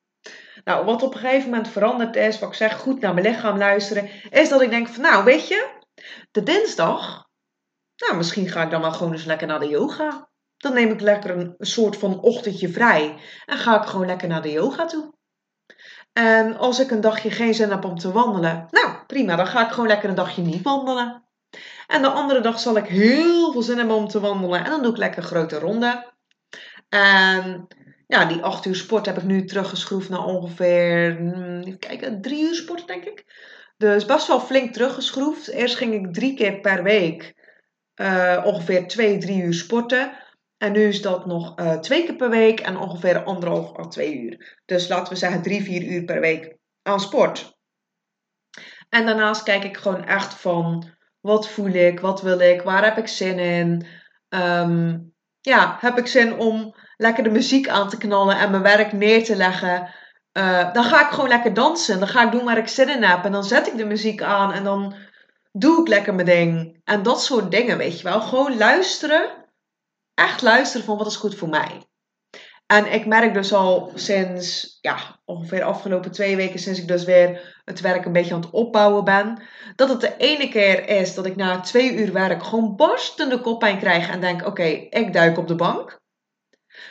Nou, 0.64 0.84
wat 0.84 1.02
op 1.02 1.14
een 1.14 1.20
gegeven 1.20 1.50
moment 1.50 1.68
veranderd 1.68 2.16
is, 2.16 2.38
wat 2.38 2.48
ik 2.48 2.54
zeg, 2.54 2.78
goed 2.78 3.00
naar 3.00 3.14
mijn 3.14 3.26
lichaam 3.26 3.58
luisteren, 3.58 4.10
is 4.30 4.48
dat 4.48 4.60
ik 4.60 4.70
denk 4.70 4.88
van, 4.88 5.02
nou, 5.02 5.24
weet 5.24 5.48
je, 5.48 5.68
de 6.30 6.42
dinsdag, 6.42 7.28
nou, 7.96 8.16
misschien 8.16 8.48
ga 8.48 8.62
ik 8.62 8.70
dan 8.70 8.80
wel 8.80 8.92
gewoon 8.92 9.12
eens 9.12 9.24
lekker 9.24 9.46
naar 9.46 9.60
de 9.60 9.68
yoga. 9.68 10.30
Dan 10.62 10.74
neem 10.74 10.90
ik 10.90 11.00
lekker 11.00 11.30
een 11.30 11.54
soort 11.58 11.96
van 11.96 12.20
ochtendje 12.20 12.68
vrij 12.68 13.18
en 13.46 13.58
ga 13.58 13.82
ik 13.82 13.88
gewoon 13.88 14.06
lekker 14.06 14.28
naar 14.28 14.42
de 14.42 14.50
yoga 14.50 14.84
toe. 14.84 15.14
En 16.12 16.56
als 16.56 16.80
ik 16.80 16.90
een 16.90 17.00
dagje 17.00 17.30
geen 17.30 17.54
zin 17.54 17.70
heb 17.70 17.84
om 17.84 17.98
te 17.98 18.12
wandelen, 18.12 18.66
nou 18.70 18.96
prima, 19.06 19.36
dan 19.36 19.46
ga 19.46 19.66
ik 19.66 19.72
gewoon 19.72 19.88
lekker 19.88 20.08
een 20.08 20.14
dagje 20.14 20.42
niet 20.42 20.62
wandelen. 20.62 21.24
En 21.86 22.02
de 22.02 22.08
andere 22.08 22.40
dag 22.40 22.60
zal 22.60 22.76
ik 22.76 22.86
heel 22.86 23.52
veel 23.52 23.62
zin 23.62 23.78
hebben 23.78 23.96
om 23.96 24.08
te 24.08 24.20
wandelen 24.20 24.64
en 24.64 24.70
dan 24.70 24.82
doe 24.82 24.90
ik 24.90 24.98
lekker 24.98 25.22
grote 25.22 25.58
ronde. 25.58 26.12
En 26.88 27.66
ja, 28.06 28.24
die 28.24 28.42
acht 28.42 28.64
uur 28.66 28.76
sport 28.76 29.06
heb 29.06 29.16
ik 29.16 29.22
nu 29.22 29.44
teruggeschroefd 29.44 30.08
naar 30.08 30.24
ongeveer, 30.24 31.16
hmm, 31.16 31.60
even 31.60 31.78
kijken, 31.78 32.20
drie 32.20 32.42
uur 32.42 32.54
sport 32.54 32.86
denk 32.86 33.04
ik. 33.04 33.24
Dus 33.76 34.04
best 34.04 34.26
wel 34.26 34.40
flink 34.40 34.72
teruggeschroefd. 34.72 35.48
Eerst 35.48 35.76
ging 35.76 35.94
ik 35.94 36.14
drie 36.14 36.34
keer 36.34 36.60
per 36.60 36.82
week 36.82 37.34
uh, 37.96 38.42
ongeveer 38.44 38.88
twee, 38.88 39.18
drie 39.18 39.42
uur 39.42 39.54
sporten. 39.54 40.21
En 40.62 40.72
nu 40.72 40.88
is 40.88 41.02
dat 41.02 41.26
nog 41.26 41.58
uh, 41.58 41.78
twee 41.78 42.04
keer 42.04 42.14
per 42.14 42.30
week 42.30 42.60
en 42.60 42.76
ongeveer 42.76 43.24
anderhalf 43.24 43.78
à 43.78 43.88
twee 43.88 44.18
uur. 44.18 44.60
Dus 44.64 44.88
laten 44.88 45.12
we 45.12 45.18
zeggen 45.18 45.42
drie, 45.42 45.62
vier 45.62 45.82
uur 45.82 46.04
per 46.04 46.20
week 46.20 46.56
aan 46.82 47.00
sport. 47.00 47.56
En 48.88 49.06
daarnaast 49.06 49.42
kijk 49.42 49.64
ik 49.64 49.76
gewoon 49.76 50.04
echt 50.04 50.34
van 50.34 50.90
wat 51.20 51.48
voel 51.48 51.72
ik, 51.72 52.00
wat 52.00 52.22
wil 52.22 52.38
ik, 52.38 52.62
waar 52.62 52.84
heb 52.84 52.98
ik 52.98 53.08
zin 53.08 53.38
in. 53.38 53.86
Um, 54.28 55.14
ja, 55.40 55.76
heb 55.80 55.98
ik 55.98 56.06
zin 56.06 56.38
om 56.38 56.74
lekker 56.96 57.24
de 57.24 57.30
muziek 57.30 57.68
aan 57.68 57.88
te 57.88 57.96
knallen 57.96 58.38
en 58.38 58.50
mijn 58.50 58.62
werk 58.62 58.92
neer 58.92 59.24
te 59.24 59.36
leggen. 59.36 59.94
Uh, 60.32 60.72
dan 60.72 60.84
ga 60.84 61.06
ik 61.06 61.12
gewoon 61.12 61.28
lekker 61.28 61.54
dansen. 61.54 61.98
Dan 61.98 62.08
ga 62.08 62.24
ik 62.24 62.32
doen 62.32 62.44
waar 62.44 62.58
ik 62.58 62.68
zin 62.68 62.88
in 62.88 63.02
heb. 63.02 63.24
En 63.24 63.32
dan 63.32 63.44
zet 63.44 63.66
ik 63.66 63.76
de 63.76 63.86
muziek 63.86 64.22
aan 64.22 64.52
en 64.52 64.64
dan 64.64 64.94
doe 65.52 65.80
ik 65.80 65.88
lekker 65.88 66.14
mijn 66.14 66.26
ding. 66.26 66.80
En 66.84 67.02
dat 67.02 67.22
soort 67.22 67.50
dingen, 67.50 67.78
weet 67.78 67.98
je 67.98 68.04
wel. 68.04 68.20
Gewoon 68.20 68.56
luisteren 68.56 69.41
echt 70.14 70.42
luisteren 70.42 70.86
van 70.86 70.96
wat 70.96 71.06
is 71.06 71.16
goed 71.16 71.34
voor 71.34 71.48
mij. 71.48 71.86
En 72.66 72.92
ik 72.92 73.06
merk 73.06 73.34
dus 73.34 73.52
al 73.52 73.92
sinds 73.94 74.78
ja, 74.80 74.96
ongeveer 75.24 75.58
de 75.58 75.64
afgelopen 75.64 76.10
twee 76.10 76.36
weken, 76.36 76.58
sinds 76.58 76.80
ik 76.80 76.88
dus 76.88 77.04
weer 77.04 77.60
het 77.64 77.80
werk 77.80 78.04
een 78.04 78.12
beetje 78.12 78.34
aan 78.34 78.40
het 78.40 78.50
opbouwen 78.50 79.04
ben, 79.04 79.42
dat 79.76 79.88
het 79.88 80.00
de 80.00 80.16
ene 80.16 80.48
keer 80.48 80.88
is 80.88 81.14
dat 81.14 81.26
ik 81.26 81.36
na 81.36 81.60
twee 81.60 81.94
uur 81.94 82.12
werk 82.12 82.42
gewoon 82.42 82.76
barstende 82.76 83.40
koppijn 83.40 83.78
krijg 83.78 84.10
en 84.10 84.20
denk: 84.20 84.46
oké, 84.46 84.62
ik 84.90 85.12
duik 85.12 85.38
op 85.38 85.48
de 85.48 85.54
bank. 85.54 86.00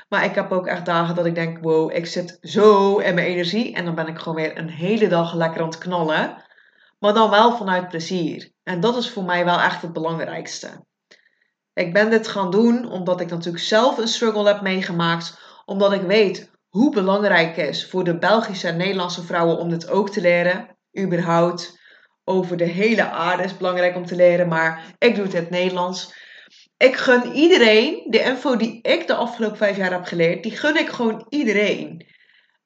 Maar 0.10 0.25
ik 0.25 0.36
heb 0.36 0.51
ook 0.51 0.67
echt 0.67 0.86
dagen 0.86 1.15
dat 1.15 1.25
ik 1.25 1.36
denk: 1.36 1.57
wow, 1.62 1.95
ik 1.95 2.05
zit 2.05 2.38
zo 2.41 2.97
in 2.97 3.15
mijn 3.15 3.27
energie 3.27 3.75
en 3.75 3.86
dan 3.86 3.95
ben 3.95 4.07
ik 4.07 4.17
gewoon 4.17 4.36
weer 4.36 4.57
een 4.57 4.69
hele 4.69 5.07
dag 5.07 5.34
lekker 5.34 5.62
aan 5.62 5.67
het 5.67 5.77
knallen. 5.77 6.43
Maar 6.99 7.13
dan 7.13 7.29
wel 7.29 7.57
vanuit 7.57 7.89
plezier. 7.89 8.51
En 8.63 8.79
dat 8.79 8.97
is 8.97 9.10
voor 9.10 9.23
mij 9.23 9.45
wel 9.45 9.60
echt 9.60 9.81
het 9.81 9.93
belangrijkste. 9.93 10.86
Ik 11.73 11.93
ben 11.93 12.10
dit 12.10 12.27
gaan 12.27 12.51
doen 12.51 12.91
omdat 12.91 13.21
ik 13.21 13.29
natuurlijk 13.29 13.63
zelf 13.63 13.97
een 13.97 14.07
struggle 14.07 14.47
heb 14.47 14.62
meegemaakt. 14.62 15.39
Omdat 15.65 15.93
ik 15.93 16.01
weet 16.01 16.51
hoe 16.69 16.91
belangrijk 16.91 17.55
het 17.55 17.67
is 17.67 17.89
voor 17.89 18.03
de 18.03 18.17
Belgische 18.17 18.67
en 18.67 18.77
Nederlandse 18.77 19.23
vrouwen 19.23 19.57
om 19.57 19.69
dit 19.69 19.89
ook 19.89 20.10
te 20.10 20.21
leren. 20.21 20.77
Überhaupt 20.99 21.79
over 22.23 22.57
de 22.57 22.65
hele 22.65 23.10
aarde 23.10 23.43
is 23.43 23.57
belangrijk 23.57 23.95
om 23.95 24.05
te 24.05 24.15
leren, 24.15 24.47
maar 24.47 24.95
ik 24.97 25.15
doe 25.15 25.23
het 25.23 25.34
in 25.34 25.39
het 25.39 25.49
Nederlands. 25.49 26.13
Ik 26.77 26.95
gun 26.95 27.34
iedereen 27.34 28.07
de 28.10 28.19
info 28.19 28.55
die 28.55 28.79
ik 28.81 29.07
de 29.07 29.15
afgelopen 29.15 29.57
vijf 29.57 29.77
jaar 29.77 29.91
heb 29.91 30.03
geleerd, 30.03 30.43
die 30.43 30.57
gun 30.57 30.77
ik 30.77 30.89
gewoon 30.89 31.25
iedereen. 31.29 32.05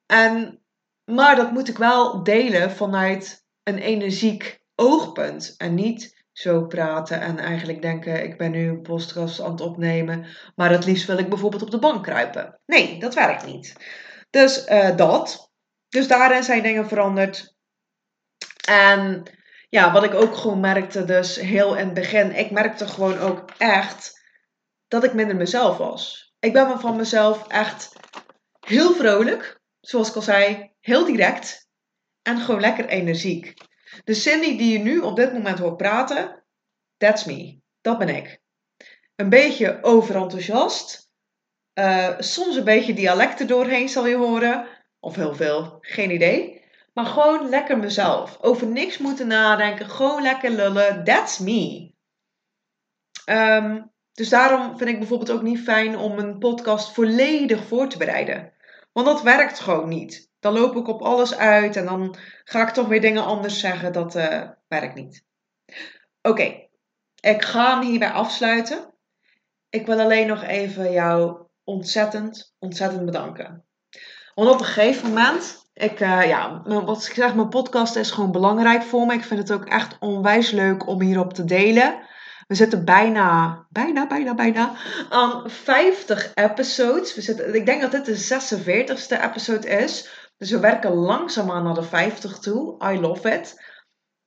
En, 0.05 0.61
maar 1.05 1.35
dat 1.35 1.51
moet 1.51 1.67
ik 1.67 1.77
wel 1.77 2.23
delen 2.23 2.71
vanuit 2.71 3.45
een 3.63 3.77
energiek 3.77 4.59
oogpunt 4.75 5.53
en 5.57 5.75
niet 5.75 6.14
zo 6.37 6.65
praten 6.65 7.21
en 7.21 7.39
eigenlijk 7.39 7.81
denken: 7.81 8.23
ik 8.23 8.37
ben 8.37 8.51
nu 8.51 8.67
een 8.67 8.81
podcast 8.81 9.41
aan 9.41 9.51
het 9.51 9.61
opnemen, 9.61 10.25
maar 10.55 10.69
het 10.69 10.85
liefst 10.85 11.07
wil 11.07 11.17
ik 11.17 11.29
bijvoorbeeld 11.29 11.61
op 11.61 11.71
de 11.71 11.79
bank 11.79 12.03
kruipen. 12.03 12.59
Nee, 12.65 12.99
dat 12.99 13.13
werkt 13.13 13.45
niet. 13.45 13.75
Dus 14.29 14.67
uh, 14.67 14.95
dat. 14.95 15.51
Dus 15.89 16.07
daarin 16.07 16.43
zijn 16.43 16.63
dingen 16.63 16.87
veranderd. 16.87 17.55
En 18.67 19.23
ja, 19.69 19.91
wat 19.91 20.03
ik 20.03 20.13
ook 20.13 20.35
gewoon 20.35 20.59
merkte, 20.59 21.05
dus 21.05 21.35
heel 21.35 21.75
in 21.75 21.85
het 21.85 21.93
begin, 21.93 22.35
ik 22.35 22.51
merkte 22.51 22.87
gewoon 22.87 23.17
ook 23.17 23.51
echt 23.57 24.23
dat 24.87 25.03
ik 25.03 25.13
minder 25.13 25.35
mezelf 25.35 25.77
was. 25.77 26.33
Ik 26.39 26.53
ben 26.53 26.79
van 26.79 26.95
mezelf 26.95 27.47
echt 27.47 27.95
heel 28.59 28.93
vrolijk, 28.93 29.59
zoals 29.79 30.09
ik 30.09 30.15
al 30.15 30.21
zei, 30.21 30.71
heel 30.79 31.05
direct 31.05 31.67
en 32.21 32.37
gewoon 32.37 32.61
lekker 32.61 32.85
energiek. 32.85 33.53
De 34.03 34.13
Cindy 34.13 34.57
die 34.57 34.71
je 34.71 34.83
nu 34.83 34.99
op 34.99 35.15
dit 35.15 35.33
moment 35.33 35.59
hoort 35.59 35.77
praten, 35.77 36.43
that's 36.97 37.25
me. 37.25 37.59
Dat 37.81 37.97
ben 37.97 38.09
ik. 38.09 38.41
Een 39.15 39.29
beetje 39.29 39.79
overenthousiast. 39.81 41.09
Uh, 41.79 42.13
soms 42.19 42.55
een 42.55 42.63
beetje 42.63 42.93
dialecten 42.93 43.47
doorheen 43.47 43.89
zal 43.89 44.07
je 44.07 44.15
horen. 44.15 44.67
Of 44.99 45.15
heel 45.15 45.35
veel, 45.35 45.77
geen 45.81 46.11
idee. 46.11 46.63
Maar 46.93 47.05
gewoon 47.05 47.49
lekker 47.49 47.77
mezelf. 47.77 48.37
Over 48.41 48.67
niks 48.67 48.97
moeten 48.97 49.27
nadenken. 49.27 49.89
Gewoon 49.89 50.21
lekker 50.21 50.49
lullen. 50.49 51.03
That's 51.03 51.39
me. 51.39 51.93
Um, 53.25 53.93
dus 54.11 54.29
daarom 54.29 54.77
vind 54.77 54.89
ik 54.89 54.99
bijvoorbeeld 54.99 55.31
ook 55.31 55.41
niet 55.41 55.59
fijn 55.59 55.97
om 55.97 56.19
een 56.19 56.37
podcast 56.37 56.93
volledig 56.93 57.65
voor 57.67 57.89
te 57.89 57.97
bereiden. 57.97 58.53
Want 58.91 59.07
dat 59.07 59.21
werkt 59.21 59.59
gewoon 59.59 59.89
niet. 59.89 60.31
Dan 60.45 60.53
loop 60.53 60.75
ik 60.75 60.87
op 60.87 61.01
alles 61.01 61.35
uit 61.35 61.75
en 61.75 61.85
dan 61.85 62.15
ga 62.43 62.67
ik 62.67 62.73
toch 62.73 62.87
weer 62.87 63.01
dingen 63.01 63.25
anders 63.25 63.59
zeggen. 63.59 63.93
Dat 63.93 64.15
uh, 64.15 64.41
werkt 64.67 64.95
niet. 64.95 65.23
Oké, 66.21 66.67
ik 67.19 67.41
ga 67.41 67.73
hem 67.73 67.87
hierbij 67.87 68.11
afsluiten. 68.11 68.93
Ik 69.69 69.85
wil 69.85 69.99
alleen 69.99 70.27
nog 70.27 70.43
even 70.43 70.91
jou 70.91 71.37
ontzettend, 71.63 72.55
ontzettend 72.59 73.05
bedanken. 73.05 73.65
Want 74.35 74.49
op 74.49 74.59
een 74.59 74.65
gegeven 74.65 75.07
moment, 75.07 75.69
ik, 75.73 75.99
uh, 75.99 76.27
ja, 76.27 76.61
wat 76.63 77.05
ik 77.05 77.13
zeg, 77.13 77.35
mijn 77.35 77.49
podcast 77.49 77.95
is 77.95 78.11
gewoon 78.11 78.31
belangrijk 78.31 78.83
voor 78.83 79.05
me. 79.05 79.13
Ik 79.13 79.23
vind 79.23 79.39
het 79.39 79.51
ook 79.51 79.65
echt 79.65 79.97
onwijs 79.99 80.51
leuk 80.51 80.87
om 80.87 81.01
hierop 81.01 81.33
te 81.33 81.45
delen. 81.45 82.03
We 82.47 82.55
zitten 82.55 82.85
bijna, 82.85 83.65
bijna, 83.69 84.07
bijna, 84.07 84.35
bijna 84.35 84.75
aan 85.09 85.49
50 85.49 86.31
episodes. 86.35 87.15
We 87.15 87.21
zitten, 87.21 87.55
ik 87.55 87.65
denk 87.65 87.81
dat 87.81 87.91
dit 87.91 88.05
de 88.05 88.17
46ste 88.17 89.23
episode 89.23 89.67
is. 89.67 90.09
Dus 90.37 90.51
we 90.51 90.59
werken 90.59 90.93
langzaamaan 90.93 91.63
naar 91.63 91.73
de 91.73 91.83
50 91.83 92.39
toe. 92.39 92.83
I 92.91 92.99
love 92.99 93.29
it. 93.29 93.63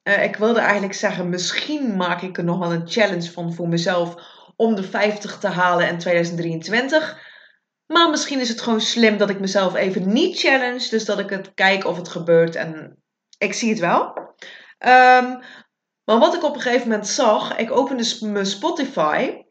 Uh, 0.02 0.24
ik 0.24 0.36
wilde 0.36 0.60
eigenlijk 0.60 0.94
zeggen, 0.94 1.28
misschien 1.28 1.96
maak 1.96 2.22
ik 2.22 2.38
er 2.38 2.44
nog 2.44 2.58
wel 2.58 2.72
een 2.72 2.88
challenge 2.88 3.32
van 3.32 3.54
voor 3.54 3.68
mezelf 3.68 4.14
om 4.56 4.74
de 4.74 4.82
50 4.82 5.38
te 5.38 5.48
halen 5.48 5.88
in 5.88 5.98
2023. 5.98 7.26
Maar 7.86 8.10
misschien 8.10 8.40
is 8.40 8.48
het 8.48 8.60
gewoon 8.60 8.80
slim 8.80 9.16
dat 9.16 9.30
ik 9.30 9.40
mezelf 9.40 9.74
even 9.74 10.12
niet 10.12 10.38
challenge. 10.38 10.88
Dus 10.90 11.04
dat 11.04 11.18
ik 11.18 11.30
het 11.30 11.54
kijk 11.54 11.84
of 11.84 11.96
het 11.96 12.08
gebeurt. 12.08 12.54
En 12.54 13.02
ik 13.38 13.52
zie 13.52 13.70
het 13.70 13.78
wel. 13.78 14.06
Um, 14.78 15.40
maar 16.04 16.18
wat 16.18 16.34
ik 16.34 16.42
op 16.42 16.54
een 16.54 16.60
gegeven 16.60 16.88
moment 16.88 17.06
zag, 17.06 17.56
ik 17.56 17.70
opende 17.70 18.18
mijn 18.20 18.46
Spotify. 18.46 19.42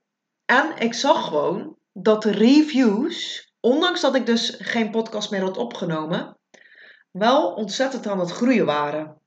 En 0.45 0.78
ik 0.78 0.93
zag 0.93 1.28
gewoon 1.28 1.78
dat 1.93 2.22
de 2.22 2.32
reviews, 2.32 3.47
ondanks 3.60 4.01
dat 4.01 4.16
ik 4.16 4.26
dus 4.26 4.55
geen 4.60 4.91
podcast 4.91 5.32
meer 5.32 5.41
had 5.41 5.58
opgenomen, 5.58 6.37
wel 7.18 7.53
ontzettend 7.53 8.07
aan 8.07 8.20
het 8.20 8.32
groeien 8.32 8.65
waren. 8.65 9.22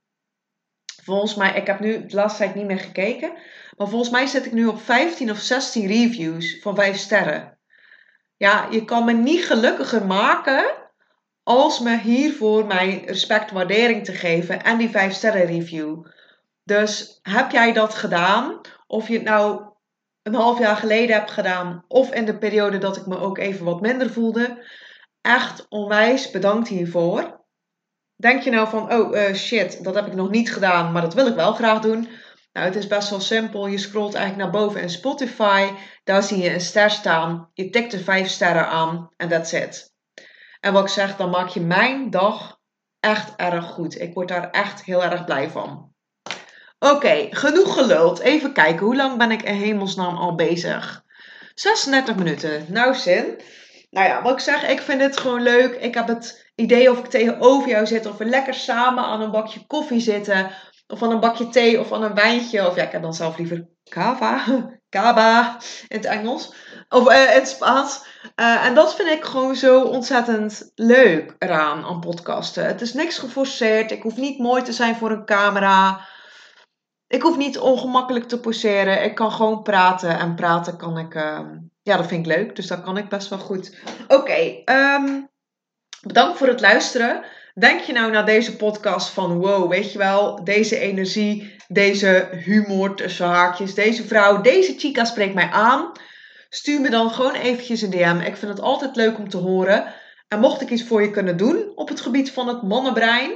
Volgens 1.03 1.35
mij, 1.35 1.55
ik 1.55 1.67
heb 1.67 1.79
nu 1.79 2.05
de 2.05 2.15
laatste 2.15 2.43
tijd 2.43 2.55
niet 2.55 2.65
meer 2.65 2.79
gekeken, 2.79 3.33
maar 3.77 3.87
volgens 3.87 4.11
mij 4.11 4.25
zit 4.25 4.45
ik 4.45 4.51
nu 4.51 4.65
op 4.65 4.81
15 4.81 5.31
of 5.31 5.37
16 5.37 5.87
reviews 5.87 6.59
van 6.61 6.75
5 6.75 6.97
sterren. 6.97 7.59
Ja, 8.37 8.67
je 8.71 8.85
kan 8.85 9.05
me 9.05 9.13
niet 9.13 9.45
gelukkiger 9.45 10.05
maken 10.05 10.89
als 11.43 11.79
me 11.79 11.99
hiervoor 11.99 12.65
mijn 12.65 13.05
respect, 13.05 13.51
waardering 13.51 14.05
te 14.05 14.13
geven 14.13 14.63
en 14.63 14.77
die 14.77 14.89
5 14.89 15.13
sterren 15.13 15.45
review. 15.45 16.05
Dus 16.63 17.19
heb 17.21 17.51
jij 17.51 17.73
dat 17.73 17.93
gedaan? 17.93 18.61
Of 18.87 19.07
je 19.07 19.13
het 19.13 19.23
nou 19.23 19.71
een 20.21 20.33
half 20.33 20.59
jaar 20.59 20.75
geleden 20.75 21.15
hebt 21.15 21.31
gedaan, 21.31 21.85
of 21.87 22.13
in 22.13 22.25
de 22.25 22.37
periode 22.37 22.77
dat 22.77 22.97
ik 22.97 23.05
me 23.05 23.17
ook 23.17 23.37
even 23.37 23.65
wat 23.65 23.81
minder 23.81 24.09
voelde. 24.09 24.65
Echt 25.21 25.65
onwijs 25.69 26.31
bedankt 26.31 26.67
hiervoor. 26.67 27.40
Denk 28.21 28.41
je 28.41 28.49
nou 28.49 28.69
van, 28.69 28.93
oh 28.93 29.15
uh, 29.15 29.33
shit, 29.33 29.83
dat 29.83 29.95
heb 29.95 30.07
ik 30.07 30.13
nog 30.13 30.29
niet 30.29 30.53
gedaan, 30.53 30.91
maar 30.91 31.01
dat 31.01 31.13
wil 31.13 31.27
ik 31.27 31.35
wel 31.35 31.53
graag 31.53 31.79
doen. 31.79 32.07
Nou, 32.53 32.65
het 32.65 32.75
is 32.75 32.87
best 32.87 33.09
wel 33.09 33.19
simpel. 33.19 33.67
Je 33.67 33.77
scrolt 33.77 34.13
eigenlijk 34.13 34.51
naar 34.51 34.61
boven 34.61 34.81
in 34.81 34.89
Spotify. 34.89 35.69
Daar 36.03 36.23
zie 36.23 36.37
je 36.37 36.53
een 36.53 36.61
ster 36.61 36.89
staan. 36.89 37.49
Je 37.53 37.69
tikt 37.69 37.93
er 37.93 37.99
vijf 37.99 38.29
sterren 38.29 38.67
aan 38.67 39.09
en 39.17 39.29
that's 39.29 39.51
it. 39.51 39.93
En 40.59 40.73
wat 40.73 40.83
ik 40.83 40.89
zeg, 40.89 41.15
dan 41.15 41.29
maak 41.29 41.47
je 41.47 41.59
mijn 41.59 42.09
dag 42.09 42.59
echt 42.99 43.35
erg 43.35 43.65
goed. 43.65 44.01
Ik 44.01 44.13
word 44.13 44.27
daar 44.27 44.49
echt 44.49 44.83
heel 44.83 45.03
erg 45.03 45.25
blij 45.25 45.49
van. 45.49 45.93
Oké, 46.79 47.27
genoeg 47.29 47.73
geluld. 47.73 48.19
Even 48.19 48.53
kijken, 48.53 48.85
hoe 48.85 48.95
lang 48.95 49.17
ben 49.17 49.31
ik 49.31 49.41
in 49.41 49.55
hemelsnaam 49.55 50.17
al 50.17 50.35
bezig? 50.35 51.03
36 51.53 52.15
minuten. 52.15 52.65
Nou, 52.67 52.95
zin. 52.95 53.41
Nou 53.89 54.07
ja, 54.07 54.21
wat 54.21 54.33
ik 54.33 54.39
zeg, 54.39 54.67
ik 54.67 54.81
vind 54.81 55.01
het 55.01 55.19
gewoon 55.19 55.41
leuk. 55.41 55.75
Ik 55.75 55.93
heb 55.93 56.07
het 56.07 56.50
idee 56.61 56.91
of 56.91 56.99
ik 56.99 57.05
tegenover 57.05 57.69
jou 57.69 57.85
zit, 57.85 58.05
of 58.05 58.17
we 58.17 58.25
lekker 58.25 58.53
samen 58.53 59.03
aan 59.03 59.21
een 59.21 59.31
bakje 59.31 59.65
koffie 59.67 59.99
zitten, 59.99 60.51
of 60.87 61.03
aan 61.03 61.11
een 61.11 61.19
bakje 61.19 61.49
thee, 61.49 61.79
of 61.79 61.91
aan 61.91 62.03
een 62.03 62.13
wijntje. 62.13 62.67
Of 62.67 62.75
ja, 62.75 62.83
ik 62.83 62.91
heb 62.91 63.01
dan 63.01 63.13
zelf 63.13 63.37
liever 63.37 63.67
cava, 63.89 64.43
cava 64.89 65.57
in 65.87 65.97
het 65.97 66.05
Engels, 66.05 66.53
of 66.89 67.11
uh, 67.11 67.21
in 67.21 67.39
het 67.39 67.47
Spaans. 67.47 68.05
Uh, 68.35 68.65
en 68.65 68.73
dat 68.73 68.95
vind 68.95 69.09
ik 69.09 69.23
gewoon 69.23 69.55
zo 69.55 69.81
ontzettend 69.81 70.71
leuk 70.75 71.35
eraan, 71.39 71.83
aan 71.83 71.99
podcasten. 71.99 72.65
Het 72.65 72.81
is 72.81 72.93
niks 72.93 73.17
geforceerd. 73.17 73.91
Ik 73.91 74.01
hoef 74.01 74.17
niet 74.17 74.39
mooi 74.39 74.61
te 74.61 74.73
zijn 74.73 74.95
voor 74.95 75.11
een 75.11 75.25
camera. 75.25 76.07
Ik 77.07 77.21
hoef 77.21 77.37
niet 77.37 77.59
ongemakkelijk 77.59 78.27
te 78.27 78.39
poseren. 78.39 79.03
Ik 79.03 79.15
kan 79.15 79.31
gewoon 79.31 79.61
praten. 79.61 80.19
En 80.19 80.35
praten 80.35 80.77
kan 80.77 80.97
ik. 80.97 81.15
Ehm, 81.15 81.57
ja, 81.81 81.97
dat 81.97 82.07
vind 82.07 82.27
ik 82.27 82.35
leuk. 82.35 82.55
Dus 82.55 82.67
dat 82.67 82.81
kan 82.81 82.97
ik 82.97 83.09
best 83.09 83.29
wel 83.29 83.39
goed. 83.39 83.77
Oké. 84.07 84.61
Ehm, 84.65 85.21
bedankt 86.01 86.37
voor 86.37 86.47
het 86.47 86.61
luisteren. 86.61 87.23
Denk 87.53 87.79
je 87.79 87.93
nou 87.93 88.11
naar 88.11 88.25
deze 88.25 88.55
podcast 88.55 89.09
van 89.09 89.37
wow, 89.37 89.69
weet 89.69 89.91
je 89.91 89.97
wel, 89.97 90.43
deze 90.43 90.79
energie, 90.79 91.55
deze 91.67 92.29
humor 92.31 92.95
tussen 92.95 93.25
haakjes, 93.25 93.73
deze 93.73 94.07
vrouw, 94.07 94.41
deze 94.41 94.73
chica 94.77 95.05
spreekt 95.05 95.33
mij 95.33 95.49
aan. 95.49 95.91
Stuur 96.49 96.81
me 96.81 96.89
dan 96.89 97.11
gewoon 97.11 97.33
eventjes 97.33 97.81
een 97.81 97.89
DM. 97.89 98.19
Ik 98.19 98.37
vind 98.37 98.51
het 98.51 98.61
altijd 98.61 98.95
leuk 98.95 99.17
om 99.17 99.29
te 99.29 99.37
horen. 99.37 99.93
En 100.27 100.39
mocht 100.39 100.61
ik 100.61 100.69
iets 100.69 100.83
voor 100.83 101.01
je 101.01 101.11
kunnen 101.11 101.37
doen 101.37 101.71
op 101.75 101.87
het 101.87 102.01
gebied 102.01 102.31
van 102.31 102.47
het 102.47 102.61
mannenbrein, 102.61 103.31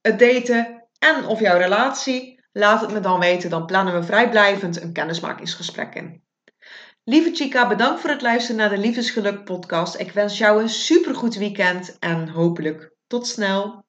het 0.00 0.18
daten 0.18 0.88
en 0.98 1.26
of 1.26 1.40
jouw 1.40 1.58
relatie, 1.58 2.42
Laat 2.52 2.80
het 2.80 2.92
me 2.92 3.00
dan 3.00 3.20
weten, 3.20 3.50
dan 3.50 3.66
plannen 3.66 3.94
we 3.94 4.02
vrijblijvend 4.02 4.82
een 4.82 4.92
kennismakingsgesprek 4.92 5.94
in. 5.94 6.22
Lieve 7.04 7.34
Chica, 7.34 7.68
bedankt 7.68 8.00
voor 8.00 8.10
het 8.10 8.22
luisteren 8.22 8.56
naar 8.56 8.70
de 8.70 8.78
Liefdesgeluk 8.78 9.44
podcast. 9.44 9.98
Ik 9.98 10.12
wens 10.12 10.38
jou 10.38 10.62
een 10.62 10.68
supergoed 10.68 11.34
weekend 11.34 11.98
en 11.98 12.28
hopelijk 12.28 12.96
tot 13.06 13.26
snel. 13.26 13.84